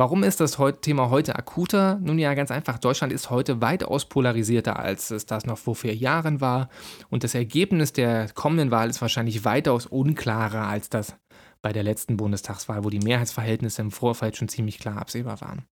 Warum 0.00 0.22
ist 0.22 0.40
das 0.40 0.56
Thema 0.80 1.10
heute 1.10 1.36
akuter? 1.36 2.00
Nun 2.02 2.18
ja, 2.18 2.32
ganz 2.32 2.50
einfach. 2.50 2.78
Deutschland 2.78 3.12
ist 3.12 3.28
heute 3.28 3.60
weitaus 3.60 4.06
polarisierter, 4.06 4.78
als 4.78 5.10
es 5.10 5.26
das 5.26 5.44
noch 5.44 5.58
vor 5.58 5.76
vier 5.76 5.94
Jahren 5.94 6.40
war. 6.40 6.70
Und 7.10 7.22
das 7.22 7.34
Ergebnis 7.34 7.92
der 7.92 8.30
kommenden 8.30 8.70
Wahl 8.70 8.88
ist 8.88 9.02
wahrscheinlich 9.02 9.44
weitaus 9.44 9.84
unklarer 9.84 10.66
als 10.66 10.88
das 10.88 11.16
bei 11.60 11.74
der 11.74 11.82
letzten 11.82 12.16
Bundestagswahl, 12.16 12.82
wo 12.82 12.88
die 12.88 12.98
Mehrheitsverhältnisse 12.98 13.82
im 13.82 13.90
Vorfeld 13.90 14.38
schon 14.38 14.48
ziemlich 14.48 14.78
klar 14.78 14.96
absehbar 14.96 15.42
waren. 15.42 15.66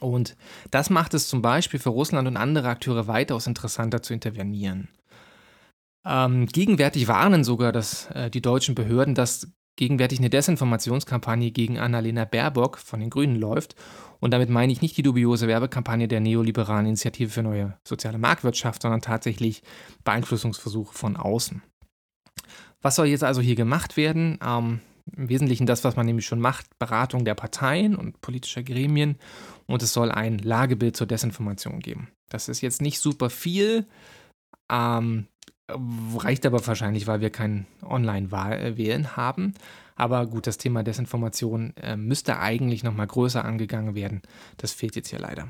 Und 0.00 0.36
das 0.70 0.90
macht 0.90 1.14
es 1.14 1.26
zum 1.26 1.40
Beispiel 1.40 1.80
für 1.80 1.88
Russland 1.88 2.28
und 2.28 2.36
andere 2.36 2.68
Akteure 2.68 3.06
weitaus 3.06 3.46
interessanter 3.46 4.02
zu 4.02 4.12
intervenieren. 4.12 4.88
Ähm, 6.04 6.44
gegenwärtig 6.44 7.08
warnen 7.08 7.42
sogar 7.42 7.72
dass, 7.72 8.10
äh, 8.10 8.30
die 8.30 8.42
deutschen 8.42 8.74
Behörden, 8.74 9.14
dass 9.14 9.50
gegenwärtig 9.76 10.18
eine 10.18 10.30
Desinformationskampagne 10.30 11.50
gegen 11.50 11.78
Annalena 11.78 12.24
Baerbock 12.24 12.78
von 12.78 13.00
den 13.00 13.10
Grünen 13.10 13.36
läuft. 13.36 13.76
Und 14.18 14.32
damit 14.32 14.48
meine 14.48 14.72
ich 14.72 14.80
nicht 14.82 14.96
die 14.96 15.02
dubiose 15.02 15.46
Werbekampagne 15.46 16.08
der 16.08 16.20
neoliberalen 16.20 16.86
Initiative 16.86 17.30
für 17.30 17.42
neue 17.42 17.78
soziale 17.84 18.18
Marktwirtschaft, 18.18 18.82
sondern 18.82 19.02
tatsächlich 19.02 19.62
Beeinflussungsversuche 20.04 20.94
von 20.94 21.16
außen. 21.16 21.62
Was 22.80 22.96
soll 22.96 23.06
jetzt 23.06 23.24
also 23.24 23.40
hier 23.40 23.56
gemacht 23.56 23.96
werden? 23.96 24.38
Ähm, 24.42 24.80
Im 25.16 25.28
Wesentlichen 25.28 25.66
das, 25.66 25.84
was 25.84 25.96
man 25.96 26.06
nämlich 26.06 26.26
schon 26.26 26.40
macht, 26.40 26.66
Beratung 26.78 27.24
der 27.24 27.34
Parteien 27.34 27.94
und 27.94 28.20
politischer 28.20 28.62
Gremien. 28.62 29.18
Und 29.66 29.82
es 29.82 29.92
soll 29.92 30.10
ein 30.10 30.38
Lagebild 30.38 30.96
zur 30.96 31.06
Desinformation 31.06 31.80
geben. 31.80 32.08
Das 32.28 32.48
ist 32.48 32.60
jetzt 32.60 32.80
nicht 32.80 33.00
super 33.00 33.30
viel. 33.30 33.86
Ähm, 34.70 35.26
Reicht 35.68 36.46
aber 36.46 36.64
wahrscheinlich, 36.64 37.06
weil 37.06 37.20
wir 37.20 37.30
kein 37.30 37.66
Online-Wählen 37.82 39.04
äh, 39.04 39.08
haben. 39.08 39.54
Aber 39.96 40.26
gut, 40.26 40.46
das 40.46 40.58
Thema 40.58 40.82
Desinformation 40.84 41.74
äh, 41.76 41.96
müsste 41.96 42.38
eigentlich 42.38 42.84
nochmal 42.84 43.06
größer 43.06 43.44
angegangen 43.44 43.94
werden. 43.94 44.22
Das 44.58 44.72
fehlt 44.72 44.94
jetzt 44.94 45.08
hier 45.08 45.18
leider. 45.18 45.48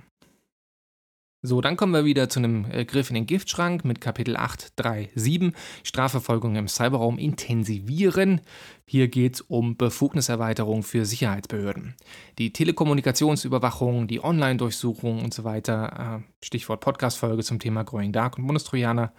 So, 1.43 1.61
dann 1.61 1.77
kommen 1.77 1.93
wir 1.93 2.05
wieder 2.05 2.29
zu 2.29 2.41
einem 2.41 2.65
äh, 2.71 2.85
Griff 2.85 3.11
in 3.11 3.15
den 3.15 3.27
Giftschrank 3.27 3.85
mit 3.85 4.01
Kapitel 4.01 4.37
837, 4.37 5.53
Strafverfolgung 5.85 6.57
im 6.57 6.67
Cyberraum 6.67 7.19
intensivieren. 7.19 8.41
Hier 8.87 9.09
geht 9.09 9.35
es 9.35 9.41
um 9.43 9.77
Befugniserweiterung 9.77 10.83
für 10.83 11.05
Sicherheitsbehörden. 11.05 11.95
Die 12.39 12.53
Telekommunikationsüberwachung, 12.53 14.09
die 14.09 14.25
Online-Durchsuchung 14.25 15.23
und 15.23 15.35
so 15.35 15.45
weiter, 15.45 16.23
äh, 16.23 16.45
Stichwort 16.45 16.81
Podcast-Folge 16.81 17.45
zum 17.45 17.59
Thema 17.59 17.85
Growing 17.85 18.13
Dark 18.13 18.39
und 18.39 18.47
Bundestrojaner 18.47 19.13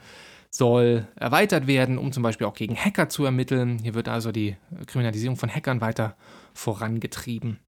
soll 0.50 1.08
erweitert 1.16 1.68
werden, 1.68 1.98
um 1.98 2.12
zum 2.12 2.24
Beispiel 2.24 2.48
auch 2.48 2.54
gegen 2.54 2.76
Hacker 2.76 3.10
zu 3.10 3.26
ermitteln. 3.26 3.80
Hier 3.80 3.94
wird 3.94 4.08
also 4.08 4.32
die 4.32 4.56
Kriminalisierung 4.86 5.38
von 5.38 5.54
Hackern 5.54 5.82
weiter 5.82 6.16
vorangetrieben. 6.54 7.60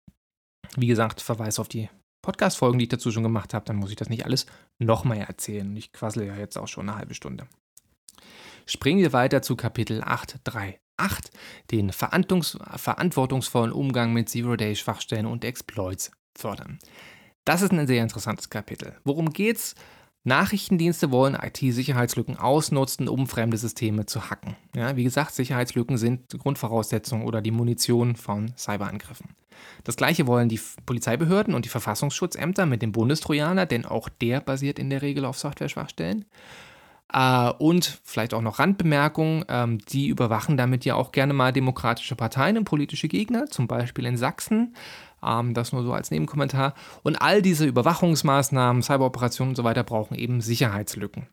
Wie 0.75 0.87
gesagt, 0.87 1.21
Verweis 1.21 1.59
auf 1.59 1.67
die 1.67 1.89
Podcast-Folgen, 2.21 2.79
die 2.79 2.83
ich 2.83 2.89
dazu 2.89 3.11
schon 3.11 3.23
gemacht 3.23 3.53
habe, 3.53 3.65
dann 3.65 3.77
muss 3.77 3.89
ich 3.89 3.95
das 3.95 4.09
nicht 4.09 4.25
alles 4.25 4.45
nochmal 4.77 5.19
erzählen. 5.19 5.75
Ich 5.77 5.93
quassle 5.93 6.25
ja 6.25 6.35
jetzt 6.35 6.57
auch 6.57 6.67
schon 6.67 6.89
eine 6.89 6.97
halbe 6.97 7.13
Stunde. 7.13 7.47
Springen 8.65 8.99
wir 8.99 9.13
weiter 9.13 9.41
zu 9.41 9.55
Kapitel 9.55 10.03
838, 10.03 11.31
den 11.71 11.91
verantwortungsvollen 11.91 13.71
Umgang 13.71 14.13
mit 14.13 14.29
Zero-Day-Schwachstellen 14.29 15.25
und 15.25 15.43
Exploits 15.43 16.11
fördern. 16.37 16.77
Das 17.45 17.63
ist 17.63 17.71
ein 17.71 17.87
sehr 17.87 18.03
interessantes 18.03 18.49
Kapitel. 18.49 18.95
Worum 19.03 19.31
geht's? 19.31 19.73
Nachrichtendienste 20.29 21.11
wollen 21.11 21.35
IT-Sicherheitslücken 21.35 22.37
ausnutzen, 22.37 23.09
um 23.09 23.27
fremde 23.27 23.57
Systeme 23.57 24.05
zu 24.05 24.29
hacken. 24.29 24.55
Ja, 24.73 24.95
wie 24.95 25.03
gesagt, 25.03 25.33
Sicherheitslücken 25.35 25.97
sind 25.97 26.29
Grundvoraussetzung 26.39 27.25
oder 27.25 27.41
die 27.41 27.51
Munition 27.51 28.15
von 28.15 28.53
Cyberangriffen. 28.57 29.35
Das 29.83 29.97
gleiche 29.97 30.27
wollen 30.27 30.47
die 30.47 30.61
Polizeibehörden 30.85 31.53
und 31.53 31.65
die 31.65 31.69
Verfassungsschutzämter 31.69 32.65
mit 32.65 32.81
dem 32.81 32.93
Bundestrojaner, 32.93 33.65
denn 33.65 33.85
auch 33.85 34.07
der 34.07 34.39
basiert 34.39 34.79
in 34.79 34.89
der 34.89 35.01
Regel 35.01 35.25
auf 35.25 35.37
Software-Schwachstellen. 35.37 36.25
Äh, 37.11 37.51
und 37.57 37.99
vielleicht 38.03 38.33
auch 38.33 38.41
noch 38.41 38.59
Randbemerkungen, 38.59 39.45
ähm, 39.49 39.79
die 39.89 40.07
überwachen 40.07 40.57
damit 40.57 40.85
ja 40.85 40.95
auch 40.95 41.11
gerne 41.11 41.33
mal 41.33 41.51
demokratische 41.51 42.15
Parteien 42.15 42.57
und 42.57 42.65
politische 42.65 43.07
Gegner, 43.07 43.47
zum 43.47 43.67
Beispiel 43.67 44.05
in 44.05 44.17
Sachsen. 44.17 44.75
Das 45.21 45.71
nur 45.71 45.83
so 45.83 45.93
als 45.93 46.11
Nebenkommentar. 46.11 46.73
Und 47.03 47.17
all 47.21 47.41
diese 47.41 47.65
Überwachungsmaßnahmen, 47.65 48.81
Cyberoperationen 48.81 49.51
und 49.51 49.55
so 49.55 49.63
weiter 49.63 49.83
brauchen 49.83 50.15
eben 50.15 50.41
Sicherheitslücken. 50.41 51.27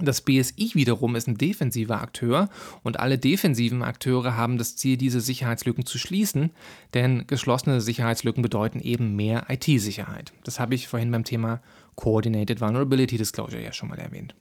Das 0.00 0.22
BSI 0.22 0.72
wiederum 0.74 1.14
ist 1.14 1.28
ein 1.28 1.38
defensiver 1.38 2.00
Akteur 2.00 2.48
und 2.82 2.98
alle 2.98 3.18
defensiven 3.18 3.82
Akteure 3.82 4.36
haben 4.36 4.58
das 4.58 4.76
Ziel, 4.76 4.96
diese 4.96 5.20
Sicherheitslücken 5.20 5.86
zu 5.86 5.98
schließen, 5.98 6.50
denn 6.94 7.26
geschlossene 7.26 7.80
Sicherheitslücken 7.80 8.42
bedeuten 8.42 8.80
eben 8.80 9.14
mehr 9.14 9.46
IT-Sicherheit. 9.48 10.32
Das 10.42 10.58
habe 10.58 10.74
ich 10.74 10.88
vorhin 10.88 11.12
beim 11.12 11.24
Thema 11.24 11.60
Coordinated 11.94 12.60
Vulnerability 12.60 13.18
Disclosure 13.18 13.62
ja 13.62 13.72
schon 13.72 13.88
mal 13.88 13.98
erwähnt. 13.98 14.34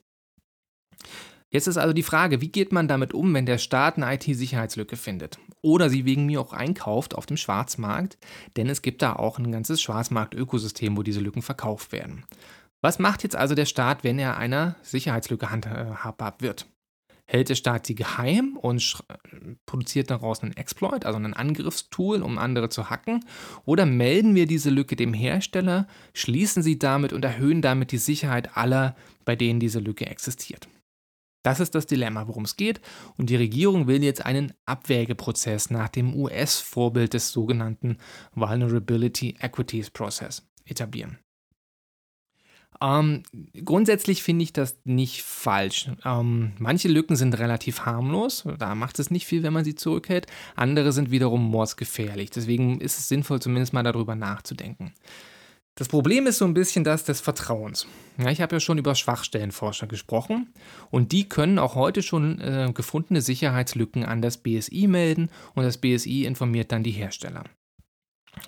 Jetzt 1.53 1.67
ist 1.67 1.77
also 1.77 1.93
die 1.93 2.01
Frage, 2.01 2.41
wie 2.41 2.47
geht 2.47 2.71
man 2.71 2.87
damit 2.87 3.13
um, 3.13 3.31
wenn 3.35 3.45
der 3.45 3.59
Staat 3.59 3.97
eine 3.97 4.11
IT-Sicherheitslücke 4.15 4.97
findet 4.97 5.37
oder 5.61 5.87
sie 5.87 6.03
wegen 6.03 6.25
mir 6.25 6.41
auch 6.41 6.51
einkauft 6.51 7.13
auf 7.13 7.27
dem 7.27 7.37
Schwarzmarkt, 7.37 8.17
denn 8.57 8.69
es 8.69 8.81
gibt 8.81 9.03
da 9.03 9.13
auch 9.13 9.37
ein 9.37 9.51
ganzes 9.51 9.79
Schwarzmarkt-Ökosystem, 9.79 10.97
wo 10.97 11.03
diese 11.03 11.19
Lücken 11.19 11.43
verkauft 11.43 11.91
werden. 11.91 12.25
Was 12.81 12.97
macht 12.97 13.21
jetzt 13.21 13.35
also 13.35 13.53
der 13.53 13.67
Staat, 13.67 14.03
wenn 14.03 14.17
er 14.17 14.37
einer 14.37 14.77
Sicherheitslücke 14.81 15.51
handhabbar 15.51 16.37
wird? 16.39 16.65
Hält 17.25 17.49
der 17.49 17.55
Staat 17.55 17.85
sie 17.85 17.93
geheim 17.93 18.57
und 18.57 19.03
produziert 19.67 20.09
daraus 20.09 20.41
einen 20.41 20.57
Exploit, 20.57 21.05
also 21.05 21.19
ein 21.19 21.35
Angriffstool, 21.35 22.23
um 22.23 22.39
andere 22.39 22.69
zu 22.69 22.89
hacken? 22.89 23.23
Oder 23.63 23.85
melden 23.85 24.33
wir 24.33 24.47
diese 24.47 24.71
Lücke 24.71 24.95
dem 24.95 25.13
Hersteller, 25.13 25.87
schließen 26.15 26.63
sie 26.63 26.79
damit 26.79 27.13
und 27.13 27.23
erhöhen 27.23 27.61
damit 27.61 27.91
die 27.91 27.99
Sicherheit 27.99 28.57
aller, 28.57 28.95
bei 29.23 29.35
denen 29.35 29.59
diese 29.59 29.79
Lücke 29.79 30.07
existiert? 30.07 30.67
Das 31.43 31.59
ist 31.59 31.75
das 31.75 31.85
Dilemma, 31.85 32.27
worum 32.27 32.45
es 32.45 32.55
geht. 32.55 32.81
Und 33.17 33.29
die 33.29 33.35
Regierung 33.35 33.87
will 33.87 34.03
jetzt 34.03 34.25
einen 34.25 34.53
Abwägeprozess 34.65 35.69
nach 35.69 35.89
dem 35.89 36.15
US-Vorbild 36.15 37.13
des 37.13 37.31
sogenannten 37.31 37.97
Vulnerability 38.33 39.35
Equities 39.39 39.89
Process 39.91 40.47
etablieren. 40.65 41.19
Ähm, 42.81 43.23
grundsätzlich 43.63 44.23
finde 44.23 44.43
ich 44.43 44.53
das 44.53 44.77
nicht 44.83 45.23
falsch. 45.23 45.89
Ähm, 46.05 46.53
manche 46.57 46.87
Lücken 46.87 47.15
sind 47.15 47.37
relativ 47.37 47.81
harmlos, 47.81 48.45
da 48.57 48.75
macht 48.75 48.99
es 48.99 49.11
nicht 49.11 49.25
viel, 49.25 49.43
wenn 49.43 49.53
man 49.53 49.63
sie 49.63 49.75
zurückhält. 49.75 50.27
Andere 50.55 50.91
sind 50.91 51.11
wiederum 51.11 51.43
mordsgefährlich. 51.49 52.29
Deswegen 52.31 52.81
ist 52.81 52.97
es 52.97 53.07
sinnvoll, 53.07 53.41
zumindest 53.41 53.73
mal 53.73 53.83
darüber 53.83 54.15
nachzudenken. 54.15 54.93
Das 55.75 55.87
Problem 55.87 56.27
ist 56.27 56.37
so 56.37 56.45
ein 56.45 56.53
bisschen 56.53 56.83
das 56.83 57.03
des 57.03 57.19
Vertrauens. 57.19 57.87
Ja, 58.19 58.29
ich 58.29 58.41
habe 58.41 58.55
ja 58.55 58.59
schon 58.59 58.77
über 58.77 58.93
Schwachstellenforscher 58.93 59.87
gesprochen 59.87 60.53
und 60.91 61.11
die 61.11 61.27
können 61.27 61.57
auch 61.57 61.73
heute 61.73 62.03
schon 62.03 62.39
äh, 62.39 62.71
gefundene 62.73 63.21
Sicherheitslücken 63.21 64.05
an 64.05 64.21
das 64.21 64.37
BSI 64.37 64.87
melden 64.87 65.29
und 65.55 65.63
das 65.63 65.79
BSI 65.79 66.25
informiert 66.25 66.71
dann 66.71 66.83
die 66.83 66.91
Hersteller. 66.91 67.45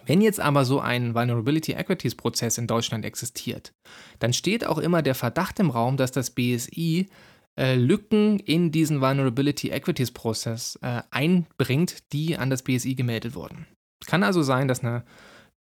Wenn 0.06 0.22
jetzt 0.22 0.40
aber 0.40 0.66
so 0.66 0.80
ein 0.80 1.16
Vulnerability 1.16 1.74
Equities 1.74 2.16
Prozess 2.16 2.60
in 2.60 2.68
Deutschland 2.68 3.06
existiert, 3.06 3.74
dann 4.20 4.34
steht 4.34 4.66
auch 4.66 4.78
immer 4.78 5.02
der 5.02 5.16
Verdacht 5.16 5.60
im 5.60 5.72
Raum, 5.72 5.98
dass 5.98 6.12
das 6.12 6.30
BSI 6.30 7.08
äh, 7.58 7.76
Lücken 7.76 8.40
in 8.40 8.72
diesen 8.72 9.02
Vulnerability 9.02 9.70
Equities 9.70 10.12
Prozess 10.12 10.78
äh, 10.84 11.02
einbringt, 11.10 12.14
die 12.14 12.38
an 12.38 12.52
das 12.52 12.62
BSI 12.62 12.94
gemeldet 12.96 13.34
wurden. 13.34 13.66
Es 14.02 14.08
kann 14.08 14.24
also 14.24 14.44
sein, 14.44 14.68
dass 14.68 14.82
eine 14.82 15.04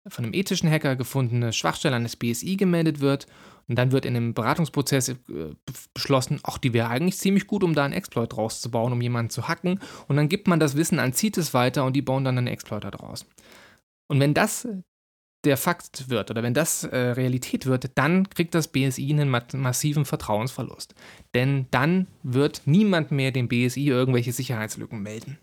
von 0.09 0.25
einem 0.25 0.35
ethischen 0.35 0.71
Hacker 0.71 0.97
gefundene 0.97 1.53
Schwachstelle 1.53 1.97
an 1.97 2.03
das 2.03 2.17
BSI 2.17 2.57
gemeldet 2.57 3.01
wird 3.01 3.27
und 3.69 3.77
dann 3.77 3.93
wird 3.93 4.05
in 4.05 4.17
einem 4.17 4.35
Beratungsprozess 4.35 5.09
äh, 5.09 5.17
beschlossen, 5.95 6.41
ach, 6.43 6.59
die 6.59 6.73
wäre 6.73 6.89
eigentlich 6.89 7.19
ziemlich 7.19 7.47
gut, 7.47 7.65
um 7.65 7.75
da 7.75 7.85
einen 7.85 7.95
Exploit 7.95 8.33
draus 8.33 8.61
zu 8.61 8.71
bauen, 8.71 8.93
um 8.93 9.01
jemanden 9.01 9.31
zu 9.31 9.49
hacken. 9.49 9.81
Und 10.07 10.17
dann 10.17 10.29
gibt 10.29 10.49
man 10.49 10.61
das 10.61 10.77
Wissen 10.77 10.99
an 10.99 11.15
CITES 11.15 11.55
weiter 11.55 11.85
und 11.85 11.95
die 11.95 12.03
bauen 12.03 12.25
dann 12.25 12.37
einen 12.37 12.47
Exploit 12.47 12.85
daraus. 12.85 13.27
Und 14.09 14.21
wenn 14.21 14.35
das 14.35 14.69
der 15.45 15.57
Fakt 15.57 16.09
wird 16.09 16.31
oder 16.31 16.43
wenn 16.43 16.55
das 16.55 16.85
äh, 16.85 16.97
Realität 16.97 17.67
wird, 17.67 17.91
dann 17.97 18.29
kriegt 18.31 18.55
das 18.55 18.69
BSI 18.69 19.11
einen 19.13 19.29
massiven 19.29 20.05
Vertrauensverlust. 20.05 20.95
Denn 21.35 21.67
dann 21.71 22.07
wird 22.23 22.63
niemand 22.65 23.11
mehr 23.11 23.31
dem 23.31 23.49
BSI 23.49 23.89
irgendwelche 23.89 24.33
Sicherheitslücken 24.33 25.03
melden. 25.03 25.39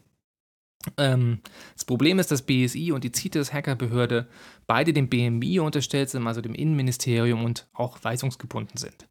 Ähm, 0.98 1.40
das 1.74 1.86
Problem 1.86 2.20
ist, 2.20 2.32
dass 2.32 2.44
BSI 2.44 2.92
und 2.92 3.04
die 3.04 3.12
CITES-Hackerbehörde 3.12 4.28
beide 4.68 4.94
dem 4.94 5.10
BMI 5.10 5.60
unterstellt 5.60 6.10
sind, 6.10 6.26
also 6.28 6.42
dem 6.42 6.54
Innenministerium 6.54 7.44
und 7.44 7.68
auch 7.74 8.04
weisungsgebunden 8.04 8.78
sind. 8.78 9.08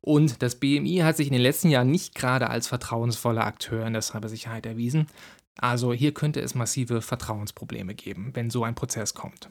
Und 0.00 0.42
das 0.42 0.56
BMI 0.56 0.98
hat 0.98 1.16
sich 1.16 1.26
in 1.26 1.32
den 1.32 1.42
letzten 1.42 1.70
Jahren 1.70 1.90
nicht 1.90 2.14
gerade 2.14 2.48
als 2.48 2.68
vertrauensvoller 2.68 3.44
Akteur 3.44 3.86
in 3.86 3.92
der 3.92 4.02
Cybersicherheit 4.02 4.66
erwiesen. 4.66 5.06
Also 5.58 5.92
hier 5.92 6.14
könnte 6.14 6.40
es 6.40 6.54
massive 6.54 7.02
Vertrauensprobleme 7.02 7.94
geben, 7.94 8.30
wenn 8.34 8.50
so 8.50 8.64
ein 8.64 8.74
Prozess 8.74 9.14
kommt. 9.14 9.50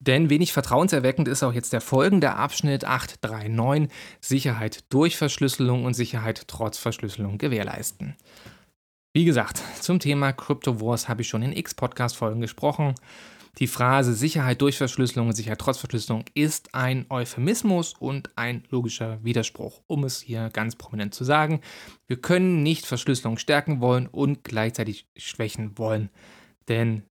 Denn 0.00 0.28
wenig 0.28 0.52
vertrauenserweckend 0.52 1.28
ist 1.28 1.42
auch 1.42 1.54
jetzt 1.54 1.72
der 1.72 1.80
folgende 1.80 2.34
Abschnitt 2.34 2.84
839 2.84 3.90
Sicherheit 4.20 4.84
durch 4.92 5.16
Verschlüsselung 5.16 5.84
und 5.84 5.94
Sicherheit 5.94 6.46
trotz 6.46 6.76
Verschlüsselung 6.76 7.38
gewährleisten. 7.38 8.16
Wie 9.16 9.24
gesagt, 9.24 9.62
zum 9.80 10.00
Thema 10.00 10.32
Crypto 10.32 10.80
Wars 10.80 11.08
habe 11.08 11.22
ich 11.22 11.28
schon 11.28 11.44
in 11.44 11.52
x 11.52 11.72
Podcast-Folgen 11.72 12.40
gesprochen. 12.40 12.96
Die 13.58 13.68
Phrase 13.68 14.12
Sicherheit 14.12 14.60
durch 14.60 14.76
Verschlüsselung 14.76 15.28
und 15.28 15.36
Sicherheit 15.36 15.60
trotz 15.60 15.78
Verschlüsselung 15.78 16.24
ist 16.34 16.74
ein 16.74 17.06
Euphemismus 17.10 17.94
und 18.00 18.30
ein 18.34 18.64
logischer 18.70 19.22
Widerspruch, 19.22 19.82
um 19.86 20.02
es 20.02 20.20
hier 20.20 20.50
ganz 20.52 20.74
prominent 20.74 21.14
zu 21.14 21.22
sagen. 21.22 21.60
Wir 22.08 22.20
können 22.20 22.64
nicht 22.64 22.86
Verschlüsselung 22.86 23.38
stärken 23.38 23.80
wollen 23.80 24.08
und 24.08 24.42
gleichzeitig 24.42 25.06
schwächen 25.16 25.78
wollen, 25.78 26.10
denn 26.66 27.04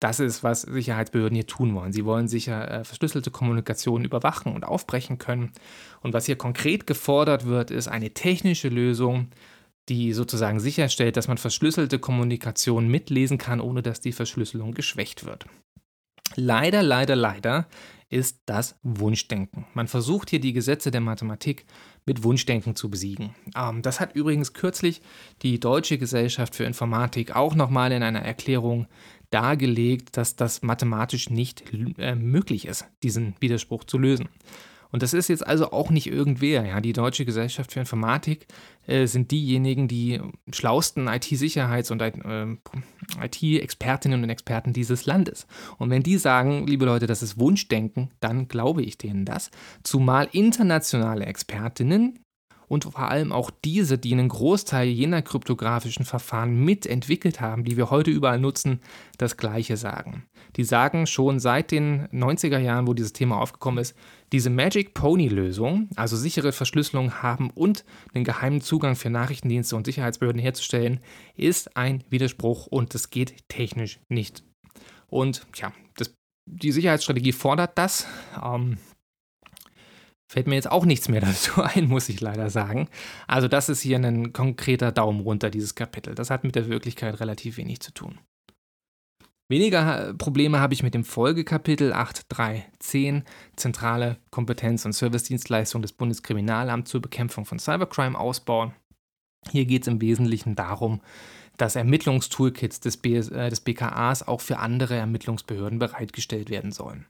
das 0.00 0.18
ist, 0.18 0.42
was 0.42 0.62
Sicherheitsbehörden 0.62 1.36
hier 1.36 1.46
tun 1.46 1.76
wollen. 1.76 1.92
Sie 1.92 2.04
wollen 2.04 2.26
sicher 2.26 2.68
äh, 2.68 2.84
verschlüsselte 2.84 3.30
Kommunikation 3.30 4.04
überwachen 4.04 4.52
und 4.52 4.64
aufbrechen 4.64 5.18
können. 5.18 5.52
Und 6.00 6.12
was 6.12 6.26
hier 6.26 6.36
konkret 6.36 6.88
gefordert 6.88 7.46
wird, 7.46 7.70
ist 7.70 7.86
eine 7.86 8.10
technische 8.10 8.68
Lösung, 8.68 9.30
die 9.88 10.12
sozusagen 10.12 10.60
sicherstellt, 10.60 11.16
dass 11.16 11.28
man 11.28 11.38
verschlüsselte 11.38 11.98
Kommunikation 11.98 12.88
mitlesen 12.88 13.38
kann, 13.38 13.60
ohne 13.60 13.82
dass 13.82 14.00
die 14.00 14.12
Verschlüsselung 14.12 14.74
geschwächt 14.74 15.24
wird. 15.24 15.46
Leider, 16.34 16.82
leider, 16.82 17.14
leider 17.14 17.66
ist 18.08 18.40
das 18.46 18.78
Wunschdenken. 18.82 19.66
Man 19.74 19.88
versucht 19.88 20.30
hier 20.30 20.40
die 20.40 20.52
Gesetze 20.52 20.90
der 20.90 21.00
Mathematik 21.00 21.66
mit 22.04 22.22
Wunschdenken 22.22 22.76
zu 22.76 22.88
besiegen. 22.88 23.34
Ähm, 23.56 23.82
das 23.82 24.00
hat 24.00 24.14
übrigens 24.14 24.52
kürzlich 24.52 25.02
die 25.42 25.58
Deutsche 25.58 25.98
Gesellschaft 25.98 26.54
für 26.54 26.64
Informatik 26.64 27.34
auch 27.34 27.54
nochmal 27.54 27.90
in 27.92 28.02
einer 28.02 28.22
Erklärung 28.22 28.86
dargelegt, 29.30 30.16
dass 30.16 30.36
das 30.36 30.62
mathematisch 30.62 31.30
nicht 31.30 31.64
äh, 31.98 32.14
möglich 32.14 32.66
ist, 32.66 32.86
diesen 33.02 33.34
Widerspruch 33.40 33.84
zu 33.84 33.98
lösen. 33.98 34.28
Und 34.90 35.02
das 35.02 35.12
ist 35.12 35.28
jetzt 35.28 35.46
also 35.46 35.72
auch 35.72 35.90
nicht 35.90 36.06
irgendwer. 36.06 36.64
Ja? 36.64 36.80
Die 36.80 36.92
Deutsche 36.92 37.24
Gesellschaft 37.24 37.72
für 37.72 37.80
Informatik 37.80 38.46
äh, 38.86 39.06
sind 39.06 39.30
diejenigen, 39.30 39.88
die 39.88 40.20
schlausten 40.52 41.08
IT-Sicherheits- 41.08 41.90
und 41.90 42.00
äh, 42.00 42.12
IT-Expertinnen 43.22 44.22
und 44.22 44.30
Experten 44.30 44.72
dieses 44.72 45.06
Landes. 45.06 45.46
Und 45.78 45.90
wenn 45.90 46.02
die 46.02 46.18
sagen, 46.18 46.66
liebe 46.66 46.84
Leute, 46.84 47.06
das 47.06 47.22
ist 47.22 47.38
Wunschdenken, 47.38 48.10
dann 48.20 48.48
glaube 48.48 48.82
ich 48.82 48.98
denen 48.98 49.24
das. 49.24 49.50
Zumal 49.82 50.28
internationale 50.32 51.26
Expertinnen 51.26 52.20
und 52.68 52.84
vor 52.84 52.98
allem 52.98 53.32
auch 53.32 53.50
diese, 53.64 53.98
die 53.98 54.12
einen 54.12 54.28
Großteil 54.28 54.88
jener 54.88 55.22
kryptografischen 55.22 56.04
Verfahren 56.04 56.64
mitentwickelt 56.64 57.40
haben, 57.40 57.64
die 57.64 57.76
wir 57.76 57.90
heute 57.90 58.10
überall 58.10 58.40
nutzen, 58.40 58.80
das 59.18 59.36
Gleiche 59.36 59.76
sagen. 59.76 60.24
Die 60.54 60.64
sagen 60.64 61.06
schon 61.06 61.40
seit 61.40 61.70
den 61.70 62.06
90er 62.08 62.58
Jahren, 62.58 62.86
wo 62.86 62.94
dieses 62.94 63.12
Thema 63.12 63.40
aufgekommen 63.40 63.80
ist, 63.80 63.96
diese 64.32 64.50
Magic 64.50 64.94
Pony-Lösung, 64.94 65.88
also 65.96 66.16
sichere 66.16 66.52
Verschlüsselung 66.52 67.22
haben 67.22 67.50
und 67.50 67.84
einen 68.14 68.24
geheimen 68.24 68.60
Zugang 68.60 68.96
für 68.96 69.10
Nachrichtendienste 69.10 69.76
und 69.76 69.86
Sicherheitsbehörden 69.86 70.40
herzustellen, 70.40 71.00
ist 71.36 71.76
ein 71.76 72.04
Widerspruch 72.10 72.66
und 72.66 72.94
das 72.94 73.10
geht 73.10 73.48
technisch 73.48 74.00
nicht. 74.08 74.44
Und 75.08 75.46
ja, 75.56 75.72
das 75.96 76.12
die 76.46 76.72
Sicherheitsstrategie 76.72 77.32
fordert 77.32 77.76
das. 77.76 78.06
Ähm, 78.42 78.78
fällt 80.30 80.46
mir 80.46 80.54
jetzt 80.54 80.70
auch 80.70 80.84
nichts 80.84 81.08
mehr 81.08 81.20
dazu 81.22 81.62
ein, 81.62 81.88
muss 81.88 82.08
ich 82.08 82.20
leider 82.20 82.50
sagen. 82.50 82.88
Also 83.26 83.48
das 83.48 83.68
ist 83.68 83.82
hier 83.82 83.98
ein 83.98 84.32
konkreter 84.32 84.92
Daumen 84.92 85.20
runter, 85.20 85.50
dieses 85.50 85.74
Kapitel. 85.74 86.14
Das 86.14 86.30
hat 86.30 86.44
mit 86.44 86.54
der 86.54 86.68
Wirklichkeit 86.68 87.20
relativ 87.20 87.56
wenig 87.56 87.80
zu 87.80 87.92
tun. 87.92 88.18
Weniger 89.48 90.12
Probleme 90.14 90.58
habe 90.58 90.74
ich 90.74 90.82
mit 90.82 90.94
dem 90.94 91.04
Folgekapitel 91.04 91.92
8.3.10 91.92 93.22
Zentrale 93.54 94.16
Kompetenz 94.30 94.84
und 94.84 94.92
Servicedienstleistung 94.92 95.82
des 95.82 95.92
Bundeskriminalamts 95.92 96.90
zur 96.90 97.00
Bekämpfung 97.00 97.44
von 97.44 97.60
Cybercrime 97.60 98.18
ausbauen. 98.18 98.72
Hier 99.52 99.64
geht 99.64 99.82
es 99.82 99.88
im 99.88 100.00
Wesentlichen 100.00 100.56
darum, 100.56 101.00
dass 101.58 101.76
Ermittlungstoolkits 101.76 102.80
des, 102.80 102.96
BS, 102.96 103.28
äh, 103.28 103.48
des 103.48 103.60
BKAs 103.60 104.26
auch 104.26 104.40
für 104.40 104.58
andere 104.58 104.96
Ermittlungsbehörden 104.96 105.78
bereitgestellt 105.78 106.50
werden 106.50 106.72
sollen. 106.72 107.06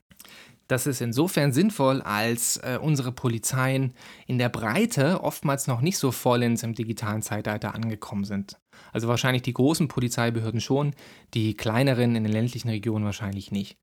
Das 0.67 0.85
ist 0.85 1.01
insofern 1.01 1.53
sinnvoll, 1.53 2.01
als 2.03 2.57
äh, 2.57 2.77
unsere 2.79 3.11
Polizeien 3.11 3.93
in 4.27 4.37
der 4.37 4.49
Breite 4.49 5.23
oftmals 5.23 5.65
noch 5.65 5.81
nicht 5.81 5.97
so 5.97 6.11
vollends 6.11 6.61
im 6.61 6.75
digitalen 6.75 7.23
Zeitalter 7.23 7.73
angekommen 7.73 8.25
sind. 8.25 8.57
Also 8.93 9.07
wahrscheinlich 9.07 9.43
die 9.43 9.53
großen 9.53 9.87
Polizeibehörden 9.87 10.61
schon, 10.61 10.93
die 11.33 11.55
kleineren 11.55 12.15
in 12.15 12.23
den 12.23 12.31
ländlichen 12.31 12.69
Regionen 12.69 13.05
wahrscheinlich 13.05 13.51
nicht. 13.51 13.77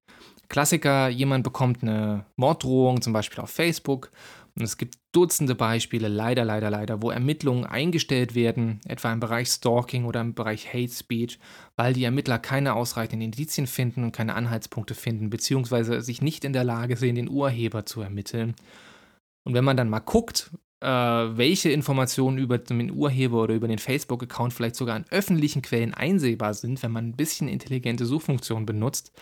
Klassiker, 0.49 1.09
jemand 1.09 1.45
bekommt 1.45 1.83
eine 1.83 2.27
Morddrohung, 2.37 3.01
zum 3.03 3.13
Beispiel 3.13 3.41
auf 3.41 3.51
Facebook, 3.51 4.11
und 4.57 4.63
es 4.63 4.77
gibt 4.77 4.99
Dutzende 5.13 5.55
Beispiele, 5.55 6.09
leider, 6.09 6.45
leider, 6.45 6.71
leider, 6.71 7.03
wo 7.03 7.11
Ermittlungen 7.11 7.65
eingestellt 7.65 8.35
werden, 8.35 8.81
etwa 8.85 9.13
im 9.13 9.21
Bereich 9.21 9.49
Stalking 9.49 10.05
oder 10.05 10.21
im 10.21 10.35
Bereich 10.35 10.73
Hate 10.73 10.93
Speech, 10.93 11.39
weil 11.77 11.93
die 11.93 12.05
Ermittler 12.05 12.39
keine 12.39 12.75
ausreichenden 12.75 13.21
Indizien 13.21 13.67
finden 13.67 14.03
und 14.03 14.13
keine 14.13 14.35
Anhaltspunkte 14.35 14.95
finden, 14.95 15.31
beziehungsweise 15.31 16.01
sich 16.03 16.21
nicht 16.21 16.45
in 16.45 16.53
der 16.53 16.65
Lage 16.65 16.97
sehen, 16.97 17.15
den 17.15 17.31
Urheber 17.31 17.87
zu 17.87 18.01
ermitteln. 18.01 18.55
Und 19.45 19.55
wenn 19.55 19.65
man 19.65 19.77
dann 19.77 19.89
mal 19.89 20.01
guckt, 20.01 20.51
äh, 20.85 21.37
welche 21.39 21.71
Informationen 21.71 22.39
über 22.39 22.59
den 22.59 22.93
Urheber 22.93 23.43
oder 23.43 23.55
über 23.55 23.69
den 23.69 23.79
Facebook-Account 23.79 24.53
vielleicht 24.53 24.77
sogar 24.77 24.97
in 24.97 25.07
öffentlichen 25.11 25.63
Quellen 25.63 25.95
einsehbar 25.95 26.53
sind, 26.55 26.83
wenn 26.83 26.93
man 26.93 27.09
ein 27.09 27.17
bisschen 27.17 27.49
intelligente 27.49 28.05
Suchfunktionen 28.05 28.67
benutzt, 28.67 29.13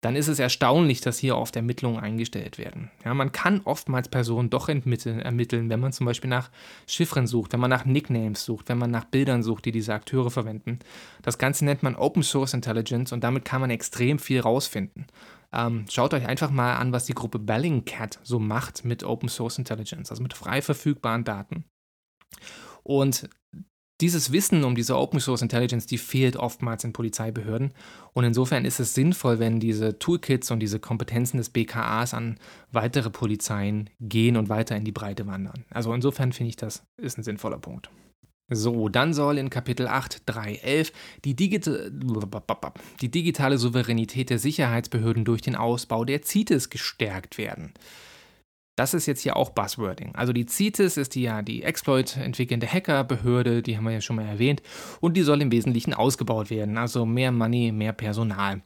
dann 0.00 0.16
ist 0.16 0.28
es 0.28 0.38
erstaunlich, 0.38 1.02
dass 1.02 1.18
hier 1.18 1.36
oft 1.36 1.56
Ermittlungen 1.56 2.00
eingestellt 2.00 2.56
werden. 2.56 2.90
Ja, 3.04 3.12
man 3.12 3.32
kann 3.32 3.60
oftmals 3.64 4.08
Personen 4.08 4.48
doch 4.48 4.70
ermitteln, 4.70 5.68
wenn 5.68 5.80
man 5.80 5.92
zum 5.92 6.06
Beispiel 6.06 6.30
nach 6.30 6.50
Chiffren 6.86 7.26
sucht, 7.26 7.52
wenn 7.52 7.60
man 7.60 7.68
nach 7.68 7.84
Nicknames 7.84 8.42
sucht, 8.42 8.70
wenn 8.70 8.78
man 8.78 8.90
nach 8.90 9.04
Bildern 9.04 9.42
sucht, 9.42 9.66
die 9.66 9.72
diese 9.72 9.92
Akteure 9.92 10.30
verwenden. 10.30 10.78
Das 11.20 11.36
Ganze 11.36 11.66
nennt 11.66 11.82
man 11.82 11.96
Open 11.96 12.22
Source 12.22 12.54
Intelligence 12.54 13.12
und 13.12 13.22
damit 13.22 13.44
kann 13.44 13.60
man 13.60 13.68
extrem 13.68 14.18
viel 14.18 14.40
rausfinden. 14.40 15.06
Ähm, 15.52 15.84
schaut 15.90 16.14
euch 16.14 16.26
einfach 16.26 16.50
mal 16.50 16.76
an, 16.76 16.92
was 16.92 17.06
die 17.06 17.14
Gruppe 17.14 17.38
Bellingcat 17.38 18.20
so 18.22 18.38
macht 18.38 18.84
mit 18.84 19.02
Open 19.02 19.28
Source 19.28 19.58
Intelligence, 19.58 20.10
also 20.10 20.22
mit 20.22 20.34
frei 20.34 20.62
verfügbaren 20.62 21.24
Daten. 21.24 21.64
Und 22.82 23.28
dieses 24.00 24.32
Wissen 24.32 24.64
um 24.64 24.74
diese 24.74 24.96
Open 24.96 25.20
Source 25.20 25.42
Intelligence, 25.42 25.86
die 25.86 25.98
fehlt 25.98 26.36
oftmals 26.36 26.84
in 26.84 26.92
Polizeibehörden. 26.92 27.74
Und 28.14 28.24
insofern 28.24 28.64
ist 28.64 28.80
es 28.80 28.94
sinnvoll, 28.94 29.38
wenn 29.38 29.60
diese 29.60 29.98
Toolkits 29.98 30.50
und 30.50 30.60
diese 30.60 30.80
Kompetenzen 30.80 31.36
des 31.36 31.50
BKAs 31.50 32.14
an 32.14 32.38
weitere 32.72 33.10
Polizeien 33.10 33.90
gehen 34.00 34.36
und 34.36 34.48
weiter 34.48 34.76
in 34.76 34.84
die 34.84 34.92
Breite 34.92 35.26
wandern. 35.26 35.66
Also 35.70 35.92
insofern 35.92 36.32
finde 36.32 36.48
ich, 36.48 36.56
das 36.56 36.82
ist 36.96 37.18
ein 37.18 37.24
sinnvoller 37.24 37.58
Punkt. 37.58 37.90
So, 38.50 38.88
dann 38.88 39.14
soll 39.14 39.38
in 39.38 39.48
Kapitel 39.48 39.86
8.3.11 39.86 40.92
die, 41.24 41.36
Digi 41.36 41.60
die 43.00 43.10
digitale 43.10 43.58
Souveränität 43.58 44.28
der 44.28 44.40
Sicherheitsbehörden 44.40 45.24
durch 45.24 45.40
den 45.40 45.54
Ausbau 45.54 46.04
der 46.04 46.22
CITES 46.22 46.68
gestärkt 46.68 47.38
werden. 47.38 47.72
Das 48.74 48.92
ist 48.92 49.06
jetzt 49.06 49.20
hier 49.20 49.36
auch 49.36 49.50
Buzzwording. 49.50 50.14
Also 50.16 50.32
die 50.32 50.46
CITES 50.46 50.96
ist 50.96 51.14
die 51.14 51.22
ja 51.22 51.42
die 51.42 51.62
Exploit 51.62 52.16
entwickelnde 52.16 52.66
Hackerbehörde, 52.66 53.62
die 53.62 53.76
haben 53.76 53.84
wir 53.84 53.92
ja 53.92 54.00
schon 54.00 54.16
mal 54.16 54.26
erwähnt, 54.26 54.62
und 55.00 55.16
die 55.16 55.22
soll 55.22 55.42
im 55.42 55.52
Wesentlichen 55.52 55.94
ausgebaut 55.94 56.50
werden. 56.50 56.76
Also 56.76 57.06
mehr 57.06 57.30
Money, 57.30 57.70
mehr 57.70 57.92
Personal. 57.92 58.62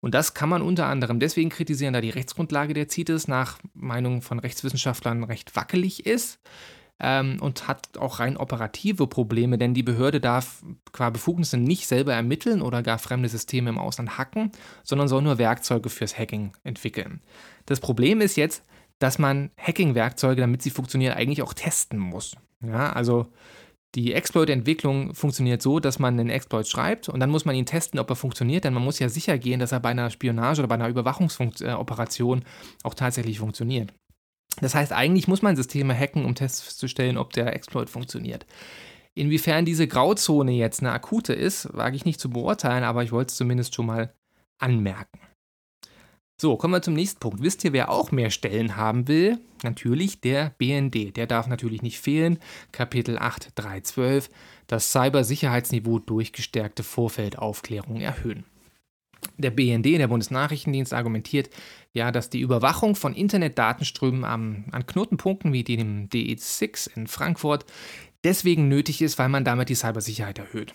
Und 0.00 0.14
das 0.14 0.32
kann 0.32 0.48
man 0.48 0.62
unter 0.62 0.86
anderem 0.86 1.18
deswegen 1.18 1.50
kritisieren, 1.50 1.92
da 1.92 2.00
die 2.00 2.10
Rechtsgrundlage 2.10 2.72
der 2.72 2.88
CITES 2.88 3.28
nach 3.28 3.58
Meinung 3.74 4.22
von 4.22 4.38
Rechtswissenschaftlern 4.38 5.24
recht 5.24 5.54
wackelig 5.56 6.06
ist 6.06 6.38
ähm, 7.00 7.38
und 7.40 7.68
hat 7.68 7.98
auch 7.98 8.20
rein 8.20 8.36
operative 8.36 9.06
Probleme, 9.06 9.58
denn 9.58 9.74
die 9.74 9.82
Behörde 9.82 10.20
darf 10.20 10.62
qua 10.92 11.10
Befugnisse 11.10 11.56
nicht 11.56 11.86
selber 11.86 12.14
ermitteln 12.14 12.62
oder 12.62 12.82
gar 12.82 12.98
fremde 12.98 13.28
Systeme 13.28 13.70
im 13.70 13.78
Ausland 13.78 14.18
hacken, 14.18 14.52
sondern 14.82 15.08
soll 15.08 15.22
nur 15.22 15.38
Werkzeuge 15.38 15.88
fürs 15.88 16.18
Hacking 16.18 16.52
entwickeln. 16.64 17.20
Das 17.66 17.80
Problem 17.80 18.20
ist 18.20 18.36
jetzt, 18.36 18.62
dass 18.98 19.18
man 19.18 19.50
Hacking-Werkzeuge, 19.58 20.40
damit 20.40 20.62
sie 20.62 20.70
funktionieren, 20.70 21.14
eigentlich 21.14 21.42
auch 21.42 21.54
testen 21.54 21.98
muss. 21.98 22.36
Ja, 22.60 22.92
also 22.92 23.26
die 23.94 24.12
Exploit-Entwicklung 24.12 25.14
funktioniert 25.14 25.62
so, 25.62 25.80
dass 25.80 25.98
man 25.98 26.18
einen 26.18 26.30
Exploit 26.30 26.68
schreibt 26.68 27.08
und 27.08 27.20
dann 27.20 27.30
muss 27.30 27.44
man 27.44 27.54
ihn 27.54 27.64
testen, 27.64 27.98
ob 27.98 28.10
er 28.10 28.16
funktioniert, 28.16 28.64
denn 28.64 28.74
man 28.74 28.84
muss 28.84 28.98
ja 28.98 29.08
sicher 29.08 29.38
gehen, 29.38 29.60
dass 29.60 29.72
er 29.72 29.80
bei 29.80 29.90
einer 29.90 30.10
Spionage 30.10 30.60
oder 30.60 30.68
bei 30.68 30.74
einer 30.74 30.88
Überwachungsoperation 30.88 32.44
auch 32.82 32.94
tatsächlich 32.94 33.38
funktioniert. 33.38 33.94
Das 34.60 34.74
heißt, 34.74 34.92
eigentlich 34.92 35.28
muss 35.28 35.42
man 35.42 35.56
Systeme 35.56 35.94
hacken, 35.94 36.24
um 36.24 36.36
festzustellen, 36.36 37.16
ob 37.16 37.32
der 37.32 37.54
Exploit 37.54 37.90
funktioniert. 37.90 38.46
Inwiefern 39.14 39.64
diese 39.64 39.88
Grauzone 39.88 40.52
jetzt 40.52 40.80
eine 40.80 40.92
akute 40.92 41.32
ist, 41.32 41.68
wage 41.72 41.96
ich 41.96 42.04
nicht 42.04 42.20
zu 42.20 42.30
beurteilen, 42.30 42.84
aber 42.84 43.02
ich 43.02 43.12
wollte 43.12 43.30
es 43.30 43.36
zumindest 43.36 43.74
schon 43.74 43.86
mal 43.86 44.14
anmerken. 44.58 45.20
So, 46.40 46.56
kommen 46.56 46.74
wir 46.74 46.82
zum 46.82 46.94
nächsten 46.94 47.18
Punkt. 47.18 47.42
Wisst 47.42 47.64
ihr, 47.64 47.72
wer 47.72 47.90
auch 47.90 48.12
mehr 48.12 48.30
Stellen 48.30 48.76
haben 48.76 49.08
will? 49.08 49.40
Natürlich 49.64 50.20
der 50.20 50.54
BND. 50.58 51.16
Der 51.16 51.26
darf 51.26 51.48
natürlich 51.48 51.82
nicht 51.82 51.98
fehlen. 51.98 52.38
Kapitel 52.70 53.18
8.3.12. 53.18 54.30
Das 54.68 54.92
Cybersicherheitsniveau 54.92 55.98
durch 55.98 56.32
gestärkte 56.32 56.84
Vorfeldaufklärung 56.84 58.00
erhöhen. 58.00 58.44
Der 59.36 59.50
BND, 59.50 59.86
der 59.86 60.08
Bundesnachrichtendienst, 60.08 60.92
argumentiert 60.92 61.50
ja, 61.92 62.10
dass 62.12 62.30
die 62.30 62.40
Überwachung 62.40 62.96
von 62.96 63.14
Internetdatenströmen 63.14 64.24
am, 64.24 64.64
an 64.72 64.86
Knotenpunkten 64.86 65.52
wie 65.52 65.64
dem 65.64 66.08
DE6 66.08 66.96
in 66.96 67.06
Frankfurt 67.06 67.64
deswegen 68.24 68.68
nötig 68.68 69.02
ist, 69.02 69.18
weil 69.18 69.28
man 69.28 69.44
damit 69.44 69.68
die 69.68 69.74
Cybersicherheit 69.74 70.38
erhöht. 70.38 70.74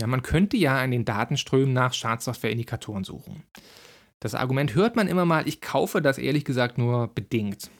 Ja, 0.00 0.06
man 0.06 0.22
könnte 0.22 0.56
ja 0.56 0.78
an 0.78 0.90
den 0.90 1.04
Datenströmen 1.04 1.72
nach 1.72 1.92
Schadsoftware-Indikatoren 1.92 3.04
suchen. 3.04 3.42
Das 4.18 4.34
Argument 4.34 4.74
hört 4.74 4.96
man 4.96 5.08
immer 5.08 5.24
mal, 5.24 5.48
ich 5.48 5.60
kaufe 5.60 6.02
das 6.02 6.18
ehrlich 6.18 6.44
gesagt 6.44 6.78
nur 6.78 7.08
bedingt. 7.08 7.70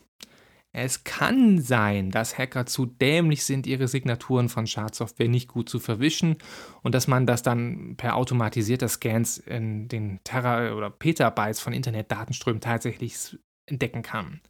Es 0.72 1.02
kann 1.02 1.60
sein, 1.60 2.10
dass 2.10 2.38
Hacker 2.38 2.64
zu 2.64 2.86
dämlich 2.86 3.44
sind, 3.44 3.66
ihre 3.66 3.88
Signaturen 3.88 4.48
von 4.48 4.68
Schadsoftware 4.68 5.28
nicht 5.28 5.48
gut 5.48 5.68
zu 5.68 5.80
verwischen 5.80 6.36
und 6.82 6.94
dass 6.94 7.08
man 7.08 7.26
das 7.26 7.42
dann 7.42 7.96
per 7.96 8.14
automatisierter 8.14 8.88
Scans 8.88 9.38
in 9.38 9.88
den 9.88 10.20
Terra- 10.22 10.72
oder 10.74 10.90
Petabytes 10.90 11.60
von 11.60 11.72
Internetdatenströmen 11.72 12.60
tatsächlich 12.60 13.36
entdecken 13.66 14.02
kann. 14.02 14.40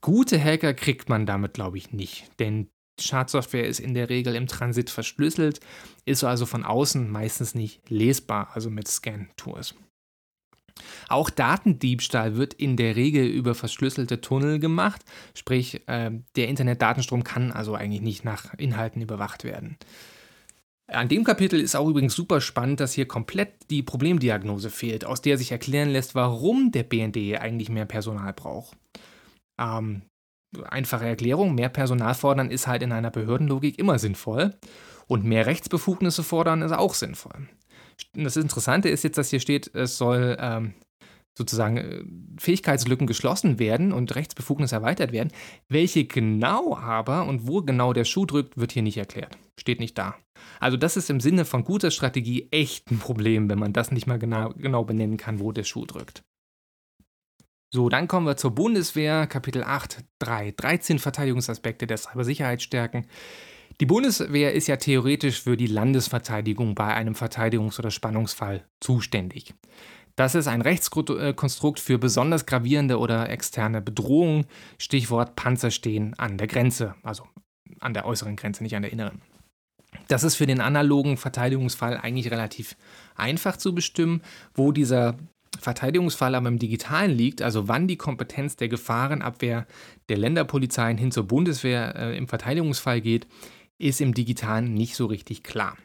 Gute 0.00 0.42
Hacker 0.42 0.72
kriegt 0.72 1.08
man 1.08 1.26
damit, 1.26 1.54
glaube 1.54 1.78
ich, 1.78 1.92
nicht, 1.92 2.30
denn 2.38 2.68
Schadsoftware 3.00 3.66
ist 3.66 3.80
in 3.80 3.94
der 3.94 4.08
Regel 4.08 4.36
im 4.36 4.46
Transit 4.46 4.88
verschlüsselt, 4.88 5.60
ist 6.04 6.22
also 6.22 6.46
von 6.46 6.64
außen 6.64 7.10
meistens 7.10 7.54
nicht 7.54 7.88
lesbar, 7.90 8.50
also 8.54 8.70
mit 8.70 8.86
Scan-Tours. 8.86 9.74
Auch 11.08 11.30
Datendiebstahl 11.30 12.36
wird 12.36 12.54
in 12.54 12.76
der 12.76 12.96
Regel 12.96 13.26
über 13.26 13.54
verschlüsselte 13.54 14.20
Tunnel 14.20 14.58
gemacht, 14.58 15.02
sprich 15.34 15.86
äh, 15.88 16.10
der 16.36 16.48
Internetdatenstrom 16.48 17.24
kann 17.24 17.52
also 17.52 17.74
eigentlich 17.74 18.02
nicht 18.02 18.24
nach 18.24 18.54
Inhalten 18.58 19.02
überwacht 19.02 19.44
werden. 19.44 19.76
An 20.86 21.08
dem 21.08 21.22
Kapitel 21.22 21.60
ist 21.60 21.76
auch 21.76 21.88
übrigens 21.88 22.14
super 22.14 22.40
spannend, 22.40 22.80
dass 22.80 22.92
hier 22.92 23.06
komplett 23.06 23.52
die 23.70 23.82
Problemdiagnose 23.82 24.70
fehlt, 24.70 25.04
aus 25.04 25.22
der 25.22 25.38
sich 25.38 25.52
erklären 25.52 25.90
lässt, 25.90 26.16
warum 26.16 26.72
der 26.72 26.82
BND 26.82 27.40
eigentlich 27.40 27.68
mehr 27.68 27.84
Personal 27.84 28.32
braucht. 28.32 28.76
Ähm, 29.60 30.02
einfache 30.64 31.06
Erklärung, 31.06 31.54
mehr 31.54 31.68
Personal 31.68 32.14
fordern 32.14 32.50
ist 32.50 32.66
halt 32.66 32.82
in 32.82 32.90
einer 32.90 33.10
Behördenlogik 33.10 33.78
immer 33.78 34.00
sinnvoll 34.00 34.56
und 35.06 35.24
mehr 35.24 35.46
Rechtsbefugnisse 35.46 36.24
fordern 36.24 36.62
ist 36.62 36.72
auch 36.72 36.94
sinnvoll 36.94 37.48
das 38.14 38.36
Interessante 38.36 38.88
ist 38.88 39.04
jetzt, 39.04 39.18
dass 39.18 39.30
hier 39.30 39.40
steht, 39.40 39.74
es 39.74 39.98
soll 39.98 40.36
ähm, 40.40 40.74
sozusagen 41.36 41.76
äh, 41.76 42.04
Fähigkeitslücken 42.38 43.06
geschlossen 43.06 43.58
werden 43.58 43.92
und 43.92 44.14
Rechtsbefugnis 44.14 44.72
erweitert 44.72 45.12
werden. 45.12 45.30
Welche 45.68 46.04
genau 46.04 46.76
aber 46.76 47.26
und 47.26 47.46
wo 47.46 47.62
genau 47.62 47.92
der 47.92 48.04
Schuh 48.04 48.26
drückt, 48.26 48.56
wird 48.58 48.72
hier 48.72 48.82
nicht 48.82 48.98
erklärt. 48.98 49.38
Steht 49.58 49.80
nicht 49.80 49.96
da. 49.96 50.16
Also 50.58 50.76
das 50.76 50.96
ist 50.96 51.10
im 51.10 51.20
Sinne 51.20 51.44
von 51.44 51.64
guter 51.64 51.90
Strategie 51.90 52.48
echt 52.50 52.90
ein 52.90 52.98
Problem, 52.98 53.48
wenn 53.48 53.58
man 53.58 53.72
das 53.72 53.90
nicht 53.90 54.06
mal 54.06 54.18
genau, 54.18 54.50
genau 54.50 54.84
benennen 54.84 55.16
kann, 55.16 55.40
wo 55.40 55.52
der 55.52 55.64
Schuh 55.64 55.86
drückt. 55.86 56.22
So, 57.72 57.88
dann 57.88 58.08
kommen 58.08 58.26
wir 58.26 58.36
zur 58.36 58.50
Bundeswehr, 58.50 59.28
Kapitel 59.28 59.62
8, 59.62 60.02
3, 60.18 60.54
13 60.56 60.98
Verteidigungsaspekte 60.98 61.86
der 61.86 61.98
Cybersicherheit 61.98 62.62
stärken. 62.62 63.06
Die 63.80 63.86
Bundeswehr 63.86 64.52
ist 64.52 64.66
ja 64.66 64.76
theoretisch 64.76 65.40
für 65.40 65.56
die 65.56 65.66
Landesverteidigung 65.66 66.74
bei 66.74 66.94
einem 66.94 67.14
Verteidigungs- 67.14 67.78
oder 67.78 67.90
Spannungsfall 67.90 68.66
zuständig. 68.78 69.54
Das 70.16 70.34
ist 70.34 70.48
ein 70.48 70.60
Rechtskonstrukt 70.60 71.80
für 71.80 71.96
besonders 71.96 72.44
gravierende 72.44 72.98
oder 72.98 73.30
externe 73.30 73.80
Bedrohungen. 73.80 74.44
Stichwort 74.76 75.34
Panzer 75.34 75.70
stehen 75.70 76.12
an 76.18 76.36
der 76.36 76.46
Grenze, 76.46 76.94
also 77.02 77.24
an 77.80 77.94
der 77.94 78.04
äußeren 78.04 78.36
Grenze, 78.36 78.62
nicht 78.62 78.76
an 78.76 78.82
der 78.82 78.92
inneren. 78.92 79.22
Das 80.08 80.24
ist 80.24 80.36
für 80.36 80.46
den 80.46 80.60
analogen 80.60 81.16
Verteidigungsfall 81.16 81.96
eigentlich 81.96 82.30
relativ 82.30 82.76
einfach 83.16 83.56
zu 83.56 83.74
bestimmen, 83.74 84.20
wo 84.52 84.72
dieser 84.72 85.16
Verteidigungsfall 85.58 86.34
aber 86.34 86.48
im 86.48 86.58
Digitalen 86.58 87.10
liegt, 87.10 87.42
also 87.42 87.66
wann 87.66 87.88
die 87.88 87.96
Kompetenz 87.96 88.56
der 88.56 88.68
Gefahrenabwehr 88.68 89.66
der 90.08 90.18
Länderpolizeien 90.18 90.98
hin 90.98 91.12
zur 91.12 91.24
Bundeswehr 91.24 91.96
äh, 91.96 92.16
im 92.16 92.28
Verteidigungsfall 92.28 93.00
geht, 93.00 93.26
ist 93.80 94.00
im 94.00 94.14
Digitalen 94.14 94.74
nicht 94.74 94.94
so 94.94 95.06
richtig 95.06 95.42
klar. 95.42 95.76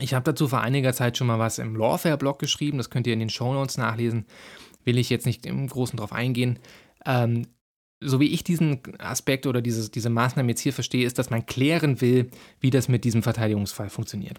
Ich 0.00 0.14
habe 0.14 0.24
dazu 0.24 0.48
vor 0.48 0.60
einiger 0.60 0.92
Zeit 0.92 1.16
schon 1.16 1.28
mal 1.28 1.38
was 1.38 1.58
im 1.58 1.76
Lawfare-Blog 1.76 2.38
geschrieben, 2.38 2.78
das 2.78 2.90
könnt 2.90 3.06
ihr 3.06 3.12
in 3.12 3.20
den 3.20 3.30
Shownotes 3.30 3.78
nachlesen, 3.78 4.26
will 4.84 4.98
ich 4.98 5.10
jetzt 5.10 5.26
nicht 5.26 5.46
im 5.46 5.68
Großen 5.68 5.96
drauf 5.96 6.12
eingehen. 6.12 6.58
Ähm, 7.04 7.46
so 8.00 8.20
wie 8.20 8.32
ich 8.32 8.44
diesen 8.44 8.82
Aspekt 8.98 9.46
oder 9.46 9.62
diese, 9.62 9.88
diese 9.90 10.10
Maßnahme 10.10 10.50
jetzt 10.50 10.60
hier 10.60 10.72
verstehe, 10.72 11.06
ist, 11.06 11.18
dass 11.18 11.30
man 11.30 11.46
klären 11.46 12.00
will, 12.00 12.30
wie 12.60 12.70
das 12.70 12.88
mit 12.88 13.04
diesem 13.04 13.22
Verteidigungsfall 13.22 13.88
funktioniert. 13.88 14.38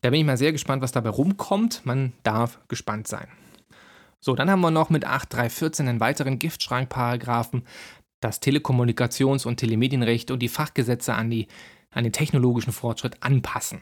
Da 0.00 0.10
bin 0.10 0.20
ich 0.20 0.26
mal 0.26 0.38
sehr 0.38 0.52
gespannt, 0.52 0.82
was 0.82 0.92
dabei 0.92 1.10
rumkommt. 1.10 1.82
Man 1.84 2.12
darf 2.22 2.60
gespannt 2.68 3.08
sein. 3.08 3.28
So, 4.20 4.34
dann 4.34 4.50
haben 4.50 4.62
wir 4.62 4.70
noch 4.70 4.88
mit 4.88 5.06
8.3.14 5.06 5.80
einen 5.80 6.00
weiteren 6.00 6.38
Giftschrankparagraphen, 6.38 7.64
das 8.20 8.40
Telekommunikations- 8.40 9.46
und 9.46 9.58
Telemedienrecht 9.58 10.30
und 10.30 10.38
die 10.38 10.48
Fachgesetze 10.48 11.12
an, 11.14 11.28
die, 11.28 11.46
an 11.94 12.04
den 12.04 12.12
technologischen 12.12 12.72
Fortschritt 12.72 13.22
anpassen. 13.22 13.80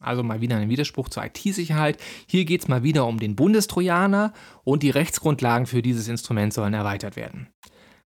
Also 0.00 0.22
mal 0.22 0.40
wieder 0.40 0.56
ein 0.56 0.68
Widerspruch 0.68 1.08
zur 1.08 1.24
IT-Sicherheit. 1.24 1.98
Hier 2.26 2.44
geht 2.44 2.62
es 2.62 2.68
mal 2.68 2.82
wieder 2.82 3.06
um 3.06 3.18
den 3.18 3.34
Bundestrojaner 3.34 4.32
und 4.62 4.82
die 4.82 4.90
Rechtsgrundlagen 4.90 5.66
für 5.66 5.82
dieses 5.82 6.08
Instrument 6.08 6.52
sollen 6.52 6.74
erweitert 6.74 7.16
werden. 7.16 7.48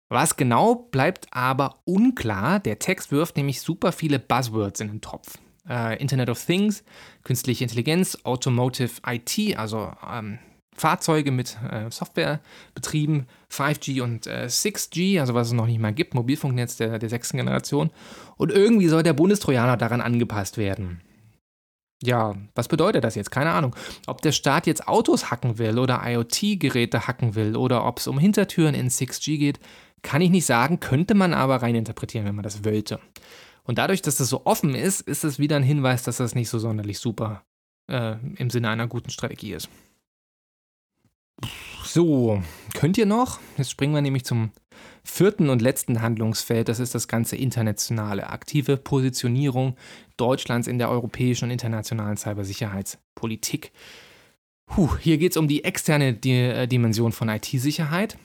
Was 0.08 0.36
genau 0.36 0.74
bleibt 0.74 1.26
aber 1.32 1.80
unklar. 1.84 2.60
Der 2.60 2.78
Text 2.78 3.10
wirft 3.10 3.36
nämlich 3.36 3.60
super 3.60 3.92
viele 3.92 4.18
Buzzwords 4.18 4.80
in 4.80 4.88
den 4.88 5.00
Topf. 5.00 5.38
Äh, 5.68 6.00
Internet 6.00 6.28
of 6.28 6.44
Things, 6.44 6.84
künstliche 7.24 7.64
Intelligenz, 7.64 8.18
Automotive 8.22 9.00
IT, 9.04 9.56
also 9.56 9.92
ähm, 10.08 10.38
Fahrzeuge 10.76 11.32
mit 11.32 11.56
äh, 11.68 11.90
Software 11.90 12.40
betrieben, 12.74 13.26
5G 13.50 14.02
und 14.02 14.26
äh, 14.26 14.46
6G, 14.48 15.20
also 15.20 15.34
was 15.34 15.48
es 15.48 15.52
noch 15.52 15.66
nicht 15.66 15.78
mal 15.78 15.94
gibt, 15.94 16.14
Mobilfunknetz 16.14 16.76
der, 16.76 16.98
der 16.98 17.08
sechsten 17.08 17.36
Generation. 17.36 17.90
Und 18.36 18.52
irgendwie 18.52 18.88
soll 18.88 19.02
der 19.02 19.12
Bundestrojaner 19.12 19.76
daran 19.76 20.00
angepasst 20.00 20.58
werden. 20.58 21.00
Ja, 22.02 22.34
was 22.54 22.68
bedeutet 22.68 23.04
das 23.04 23.14
jetzt? 23.14 23.30
Keine 23.30 23.50
Ahnung. 23.50 23.74
Ob 24.06 24.20
der 24.20 24.32
Staat 24.32 24.66
jetzt 24.66 24.86
Autos 24.86 25.30
hacken 25.30 25.58
will 25.58 25.78
oder 25.78 26.02
IoT-Geräte 26.04 27.06
hacken 27.06 27.34
will 27.34 27.56
oder 27.56 27.86
ob 27.86 27.98
es 27.98 28.06
um 28.06 28.18
Hintertüren 28.18 28.74
in 28.74 28.90
6G 28.90 29.38
geht, 29.38 29.60
kann 30.02 30.20
ich 30.20 30.30
nicht 30.30 30.44
sagen, 30.44 30.78
könnte 30.78 31.14
man 31.14 31.32
aber 31.32 31.62
reininterpretieren, 31.62 32.26
wenn 32.26 32.34
man 32.34 32.42
das 32.42 32.64
wollte. 32.64 33.00
Und 33.64 33.78
dadurch, 33.78 34.02
dass 34.02 34.16
das 34.16 34.28
so 34.28 34.44
offen 34.44 34.74
ist, 34.74 35.00
ist 35.00 35.24
es 35.24 35.38
wieder 35.38 35.56
ein 35.56 35.62
Hinweis, 35.62 36.02
dass 36.02 36.18
das 36.18 36.34
nicht 36.34 36.48
so 36.48 36.58
sonderlich 36.58 36.98
super 36.98 37.44
äh, 37.90 38.16
im 38.36 38.50
Sinne 38.50 38.68
einer 38.68 38.86
guten 38.86 39.10
Strategie 39.10 39.54
ist. 39.54 39.68
So, 41.96 42.42
könnt 42.74 42.98
ihr 42.98 43.06
noch? 43.06 43.40
Jetzt 43.56 43.70
springen 43.70 43.94
wir 43.94 44.02
nämlich 44.02 44.26
zum 44.26 44.50
vierten 45.02 45.48
und 45.48 45.62
letzten 45.62 46.02
Handlungsfeld. 46.02 46.68
Das 46.68 46.78
ist 46.78 46.94
das 46.94 47.08
ganze 47.08 47.36
internationale, 47.36 48.28
aktive 48.28 48.76
Positionierung 48.76 49.76
Deutschlands 50.18 50.68
in 50.68 50.76
der 50.76 50.90
europäischen 50.90 51.46
und 51.46 51.52
internationalen 51.52 52.18
Cybersicherheitspolitik. 52.18 53.72
Puh, 54.66 54.98
hier 54.98 55.16
geht 55.16 55.30
es 55.30 55.38
um 55.38 55.48
die 55.48 55.64
externe 55.64 56.22
äh, 56.22 56.66
Dimension 56.66 57.12
von 57.12 57.30
IT-Sicherheit. 57.30 58.18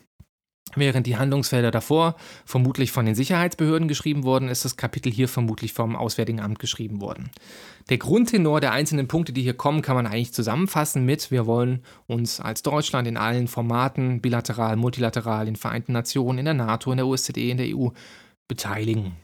Während 0.75 1.07
die 1.07 1.17
Handlungsfelder 1.17 1.71
davor 1.71 2.15
vermutlich 2.45 2.91
von 2.91 3.05
den 3.05 3.15
Sicherheitsbehörden 3.15 3.87
geschrieben 3.87 4.23
wurden, 4.23 4.47
ist 4.47 4.65
das 4.65 4.77
Kapitel 4.77 5.11
hier 5.11 5.27
vermutlich 5.27 5.73
vom 5.73 5.95
Auswärtigen 5.95 6.39
Amt 6.39 6.59
geschrieben 6.59 7.01
worden. 7.01 7.29
Der 7.89 7.97
Grundtenor 7.97 8.61
der 8.61 8.71
einzelnen 8.71 9.07
Punkte, 9.07 9.33
die 9.33 9.41
hier 9.41 9.53
kommen, 9.53 9.81
kann 9.81 9.95
man 9.95 10.07
eigentlich 10.07 10.33
zusammenfassen 10.33 11.05
mit, 11.05 11.31
wir 11.31 11.45
wollen 11.45 11.83
uns 12.07 12.39
als 12.39 12.63
Deutschland 12.63 13.07
in 13.07 13.17
allen 13.17 13.47
Formaten, 13.47 14.21
bilateral, 14.21 14.75
multilateral, 14.75 15.47
in 15.47 15.55
Vereinten 15.55 15.93
Nationen, 15.93 16.39
in 16.39 16.45
der 16.45 16.53
NATO, 16.53 16.91
in 16.91 16.97
der 16.97 17.07
OSZE, 17.07 17.39
in 17.39 17.57
der 17.57 17.75
EU 17.75 17.89
beteiligen. 18.47 19.15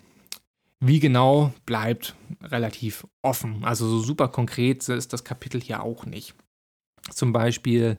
Wie 0.79 0.99
genau 0.99 1.53
bleibt 1.65 2.15
relativ 2.41 3.07
offen. 3.23 3.63
Also 3.63 3.87
so 3.87 3.99
super 3.99 4.27
konkret 4.27 4.87
ist 4.89 5.11
das 5.11 5.23
Kapitel 5.23 5.59
hier 5.59 5.81
auch 5.81 6.05
nicht. 6.05 6.35
Zum 7.09 7.33
Beispiel 7.33 7.97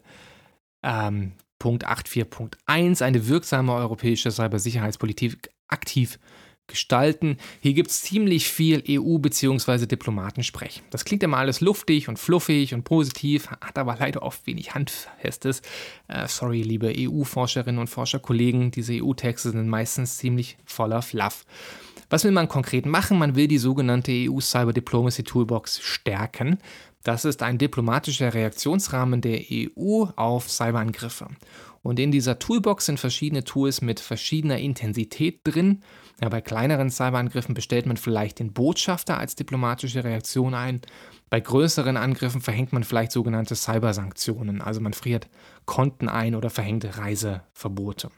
ähm, 0.83 1.33
Punkt 1.59 1.87
8.4.1 1.87 3.03
eine 3.03 3.29
wirksame 3.29 3.73
europäische 3.75 4.31
Cybersicherheitspolitik 4.31 5.51
aktiv 5.69 6.19
gestalten. 6.69 7.39
Hier 7.61 7.73
gibt 7.73 7.91
es 7.91 8.03
ziemlich 8.03 8.49
viel 8.49 8.85
EU- 8.89 9.19
bzw. 9.19 9.87
Diplomatensprech. 9.87 10.83
Das 10.91 11.05
klingt 11.05 11.23
immer 11.23 11.39
alles 11.39 11.61
luftig 11.61 12.09
und 12.09 12.19
fluffig 12.19 12.75
und 12.75 12.85
positiv, 12.85 13.49
hat 13.49 13.79
aber 13.79 13.97
leider 13.99 14.23
oft 14.23 14.47
wenig 14.47 14.75
Handfestes. 14.75 15.63
Äh, 16.07 16.29
sorry, 16.29 16.63
liebe 16.63 16.93
EU-Forscherinnen 16.97 17.81
und 17.81 17.89
Forscherkollegen, 17.89 18.71
diese 18.71 19.03
EU-Texte 19.03 19.51
sind 19.51 19.69
meistens 19.69 20.19
ziemlich 20.19 20.59
voller 20.65 21.03
Fluff. 21.03 21.45
Was 22.11 22.25
will 22.25 22.33
man 22.33 22.49
konkret 22.49 22.87
machen? 22.87 23.19
Man 23.19 23.35
will 23.35 23.49
die 23.49 23.59
sogenannte 23.59 24.13
EU 24.13 24.41
Cyber 24.41 24.73
Diplomacy 24.73 25.25
Toolbox 25.25 25.81
stärken. 25.81 26.59
Das 27.09 27.25
ist 27.25 27.43
ein 27.43 27.57
diplomatischer 27.57 28.35
Reaktionsrahmen 28.35 29.23
der 29.23 29.41
EU 29.51 30.05
auf 30.17 30.51
Cyberangriffe. 30.51 31.29
Und 31.81 31.99
in 31.99 32.13
dieser 32.13 32.39
Toolbox 32.39 32.85
sind 32.85 33.01
verschiedene 33.01 33.45
Tools 33.45 33.81
mit 33.81 33.99
verschiedener 33.99 34.59
Intensität 34.59 35.41
drin. 35.43 35.83
Ja, 36.21 36.29
bei 36.29 36.43
kleineren 36.43 36.91
Cyberangriffen 36.91 37.55
bestellt 37.55 37.87
man 37.87 37.97
vielleicht 37.97 38.41
den 38.41 38.53
Botschafter 38.53 39.17
als 39.17 39.37
diplomatische 39.37 40.05
Reaktion 40.05 40.53
ein. 40.53 40.83
Bei 41.31 41.41
größeren 41.41 41.97
Angriffen 41.97 42.43
verhängt 42.43 42.75
man 42.75 42.85
vielleicht 42.85 43.13
sogenannte 43.13 43.57
Cybersanktionen, 43.57 44.61
also 44.61 44.83
man 44.83 44.93
friert 44.93 45.31
Konten 45.65 46.11
ein 46.11 46.35
oder 46.35 46.51
verhängt 46.51 46.99
Reiseverbote. 46.99 48.11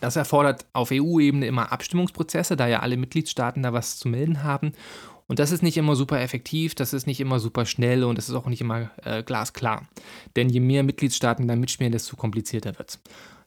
Das 0.00 0.16
erfordert 0.16 0.66
auf 0.72 0.90
EU-Ebene 0.92 1.46
immer 1.46 1.72
Abstimmungsprozesse, 1.72 2.56
da 2.56 2.66
ja 2.66 2.80
alle 2.80 2.96
Mitgliedstaaten 2.96 3.62
da 3.62 3.72
was 3.72 3.98
zu 3.98 4.08
melden 4.08 4.42
haben. 4.42 4.72
Und 5.32 5.38
das 5.38 5.50
ist 5.50 5.62
nicht 5.62 5.78
immer 5.78 5.96
super 5.96 6.20
effektiv, 6.20 6.74
das 6.74 6.92
ist 6.92 7.06
nicht 7.06 7.18
immer 7.18 7.40
super 7.40 7.64
schnell 7.64 8.04
und 8.04 8.18
das 8.18 8.28
ist 8.28 8.34
auch 8.34 8.44
nicht 8.44 8.60
immer 8.60 8.90
äh, 9.02 9.22
glasklar. 9.22 9.88
Denn 10.36 10.50
je 10.50 10.60
mehr 10.60 10.82
Mitgliedstaaten 10.82 11.48
da 11.48 11.56
mitspielen, 11.56 11.90
desto 11.90 12.16
komplizierter 12.16 12.78
wird 12.78 12.90
es. 12.90 13.00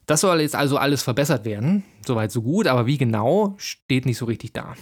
Das 0.04 0.22
soll 0.22 0.40
jetzt 0.40 0.56
also 0.56 0.78
alles 0.78 1.04
verbessert 1.04 1.44
werden. 1.44 1.84
Soweit 2.04 2.32
so 2.32 2.42
gut, 2.42 2.66
aber 2.66 2.86
wie 2.86 2.98
genau, 2.98 3.54
steht 3.58 4.04
nicht 4.04 4.18
so 4.18 4.24
richtig 4.24 4.52
da. 4.52 4.74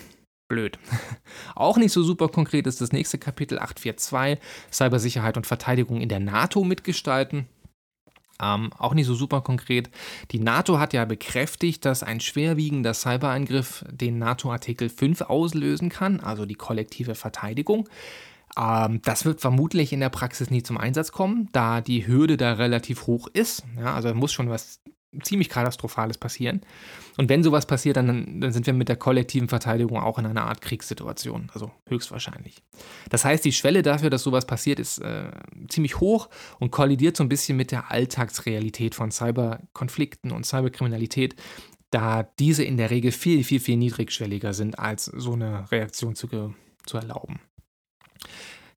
Blöd. 0.48 0.78
Auch 1.54 1.76
nicht 1.76 1.92
so 1.92 2.02
super 2.02 2.28
konkret 2.28 2.66
ist 2.66 2.80
das 2.80 2.92
nächste 2.92 3.18
Kapitel 3.18 3.58
842, 3.58 4.42
Cybersicherheit 4.72 5.36
und 5.36 5.46
Verteidigung 5.46 6.00
in 6.00 6.08
der 6.08 6.20
NATO 6.20 6.64
mitgestalten. 6.64 7.48
Ähm, 8.42 8.70
auch 8.78 8.94
nicht 8.94 9.06
so 9.06 9.14
super 9.14 9.40
konkret. 9.40 9.90
Die 10.32 10.40
NATO 10.40 10.78
hat 10.78 10.92
ja 10.92 11.04
bekräftigt, 11.04 11.84
dass 11.84 12.02
ein 12.02 12.20
schwerwiegender 12.20 12.94
Cyberangriff 12.94 13.84
den 13.90 14.18
NATO-Artikel 14.18 14.88
5 14.88 15.22
auslösen 15.22 15.88
kann, 15.88 16.20
also 16.20 16.46
die 16.46 16.56
kollektive 16.56 17.14
Verteidigung. 17.14 17.88
Ähm, 18.58 19.00
das 19.02 19.24
wird 19.24 19.40
vermutlich 19.40 19.92
in 19.92 20.00
der 20.00 20.08
Praxis 20.08 20.50
nie 20.50 20.62
zum 20.62 20.78
Einsatz 20.78 21.12
kommen, 21.12 21.48
da 21.52 21.80
die 21.80 22.06
Hürde 22.06 22.36
da 22.36 22.54
relativ 22.54 23.06
hoch 23.06 23.28
ist. 23.32 23.64
Ja, 23.78 23.94
also 23.94 24.12
muss 24.14 24.32
schon 24.32 24.50
was 24.50 24.80
ziemlich 25.22 25.48
Katastrophales 25.48 26.18
passieren. 26.18 26.62
Und 27.16 27.28
wenn 27.28 27.42
sowas 27.42 27.66
passiert, 27.66 27.96
dann, 27.96 28.40
dann 28.40 28.52
sind 28.52 28.66
wir 28.66 28.72
mit 28.72 28.88
der 28.88 28.96
kollektiven 28.96 29.48
Verteidigung 29.48 29.98
auch 29.98 30.18
in 30.18 30.26
einer 30.26 30.44
Art 30.44 30.60
Kriegssituation, 30.60 31.50
also 31.52 31.70
höchstwahrscheinlich. 31.88 32.62
Das 33.10 33.24
heißt, 33.24 33.44
die 33.44 33.52
Schwelle 33.52 33.82
dafür, 33.82 34.10
dass 34.10 34.22
sowas 34.22 34.46
passiert, 34.46 34.80
ist 34.80 34.98
äh, 34.98 35.30
ziemlich 35.68 36.00
hoch 36.00 36.28
und 36.58 36.70
kollidiert 36.70 37.16
so 37.16 37.24
ein 37.24 37.28
bisschen 37.28 37.56
mit 37.56 37.70
der 37.70 37.90
Alltagsrealität 37.90 38.94
von 38.94 39.10
Cyberkonflikten 39.10 40.32
und 40.32 40.44
Cyberkriminalität, 40.44 41.36
da 41.90 42.24
diese 42.38 42.64
in 42.64 42.76
der 42.76 42.90
Regel 42.90 43.12
viel, 43.12 43.44
viel, 43.44 43.60
viel 43.60 43.76
niedrigschwelliger 43.76 44.52
sind, 44.52 44.78
als 44.78 45.04
so 45.04 45.34
eine 45.34 45.70
Reaktion 45.70 46.16
zu, 46.16 46.28
zu 46.84 46.96
erlauben. 46.96 47.40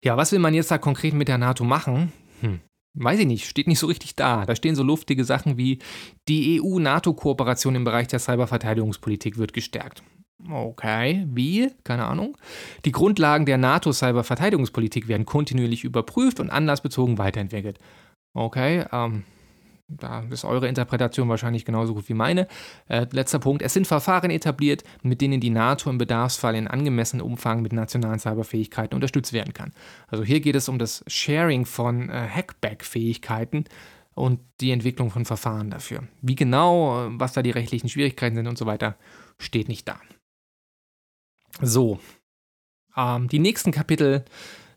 Ja, 0.03 0.17
was 0.17 0.31
will 0.31 0.39
man 0.39 0.53
jetzt 0.53 0.69
da 0.69 0.77
konkret 0.77 1.13
mit 1.13 1.27
der 1.27 1.39
NATO 1.39 1.63
machen? 1.63 2.13
Hm. 2.41 2.59
Weiß 2.99 3.19
ich 3.19 3.27
nicht, 3.27 3.45
steht 3.45 3.67
nicht 3.67 3.79
so 3.79 3.87
richtig 3.87 4.15
da. 4.15 4.45
Da 4.45 4.55
stehen 4.55 4.75
so 4.75 4.81
luftige 4.81 5.23
Sachen 5.23 5.57
wie 5.57 5.79
die 6.27 6.59
EU-NATO-Kooperation 6.59 7.75
im 7.75 7.83
Bereich 7.83 8.07
der 8.07 8.19
Cyberverteidigungspolitik 8.19 9.37
wird 9.37 9.53
gestärkt. 9.53 10.01
Okay, 10.49 11.25
wie? 11.29 11.71
Keine 11.83 12.05
Ahnung. 12.05 12.37
Die 12.85 12.91
Grundlagen 12.91 13.45
der 13.45 13.57
NATO-Cyberverteidigungspolitik 13.57 15.07
werden 15.07 15.25
kontinuierlich 15.25 15.83
überprüft 15.83 16.39
und 16.39 16.49
anlassbezogen 16.49 17.17
weiterentwickelt. 17.17 17.79
Okay, 18.33 18.85
ähm, 18.91 19.23
da 19.87 20.23
ist 20.29 20.43
eure 20.43 20.67
Interpretation 20.67 21.29
wahrscheinlich 21.29 21.63
genauso 21.63 21.93
gut 21.93 22.09
wie 22.09 22.13
meine. 22.13 22.47
Äh, 22.87 23.07
letzter 23.11 23.39
Punkt. 23.39 23.61
Es 23.61 23.73
sind 23.73 23.87
Verfahren 23.87 24.31
etabliert, 24.31 24.83
mit 25.01 25.21
denen 25.21 25.39
die 25.39 25.49
NATO 25.49 25.89
im 25.89 25.97
Bedarfsfall 25.97 26.55
in 26.55 26.67
angemessenem 26.67 27.25
Umfang 27.25 27.61
mit 27.61 27.71
nationalen 27.71 28.19
Cyberfähigkeiten 28.19 28.95
unterstützt 28.95 29.31
werden 29.31 29.53
kann. 29.53 29.73
Also 30.07 30.23
hier 30.23 30.41
geht 30.41 30.55
es 30.55 30.67
um 30.67 30.77
das 30.77 31.03
Sharing 31.07 31.65
von 31.65 32.09
äh, 32.09 32.27
Hackback-Fähigkeiten 32.27 33.65
und 34.13 34.39
die 34.59 34.71
Entwicklung 34.71 35.09
von 35.09 35.25
Verfahren 35.25 35.69
dafür. 35.69 36.03
Wie 36.21 36.35
genau, 36.35 37.07
was 37.11 37.33
da 37.33 37.41
die 37.41 37.51
rechtlichen 37.51 37.87
Schwierigkeiten 37.87 38.35
sind 38.35 38.47
und 38.47 38.57
so 38.57 38.65
weiter, 38.65 38.97
steht 39.37 39.69
nicht 39.69 39.87
da. 39.87 40.01
So, 41.61 41.99
ähm, 42.97 43.29
die 43.29 43.39
nächsten 43.39 43.71
Kapitel 43.71 44.25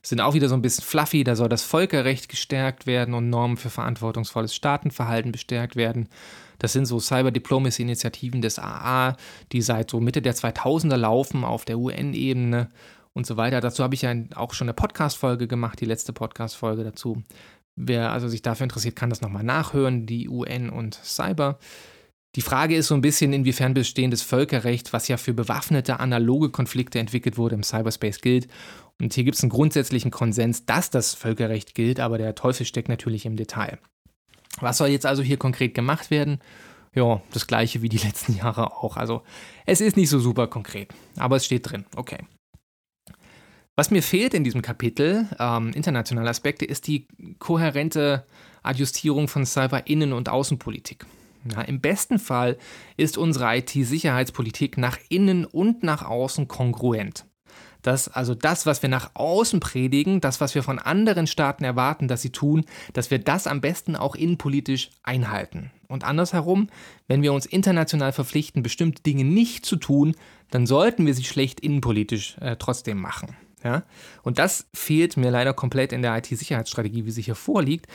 sind 0.03 0.20
auch 0.20 0.34
wieder 0.34 0.48
so 0.48 0.55
ein 0.55 0.62
bisschen 0.62 0.84
fluffy. 0.84 1.24
Da 1.24 1.36
soll 1.36 1.48
das 1.48 1.62
Völkerrecht 1.62 2.28
gestärkt 2.28 2.86
werden 2.86 3.14
und 3.14 3.30
Normen 3.30 3.57
für 3.57 3.70
verantwortungsvolles 3.70 4.55
Staatenverhalten 4.55 5.32
bestärkt 5.32 5.76
werden. 5.76 6.09
Das 6.59 6.72
sind 6.72 6.86
so 6.86 7.01
Cyber 7.01 7.30
Diplomacy 7.30 7.82
Initiativen 7.82 8.42
des 8.42 8.59
AA, 8.59 9.16
die 9.53 9.62
seit 9.62 9.90
so 9.90 10.01
Mitte 10.01 10.22
der 10.22 10.34
2000er 10.34 10.96
laufen 10.96 11.44
auf 11.44 11.64
der 11.64 11.78
UN-Ebene 11.78 12.68
und 13.12 13.26
so 13.26 13.36
weiter. 13.36 13.61
Dazu 13.61 13.82
habe 13.82 13.94
ich 13.94 14.03
ja 14.03 14.14
auch 14.34 14.55
schon 14.55 14.66
eine 14.66 14.74
Podcast-Folge 14.74 15.48
gemacht, 15.48 15.80
die 15.80 15.86
letzte 15.86 16.12
Podcast-Folge 16.12 16.84
dazu. 16.84 17.22
Wer 17.76 18.12
also 18.12 18.28
sich 18.28 18.42
dafür 18.42 18.64
interessiert, 18.64 18.96
kann 18.96 19.11
das 19.11 19.22
nochmal 19.22 19.42
nachhören, 19.42 20.07
die 20.07 20.28
UN 20.28 20.70
und 20.70 20.94
Cyber. 20.94 21.59
Die 22.36 22.42
Frage 22.42 22.76
ist 22.76 22.86
so 22.86 22.94
ein 22.94 23.01
bisschen, 23.01 23.32
inwiefern 23.32 23.74
bestehendes 23.74 24.22
Völkerrecht, 24.22 24.92
was 24.92 25.09
ja 25.09 25.16
für 25.16 25.34
bewaffnete 25.34 25.98
analoge 25.98 26.51
Konflikte 26.51 27.01
entwickelt 27.01 27.36
wurde, 27.36 27.57
im 27.57 27.64
Cyberspace 27.64 28.20
gilt. 28.20 28.46
Und 29.01 29.14
hier 29.14 29.24
gibt 29.24 29.36
es 29.36 29.42
einen 29.42 29.51
grundsätzlichen 29.51 30.11
Konsens, 30.11 30.66
dass 30.66 30.90
das 30.90 31.14
Völkerrecht 31.14 31.74
gilt, 31.74 32.01
aber 32.01 32.18
der 32.18 32.34
Teufel 32.34 32.66
steckt 32.66 32.88
natürlich 32.88 33.26
im 33.26 33.36
Detail. 33.36 33.78
Was 34.61 34.78
soll 34.78 34.88
jetzt 34.88 35.07
also 35.07 35.22
hier 35.22 35.38
konkret 35.38 35.74
gemacht 35.74 36.11
werden? 36.11 36.40
Ja, 36.94 37.22
das 37.32 37.46
gleiche 37.46 37.82
wie 37.82 37.88
die 37.88 37.98
letzten 38.05 38.36
Jahre 38.36 38.76
auch. 38.76 38.96
Also 38.96 39.22
es 39.66 39.80
ist 39.80 39.96
nicht 39.96 40.11
so 40.11 40.18
super 40.18 40.46
konkret, 40.48 40.92
aber 41.16 41.36
es 41.36 41.46
steht 41.46 41.70
drin. 41.70 41.86
Okay. 41.96 42.18
Was 43.76 43.90
mir 43.90 44.03
fehlt 44.03 44.34
in 44.34 44.44
diesem 44.44 44.61
Kapitel, 44.61 45.26
ähm, 45.38 45.70
internationale 45.72 46.28
Aspekte, 46.28 46.66
ist 46.66 46.86
die 46.86 47.07
kohärente 47.38 48.26
Adjustierung 48.62 49.28
von 49.28 49.46
Cyber-Innen- 49.46 50.12
und 50.12 50.28
Außenpolitik. 50.28 51.07
Ja, 51.51 51.62
Im 51.62 51.80
besten 51.80 52.18
Fall 52.18 52.59
ist 52.98 53.16
unsere 53.16 53.57
IT-Sicherheitspolitik 53.57 54.76
nach 54.76 54.98
innen 55.09 55.46
und 55.46 55.82
nach 55.82 56.05
außen 56.05 56.48
kongruent. 56.48 57.24
Das, 57.83 58.09
also 58.09 58.35
das, 58.35 58.66
was 58.66 58.83
wir 58.83 58.89
nach 58.89 59.11
außen 59.14 59.61
predigen, 59.61 60.20
das, 60.20 60.41
was 60.41 60.55
wir 60.55 60.62
von 60.62 60.78
anderen 60.78 61.26
Staaten 61.26 61.64
erwarten, 61.64 62.09
dass 62.09 62.22
sie 62.22 62.31
tun, 62.31 62.64
dass 62.93 63.11
wir 63.11 63.18
das 63.18 63.47
am 63.47 63.61
besten 63.61 63.97
auch 63.97 64.14
innenpolitisch 64.14 64.91
einhalten. 65.03 65.70
Und 65.89 66.05
andersherum, 66.05 66.68
wenn 67.09 67.22
wir 67.22 67.33
uns 67.33 67.47
international 67.47 68.12
verpflichten, 68.12 68.62
bestimmte 68.62 69.03
Dinge 69.03 69.24
nicht 69.24 69.66
zu 69.66 69.76
tun, 69.76 70.14
dann 70.51 70.66
sollten 70.66 71.07
wir 71.07 71.14
sie 71.14 71.24
schlecht 71.24 71.61
innenpolitisch 71.61 72.37
äh, 72.41 72.57
trotzdem 72.57 73.01
machen. 73.01 73.37
Ja? 73.64 73.83
Und 74.22 74.39
das 74.39 74.68
fehlt 74.74 75.16
mir 75.16 75.31
leider 75.31 75.53
komplett 75.53 75.93
in 75.93 76.03
der 76.03 76.16
IT-Sicherheitsstrategie, 76.16 77.05
wie 77.05 77.11
sie 77.11 77.22
hier 77.22 77.35
vorliegt 77.35 77.87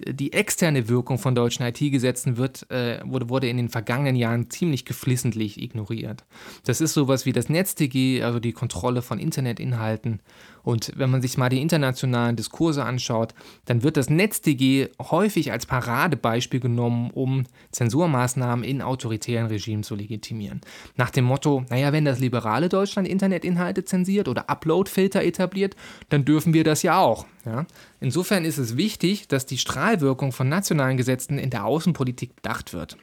die 0.00 0.32
externe 0.32 0.88
Wirkung 0.88 1.18
von 1.18 1.34
deutschen 1.34 1.64
IT-Gesetzen 1.64 2.36
wird, 2.36 2.68
äh, 2.70 3.00
wurde, 3.04 3.28
wurde 3.28 3.48
in 3.48 3.56
den 3.56 3.68
vergangenen 3.68 4.16
Jahren 4.16 4.50
ziemlich 4.50 4.84
geflissentlich 4.84 5.60
ignoriert. 5.62 6.24
Das 6.64 6.80
ist 6.80 6.94
sowas 6.94 7.26
wie 7.26 7.32
das 7.32 7.48
NetzDG, 7.48 8.22
also 8.22 8.40
die 8.40 8.52
Kontrolle 8.52 9.02
von 9.02 9.18
Internetinhalten. 9.18 10.20
Und 10.64 10.92
wenn 10.96 11.10
man 11.10 11.22
sich 11.22 11.38
mal 11.38 11.50
die 11.50 11.60
internationalen 11.60 12.36
Diskurse 12.36 12.84
anschaut, 12.84 13.34
dann 13.66 13.82
wird 13.82 13.96
das 13.96 14.10
NetzDG 14.10 14.88
häufig 15.00 15.52
als 15.52 15.66
Paradebeispiel 15.66 16.60
genommen, 16.60 17.10
um 17.12 17.44
Zensurmaßnahmen 17.70 18.64
in 18.64 18.82
autoritären 18.82 19.46
Regimen 19.46 19.82
zu 19.82 19.94
legitimieren. 19.94 20.62
Nach 20.96 21.10
dem 21.10 21.24
Motto, 21.24 21.64
naja, 21.68 21.92
wenn 21.92 22.04
das 22.04 22.18
liberale 22.18 22.68
Deutschland 22.68 23.06
Internetinhalte 23.06 23.84
zensiert 23.84 24.26
oder 24.26 24.48
Uploadfilter 24.48 25.22
etabliert, 25.22 25.76
dann 26.08 26.24
dürfen 26.24 26.54
wir 26.54 26.64
das 26.64 26.82
ja 26.82 26.98
auch. 26.98 27.26
Ja? 27.44 27.66
Insofern 28.00 28.44
ist 28.44 28.58
es 28.58 28.76
wichtig, 28.76 29.28
dass 29.28 29.46
die 29.46 29.58
Strahlwirkung 29.58 30.32
von 30.32 30.48
nationalen 30.48 30.96
Gesetzen 30.96 31.38
in 31.38 31.50
der 31.50 31.66
Außenpolitik 31.66 32.36
bedacht 32.36 32.72
wird. 32.72 32.96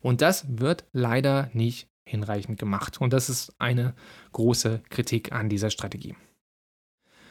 Und 0.00 0.20
das 0.20 0.44
wird 0.48 0.84
leider 0.92 1.50
nicht 1.52 1.88
hinreichend 2.04 2.58
gemacht. 2.58 3.00
Und 3.00 3.12
das 3.12 3.28
ist 3.28 3.54
eine 3.58 3.94
große 4.32 4.82
Kritik 4.90 5.32
an 5.32 5.48
dieser 5.48 5.70
Strategie. 5.70 6.14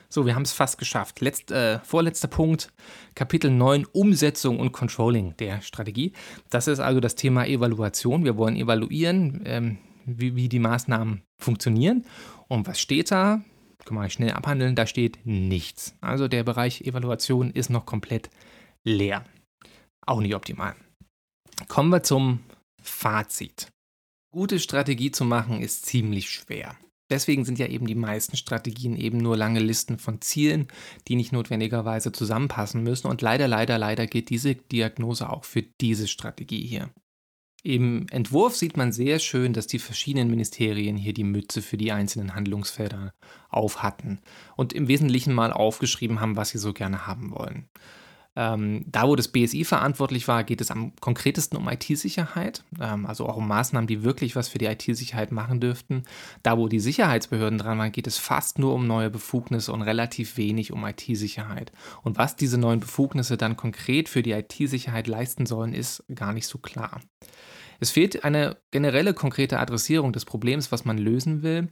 So, 0.10 0.26
wir 0.26 0.36
haben 0.36 0.44
es 0.44 0.54
fast 0.54 0.78
geschafft. 0.78 1.22
Letzt, 1.22 1.52
äh, 1.52 1.80
vorletzter 1.80 2.28
Punkt, 2.28 2.72
Kapitel 3.16 3.52
9, 3.52 3.86
Umsetzung 3.92 4.60
und 4.60 4.72
Controlling 4.72 5.36
der 5.38 5.62
Strategie. 5.62 6.14
Das 6.50 6.68
ist 6.68 6.80
also 6.80 7.00
das 7.00 7.16
Thema 7.16 7.46
Evaluation. 7.46 8.24
Wir 8.24 8.38
wollen 8.38 8.56
evaluieren, 8.56 9.42
ähm, 9.46 9.78
wie, 10.06 10.36
wie 10.36 10.50
die 10.50 10.60
Maßnahmen 10.60 11.24
funktionieren. 11.42 12.06
Und 12.48 12.68
was 12.68 12.80
steht 12.80 13.12
da? 13.12 13.42
Kann 13.86 13.96
man 13.96 14.10
schnell 14.10 14.32
abhandeln. 14.32 14.76
Da 14.76 14.88
steht 14.88 15.20
nichts. 15.26 15.96
Also 16.02 16.28
der 16.28 16.44
Bereich 16.44 16.82
Evaluation 16.82 17.52
ist 17.52 17.70
noch 17.70 17.86
komplett 17.86 18.30
leer. 18.84 19.26
Auch 20.06 20.22
nicht 20.22 20.36
optimal. 20.36 20.76
Kommen 21.68 21.90
wir 21.90 22.04
zum 22.04 22.40
Fazit. 22.82 23.70
Gute 24.32 24.60
Strategie 24.60 25.12
zu 25.12 25.24
machen 25.24 25.62
ist 25.62 25.86
ziemlich 25.86 26.30
schwer. 26.30 26.76
Deswegen 27.16 27.46
sind 27.46 27.60
ja 27.60 27.68
eben 27.68 27.88
die 27.88 27.96
meisten 27.96 28.36
Strategien 28.36 28.98
eben 28.98 29.20
nur 29.20 29.38
lange 29.38 29.62
Listen 29.62 30.00
von 30.00 30.20
Zielen, 30.20 30.68
die 31.08 31.16
nicht 31.16 31.32
notwendigerweise 31.32 32.12
zusammenpassen 32.12 32.84
müssen. 32.84 33.08
Und 33.08 33.22
leider, 33.22 33.48
leider, 33.48 33.78
leider 33.78 34.06
geht 34.06 34.30
diese 34.30 34.56
Diagnose 34.56 35.30
auch 35.30 35.46
für 35.46 35.62
diese 35.62 36.10
Strategie 36.10 36.68
hier. 36.68 36.90
Im 37.64 38.06
Entwurf 38.12 38.58
sieht 38.58 38.76
man 38.76 38.92
sehr 38.92 39.20
schön, 39.20 39.54
dass 39.54 39.66
die 39.66 39.80
verschiedenen 39.80 40.30
Ministerien 40.30 40.98
hier 40.98 41.14
die 41.14 41.24
Mütze 41.24 41.62
für 41.62 41.78
die 41.78 41.94
einzelnen 41.94 42.36
Handlungsfelder 42.36 43.14
auf 43.48 43.82
hatten 43.82 44.20
und 44.58 44.74
im 44.74 44.90
Wesentlichen 44.90 45.34
mal 45.34 45.54
aufgeschrieben 45.54 46.20
haben, 46.20 46.36
was 46.36 46.50
sie 46.50 46.58
so 46.58 46.74
gerne 46.74 47.08
haben 47.08 47.32
wollen. 47.32 47.70
Ähm, 48.36 48.84
da, 48.88 49.08
wo 49.08 49.16
das 49.16 49.30
BSI 49.30 49.64
verantwortlich 49.64 50.28
war, 50.28 50.44
geht 50.44 50.62
es 50.62 50.72
am 50.72 50.94
konkretesten 51.00 51.58
um 51.58 51.70
IT-Sicherheit, 51.70 52.64
ähm, 52.82 53.06
also 53.06 53.28
auch 53.28 53.38
um 53.38 53.48
Maßnahmen, 53.48 53.88
die 53.88 54.04
wirklich 54.04 54.36
was 54.36 54.50
für 54.50 54.58
die 54.58 54.66
IT-Sicherheit 54.66 55.32
machen 55.32 55.60
dürften. 55.60 56.04
Da, 56.44 56.58
wo 56.58 56.68
die 56.68 56.80
Sicherheitsbehörden 56.80 57.60
dran 57.60 57.78
waren, 57.78 57.92
geht 57.92 58.08
es 58.08 58.18
fast 58.18 58.60
nur 58.60 58.74
um 58.74 58.88
neue 58.88 59.10
Befugnisse 59.10 59.72
und 59.72 59.82
relativ 59.82 60.38
wenig 60.38 60.72
um 60.74 60.86
IT-Sicherheit. 60.86 61.72
Und 62.04 62.18
was 62.18 62.36
diese 62.36 62.58
neuen 62.58 62.82
Befugnisse 62.82 63.38
dann 63.38 63.56
konkret 63.56 64.10
für 64.10 64.22
die 64.22 64.32
IT-Sicherheit 64.32 65.08
leisten 65.08 65.46
sollen, 65.46 65.74
ist 65.74 66.04
gar 66.14 66.34
nicht 66.34 66.48
so 66.48 66.58
klar. 66.58 67.00
Es 67.80 67.92
fehlt 67.92 68.24
eine 68.24 68.58
generelle 68.72 69.14
konkrete 69.14 69.60
Adressierung 69.60 70.14
des 70.14 70.26
Problems, 70.26 70.72
was 70.72 70.86
man 70.86 70.98
lösen 70.98 71.44
will. 71.44 71.70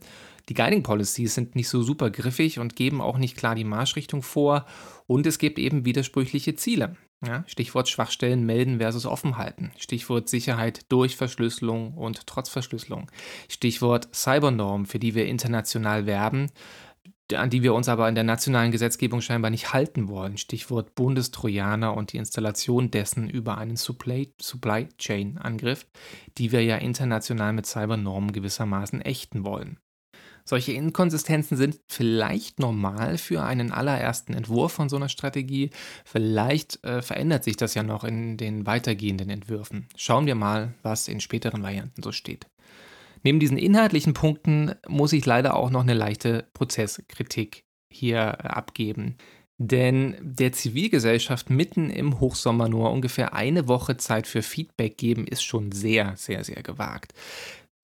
Die 0.48 0.54
Guiding 0.54 0.82
Policies 0.82 1.34
sind 1.34 1.54
nicht 1.54 1.68
so 1.68 1.82
super 1.82 2.10
griffig 2.10 2.58
und 2.58 2.76
geben 2.76 3.00
auch 3.00 3.18
nicht 3.18 3.36
klar 3.36 3.54
die 3.54 3.64
Marschrichtung 3.64 4.22
vor. 4.22 4.66
Und 5.06 5.26
es 5.26 5.38
gibt 5.38 5.58
eben 5.58 5.84
widersprüchliche 5.84 6.54
Ziele. 6.54 6.96
Ja, 7.26 7.44
Stichwort 7.46 7.88
Schwachstellen 7.88 8.44
melden 8.44 8.78
versus 8.78 9.06
offen 9.06 9.38
halten. 9.38 9.72
Stichwort 9.78 10.28
Sicherheit 10.28 10.90
durch 10.90 11.16
Verschlüsselung 11.16 11.94
und 11.94 12.26
trotz 12.26 12.50
Verschlüsselung. 12.50 13.10
Stichwort 13.48 14.14
Cybernorm, 14.14 14.84
für 14.84 14.98
die 14.98 15.14
wir 15.14 15.26
international 15.26 16.04
werben, 16.04 16.50
an 17.32 17.48
die 17.48 17.62
wir 17.62 17.72
uns 17.72 17.88
aber 17.88 18.08
in 18.08 18.14
der 18.14 18.24
nationalen 18.24 18.72
Gesetzgebung 18.72 19.22
scheinbar 19.22 19.50
nicht 19.50 19.72
halten 19.72 20.08
wollen. 20.08 20.36
Stichwort 20.36 20.94
Bundestrojaner 20.94 21.96
und 21.96 22.12
die 22.12 22.18
Installation 22.18 22.90
dessen 22.90 23.30
über 23.30 23.56
einen 23.56 23.76
Supply, 23.76 24.34
Supply 24.38 24.88
Chain 24.98 25.38
Angriff, 25.38 25.86
die 26.36 26.52
wir 26.52 26.62
ja 26.62 26.76
international 26.76 27.54
mit 27.54 27.64
Cybernormen 27.64 28.32
gewissermaßen 28.32 29.00
ächten 29.00 29.44
wollen. 29.44 29.78
Solche 30.46 30.72
Inkonsistenzen 30.72 31.56
sind 31.56 31.80
vielleicht 31.88 32.58
normal 32.58 33.16
für 33.16 33.42
einen 33.42 33.72
allerersten 33.72 34.34
Entwurf 34.34 34.72
von 34.72 34.90
so 34.90 34.96
einer 34.96 35.08
Strategie. 35.08 35.70
Vielleicht 36.04 36.84
äh, 36.84 37.00
verändert 37.00 37.44
sich 37.44 37.56
das 37.56 37.74
ja 37.74 37.82
noch 37.82 38.04
in 38.04 38.36
den 38.36 38.66
weitergehenden 38.66 39.30
Entwürfen. 39.30 39.88
Schauen 39.96 40.26
wir 40.26 40.34
mal, 40.34 40.74
was 40.82 41.08
in 41.08 41.20
späteren 41.20 41.62
Varianten 41.62 42.02
so 42.02 42.12
steht. 42.12 42.46
Neben 43.22 43.40
diesen 43.40 43.56
inhaltlichen 43.56 44.12
Punkten 44.12 44.74
muss 44.86 45.14
ich 45.14 45.24
leider 45.24 45.56
auch 45.56 45.70
noch 45.70 45.80
eine 45.80 45.94
leichte 45.94 46.46
Prozesskritik 46.52 47.64
hier 47.90 48.44
abgeben. 48.44 49.16
Denn 49.56 50.16
der 50.20 50.52
Zivilgesellschaft 50.52 51.48
mitten 51.48 51.88
im 51.88 52.20
Hochsommer 52.20 52.68
nur 52.68 52.90
ungefähr 52.90 53.34
eine 53.34 53.68
Woche 53.68 53.96
Zeit 53.96 54.26
für 54.26 54.42
Feedback 54.42 54.98
geben, 54.98 55.26
ist 55.26 55.44
schon 55.44 55.72
sehr, 55.72 56.16
sehr, 56.16 56.44
sehr 56.44 56.62
gewagt. 56.62 57.14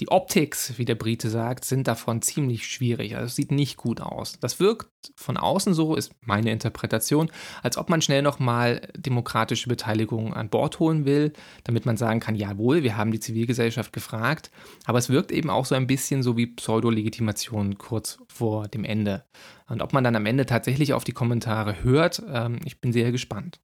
Die 0.01 0.09
Optics, 0.09 0.79
wie 0.79 0.87
der 0.87 0.95
Brite 0.95 1.29
sagt, 1.29 1.67
sind 1.67 1.87
davon 1.87 2.23
ziemlich 2.23 2.67
schwierig. 2.67 3.17
Also 3.17 3.27
es 3.27 3.37
sieht 3.37 3.53
nicht 3.53 3.77
gut 3.77 4.01
aus. 4.01 4.39
Das 4.41 4.59
wirkt 4.59 4.89
von 5.15 5.37
außen 5.37 5.75
so, 5.75 5.95
ist 5.95 6.13
meine 6.23 6.51
Interpretation, 6.51 7.31
als 7.63 7.77
ob 7.77 7.91
man 7.91 8.01
schnell 8.01 8.23
nochmal 8.23 8.89
demokratische 8.97 9.69
Beteiligung 9.69 10.33
an 10.33 10.49
Bord 10.49 10.79
holen 10.79 11.05
will, 11.05 11.35
damit 11.65 11.85
man 11.85 11.99
sagen 11.99 12.19
kann, 12.19 12.35
jawohl, 12.35 12.83
wir 12.83 12.97
haben 12.97 13.13
die 13.13 13.21
Zivilgesellschaft 13.21 13.93
gefragt. 13.93 14.51
Aber 14.87 14.99
es 14.99 15.11
wirkt 15.11 15.33
eben 15.33 15.51
auch 15.51 15.67
so 15.67 15.75
ein 15.75 15.87
bisschen 15.87 16.23
so 16.23 16.35
wie 16.39 16.47
Pseudo-Legitimation 16.47 17.77
kurz 17.77 18.19
vor 18.29 18.69
dem 18.69 18.85
Ende. 18.85 19.25
Und 19.69 19.83
ob 19.83 19.93
man 19.93 20.03
dann 20.03 20.17
am 20.17 20.25
Ende 20.25 20.47
tatsächlich 20.47 20.95
auf 20.95 21.05
die 21.05 21.13
Kommentare 21.13 21.85
hört, 21.85 22.23
ähm, 22.27 22.59
ich 22.65 22.81
bin 22.81 22.95
sehr 22.95 23.13
gespannt. 23.13 23.61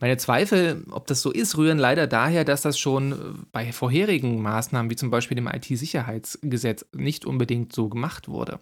Meine 0.00 0.16
Zweifel, 0.16 0.84
ob 0.90 1.08
das 1.08 1.22
so 1.22 1.32
ist, 1.32 1.56
rühren 1.56 1.78
leider 1.78 2.06
daher, 2.06 2.44
dass 2.44 2.62
das 2.62 2.78
schon 2.78 3.46
bei 3.50 3.72
vorherigen 3.72 4.40
Maßnahmen, 4.40 4.90
wie 4.90 4.96
zum 4.96 5.10
Beispiel 5.10 5.34
dem 5.34 5.48
IT-Sicherheitsgesetz, 5.48 6.86
nicht 6.94 7.24
unbedingt 7.24 7.72
so 7.72 7.88
gemacht 7.88 8.28
wurde. 8.28 8.60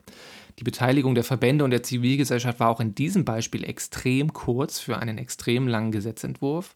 Die 0.59 0.65
Beteiligung 0.65 1.15
der 1.15 1.25
Verbände 1.25 1.65
und 1.65 1.73
der 1.73 1.83
Zivilgesellschaft 1.83 2.59
war 2.59 2.71
auch 2.71 2.81
in 2.81 2.95
diesem 2.95 3.27
Beispiel 3.27 3.65
extrem 3.65 4.33
kurz 4.33 4.79
für 4.79 4.97
einen 4.97 5.19
extrem 5.19 5.69
langen 5.69 5.93
Gesetzentwurf. 5.93 6.75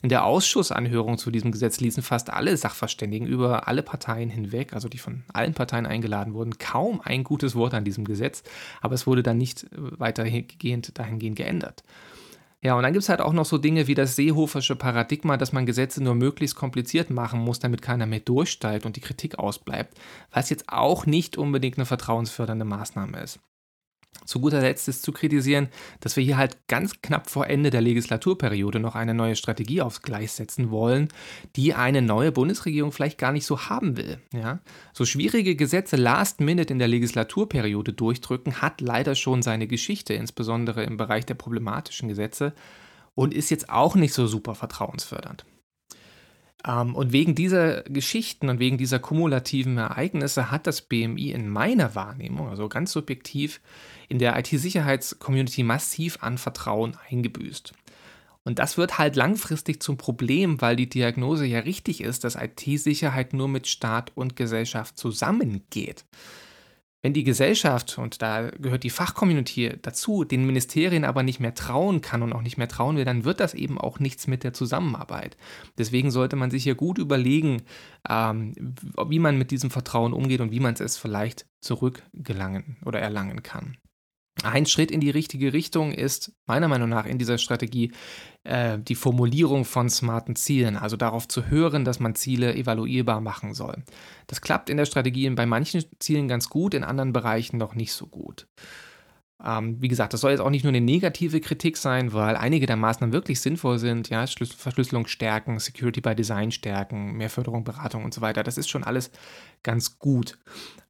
In 0.00 0.08
der 0.08 0.24
Ausschussanhörung 0.24 1.18
zu 1.18 1.30
diesem 1.30 1.52
Gesetz 1.52 1.78
ließen 1.78 2.02
fast 2.02 2.30
alle 2.30 2.56
Sachverständigen 2.56 3.26
über 3.26 3.68
alle 3.68 3.82
Parteien 3.82 4.30
hinweg, 4.30 4.72
also 4.72 4.88
die 4.88 4.96
von 4.96 5.24
allen 5.34 5.52
Parteien 5.52 5.84
eingeladen 5.84 6.32
wurden, 6.32 6.56
kaum 6.56 7.02
ein 7.04 7.24
gutes 7.24 7.54
Wort 7.54 7.74
an 7.74 7.84
diesem 7.84 8.06
Gesetz, 8.06 8.42
aber 8.80 8.94
es 8.94 9.06
wurde 9.06 9.22
dann 9.22 9.36
nicht 9.36 9.66
weitergehend 9.72 10.98
dahingehend 10.98 11.36
geändert. 11.36 11.84
Ja, 12.62 12.74
und 12.74 12.82
dann 12.82 12.92
gibt 12.92 13.04
es 13.04 13.08
halt 13.08 13.20
auch 13.20 13.32
noch 13.32 13.44
so 13.44 13.56
Dinge 13.56 13.86
wie 13.86 13.94
das 13.94 14.16
Seehofersche 14.16 14.74
Paradigma, 14.74 15.36
dass 15.36 15.52
man 15.52 15.64
Gesetze 15.64 16.02
nur 16.02 16.16
möglichst 16.16 16.56
kompliziert 16.56 17.08
machen 17.08 17.38
muss, 17.40 17.60
damit 17.60 17.82
keiner 17.82 18.06
mehr 18.06 18.18
durchsteigt 18.20 18.84
und 18.84 18.96
die 18.96 19.00
Kritik 19.00 19.38
ausbleibt, 19.38 19.96
was 20.32 20.50
jetzt 20.50 20.64
auch 20.68 21.06
nicht 21.06 21.38
unbedingt 21.38 21.78
eine 21.78 21.86
vertrauensfördernde 21.86 22.64
Maßnahme 22.64 23.20
ist. 23.20 23.38
Zu 24.28 24.40
guter 24.40 24.60
Letzt 24.60 24.88
ist 24.88 25.02
zu 25.02 25.12
kritisieren, 25.12 25.68
dass 26.00 26.16
wir 26.16 26.22
hier 26.22 26.36
halt 26.36 26.58
ganz 26.66 27.00
knapp 27.00 27.30
vor 27.30 27.46
Ende 27.46 27.70
der 27.70 27.80
Legislaturperiode 27.80 28.78
noch 28.78 28.94
eine 28.94 29.14
neue 29.14 29.36
Strategie 29.36 29.80
aufs 29.80 30.02
Gleis 30.02 30.36
setzen 30.36 30.70
wollen, 30.70 31.08
die 31.56 31.72
eine 31.72 32.02
neue 32.02 32.30
Bundesregierung 32.30 32.92
vielleicht 32.92 33.16
gar 33.16 33.32
nicht 33.32 33.46
so 33.46 33.70
haben 33.70 33.96
will. 33.96 34.18
Ja? 34.34 34.58
So 34.92 35.06
schwierige 35.06 35.56
Gesetze 35.56 35.96
last 35.96 36.40
minute 36.40 36.72
in 36.72 36.78
der 36.78 36.88
Legislaturperiode 36.88 37.94
durchdrücken, 37.94 38.60
hat 38.60 38.82
leider 38.82 39.14
schon 39.14 39.40
seine 39.40 39.66
Geschichte, 39.66 40.12
insbesondere 40.12 40.84
im 40.84 40.98
Bereich 40.98 41.24
der 41.24 41.34
problematischen 41.34 42.08
Gesetze, 42.08 42.52
und 43.14 43.32
ist 43.32 43.50
jetzt 43.50 43.70
auch 43.70 43.94
nicht 43.94 44.12
so 44.12 44.26
super 44.26 44.54
vertrauensfördernd. 44.54 45.46
Ähm, 46.66 46.94
und 46.94 47.12
wegen 47.12 47.34
dieser 47.34 47.82
Geschichten 47.82 48.48
und 48.48 48.58
wegen 48.58 48.78
dieser 48.78 48.98
kumulativen 48.98 49.78
Ereignisse 49.78 50.50
hat 50.50 50.66
das 50.66 50.82
BMI 50.82 51.30
in 51.30 51.48
meiner 51.48 51.94
Wahrnehmung, 51.94 52.48
also 52.48 52.68
ganz 52.68 52.92
subjektiv, 52.92 53.60
in 54.08 54.18
der 54.18 54.38
IT-Sicherheits-Community 54.38 55.62
massiv 55.62 56.18
an 56.22 56.38
Vertrauen 56.38 56.96
eingebüßt. 57.10 57.72
Und 58.44 58.58
das 58.58 58.78
wird 58.78 58.98
halt 58.98 59.14
langfristig 59.14 59.82
zum 59.82 59.98
Problem, 59.98 60.60
weil 60.60 60.74
die 60.74 60.88
Diagnose 60.88 61.44
ja 61.44 61.60
richtig 61.60 62.00
ist, 62.00 62.24
dass 62.24 62.34
IT-Sicherheit 62.34 63.34
nur 63.34 63.48
mit 63.48 63.66
Staat 63.66 64.12
und 64.14 64.36
Gesellschaft 64.36 64.96
zusammengeht. 64.96 66.06
Wenn 67.00 67.12
die 67.12 67.22
Gesellschaft, 67.22 67.96
und 67.96 68.22
da 68.22 68.50
gehört 68.50 68.82
die 68.82 68.90
Fachcommunity 68.90 69.78
dazu, 69.82 70.24
den 70.24 70.44
Ministerien 70.44 71.04
aber 71.04 71.22
nicht 71.22 71.38
mehr 71.38 71.54
trauen 71.54 72.00
kann 72.00 72.22
und 72.22 72.32
auch 72.32 72.42
nicht 72.42 72.58
mehr 72.58 72.66
trauen 72.66 72.96
will, 72.96 73.04
dann 73.04 73.24
wird 73.24 73.38
das 73.38 73.54
eben 73.54 73.78
auch 73.78 74.00
nichts 74.00 74.26
mit 74.26 74.42
der 74.42 74.52
Zusammenarbeit. 74.52 75.36
Deswegen 75.78 76.10
sollte 76.10 76.34
man 76.34 76.50
sich 76.50 76.64
hier 76.64 76.74
gut 76.74 76.98
überlegen, 76.98 77.62
ähm, 78.08 78.52
wie 79.06 79.20
man 79.20 79.38
mit 79.38 79.52
diesem 79.52 79.70
Vertrauen 79.70 80.12
umgeht 80.12 80.40
und 80.40 80.50
wie 80.50 80.60
man 80.60 80.74
es 80.74 80.96
vielleicht 80.96 81.46
zurückgelangen 81.60 82.78
oder 82.84 82.98
erlangen 82.98 83.44
kann. 83.44 83.76
Ein 84.44 84.66
Schritt 84.66 84.90
in 84.90 85.00
die 85.00 85.10
richtige 85.10 85.52
Richtung 85.52 85.92
ist 85.92 86.32
meiner 86.46 86.68
Meinung 86.68 86.88
nach 86.88 87.06
in 87.06 87.18
dieser 87.18 87.38
Strategie 87.38 87.92
äh, 88.44 88.78
die 88.78 88.94
Formulierung 88.94 89.64
von 89.64 89.90
smarten 89.90 90.36
Zielen, 90.36 90.76
also 90.76 90.96
darauf 90.96 91.26
zu 91.26 91.48
hören, 91.48 91.84
dass 91.84 91.98
man 91.98 92.14
Ziele 92.14 92.54
evaluierbar 92.54 93.20
machen 93.20 93.52
soll. 93.52 93.82
Das 94.28 94.40
klappt 94.40 94.70
in 94.70 94.76
der 94.76 94.86
Strategie 94.86 95.28
bei 95.30 95.44
manchen 95.44 95.84
Zielen 95.98 96.28
ganz 96.28 96.48
gut, 96.48 96.74
in 96.74 96.84
anderen 96.84 97.12
Bereichen 97.12 97.58
noch 97.58 97.74
nicht 97.74 97.92
so 97.92 98.06
gut. 98.06 98.46
Ähm, 99.44 99.80
wie 99.80 99.88
gesagt, 99.88 100.12
das 100.12 100.20
soll 100.20 100.32
jetzt 100.32 100.40
auch 100.40 100.50
nicht 100.50 100.64
nur 100.64 100.72
eine 100.72 100.80
negative 100.80 101.40
Kritik 101.40 101.76
sein, 101.76 102.12
weil 102.12 102.36
einige 102.36 102.66
der 102.66 102.76
Maßnahmen 102.76 103.12
wirklich 103.12 103.40
sinnvoll 103.40 103.78
sind. 103.78 104.08
Ja, 104.08 104.26
Verschlüsselung 104.26 105.06
stärken, 105.06 105.60
Security 105.60 106.00
by 106.00 106.14
Design 106.14 106.50
stärken, 106.50 107.12
mehr 107.12 107.30
Förderung, 107.30 107.62
Beratung 107.62 108.04
und 108.04 108.12
so 108.12 108.20
weiter. 108.20 108.42
Das 108.42 108.58
ist 108.58 108.68
schon 108.68 108.82
alles 108.82 109.12
ganz 109.62 109.98
gut. 109.98 110.38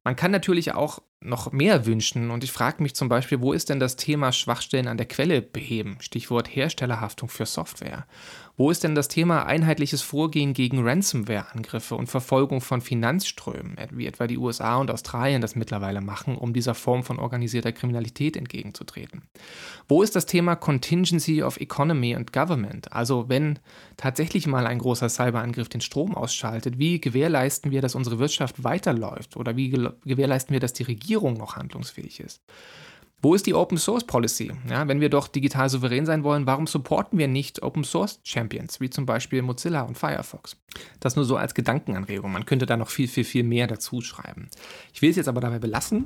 Man 0.03 0.15
kann 0.15 0.31
natürlich 0.31 0.73
auch 0.73 1.01
noch 1.21 1.51
mehr 1.51 1.85
wünschen 1.85 2.31
und 2.31 2.43
ich 2.43 2.51
frage 2.51 2.81
mich 2.81 2.95
zum 2.95 3.09
Beispiel, 3.09 3.41
wo 3.41 3.51
ist 3.51 3.69
denn 3.69 3.79
das 3.79 3.97
Thema 3.97 4.31
Schwachstellen 4.31 4.87
an 4.87 4.97
der 4.97 5.07
Quelle 5.07 5.41
beheben? 5.41 5.97
Stichwort 5.99 6.47
Herstellerhaftung 6.47 7.29
für 7.29 7.45
Software. 7.45 8.07
Wo 8.59 8.69
ist 8.71 8.83
denn 8.83 8.93
das 8.93 9.07
Thema 9.07 9.45
einheitliches 9.45 10.01
Vorgehen 10.01 10.51
gegen 10.51 10.85
Ransomware-Angriffe 10.85 11.95
und 11.95 12.07
Verfolgung 12.07 12.59
von 12.59 12.81
Finanzströmen, 12.81 13.77
wie 13.91 14.05
etwa 14.05 14.27
die 14.27 14.37
USA 14.37 14.75
und 14.75 14.91
Australien 14.91 15.41
das 15.41 15.55
mittlerweile 15.55 16.01
machen, 16.01 16.35
um 16.37 16.51
dieser 16.51 16.75
Form 16.75 17.03
von 17.03 17.19
organisierter 17.19 17.71
Kriminalität 17.71 18.35
entgegenzutreten? 18.35 19.21
Wo 19.87 20.03
ist 20.03 20.13
das 20.13 20.25
Thema 20.25 20.57
Contingency 20.57 21.41
of 21.41 21.55
Economy 21.55 22.13
and 22.13 22.33
Government? 22.33 22.91
Also 22.91 23.29
wenn 23.29 23.59
tatsächlich 23.95 24.45
mal 24.45 24.67
ein 24.67 24.79
großer 24.79 25.07
Cyberangriff 25.07 25.69
den 25.69 25.79
Strom 25.79 26.13
ausschaltet, 26.13 26.77
wie 26.77 26.99
gewährleisten 26.99 27.71
wir, 27.71 27.81
dass 27.81 27.95
unsere 27.95 28.19
Wirtschaft 28.19 28.61
weiterläuft? 28.61 29.37
Oder 29.37 29.55
wie 29.55 29.69
gewährleisten 30.03 30.51
wir, 30.51 30.59
dass 30.59 30.73
die 30.73 30.83
Regierung 30.83 31.35
noch 31.35 31.55
handlungsfähig 31.55 32.19
ist? 32.19 32.41
Wo 33.21 33.35
ist 33.35 33.45
die 33.45 33.53
Open 33.53 33.77
Source 33.77 34.05
Policy? 34.05 34.53
Ja, 34.69 34.87
wenn 34.87 35.01
wir 35.01 35.09
doch 35.09 35.27
digital 35.27 35.69
souverän 35.69 36.05
sein 36.05 36.23
wollen, 36.23 36.45
warum 36.45 36.67
supporten 36.67 37.19
wir 37.19 37.27
nicht 37.27 37.61
Open 37.61 37.83
Source 37.83 38.21
Champions, 38.23 38.79
wie 38.79 38.89
zum 38.89 39.05
Beispiel 39.05 39.41
Mozilla 39.41 39.81
und 39.81 39.97
Firefox? 39.97 40.55
Das 41.01 41.17
nur 41.17 41.25
so 41.25 41.35
als 41.35 41.53
Gedankenanregung. 41.53 42.31
Man 42.31 42.45
könnte 42.45 42.65
da 42.65 42.77
noch 42.77 42.89
viel, 42.89 43.09
viel, 43.09 43.25
viel 43.25 43.43
mehr 43.43 43.67
dazu 43.67 43.99
schreiben. 43.99 44.47
Ich 44.93 45.01
will 45.01 45.09
es 45.09 45.17
jetzt 45.17 45.27
aber 45.27 45.41
dabei 45.41 45.59
belassen. 45.59 46.05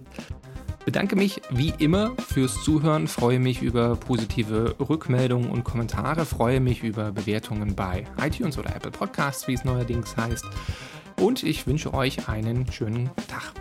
Bedanke 0.86 1.16
mich 1.16 1.40
wie 1.52 1.74
immer 1.78 2.14
fürs 2.18 2.64
Zuhören, 2.64 3.08
freue 3.08 3.40
mich 3.40 3.62
über 3.62 3.96
positive 3.96 4.76
Rückmeldungen 4.80 5.52
und 5.52 5.64
Kommentare, 5.64 6.26
freue 6.26 6.60
mich 6.60 6.82
über 6.82 7.12
Bewertungen 7.12 7.76
bei 7.76 8.06
iTunes 8.20 8.58
oder 8.58 8.76
Apple 8.76 8.92
Podcasts, 8.92 9.48
wie 9.48 9.54
es 9.54 9.64
neuerdings 9.64 10.18
heißt. 10.18 10.46
Und 11.22 11.44
ich 11.44 11.68
wünsche 11.68 11.94
euch 11.94 12.28
einen 12.28 12.70
schönen 12.72 13.12
Tag. 13.28 13.54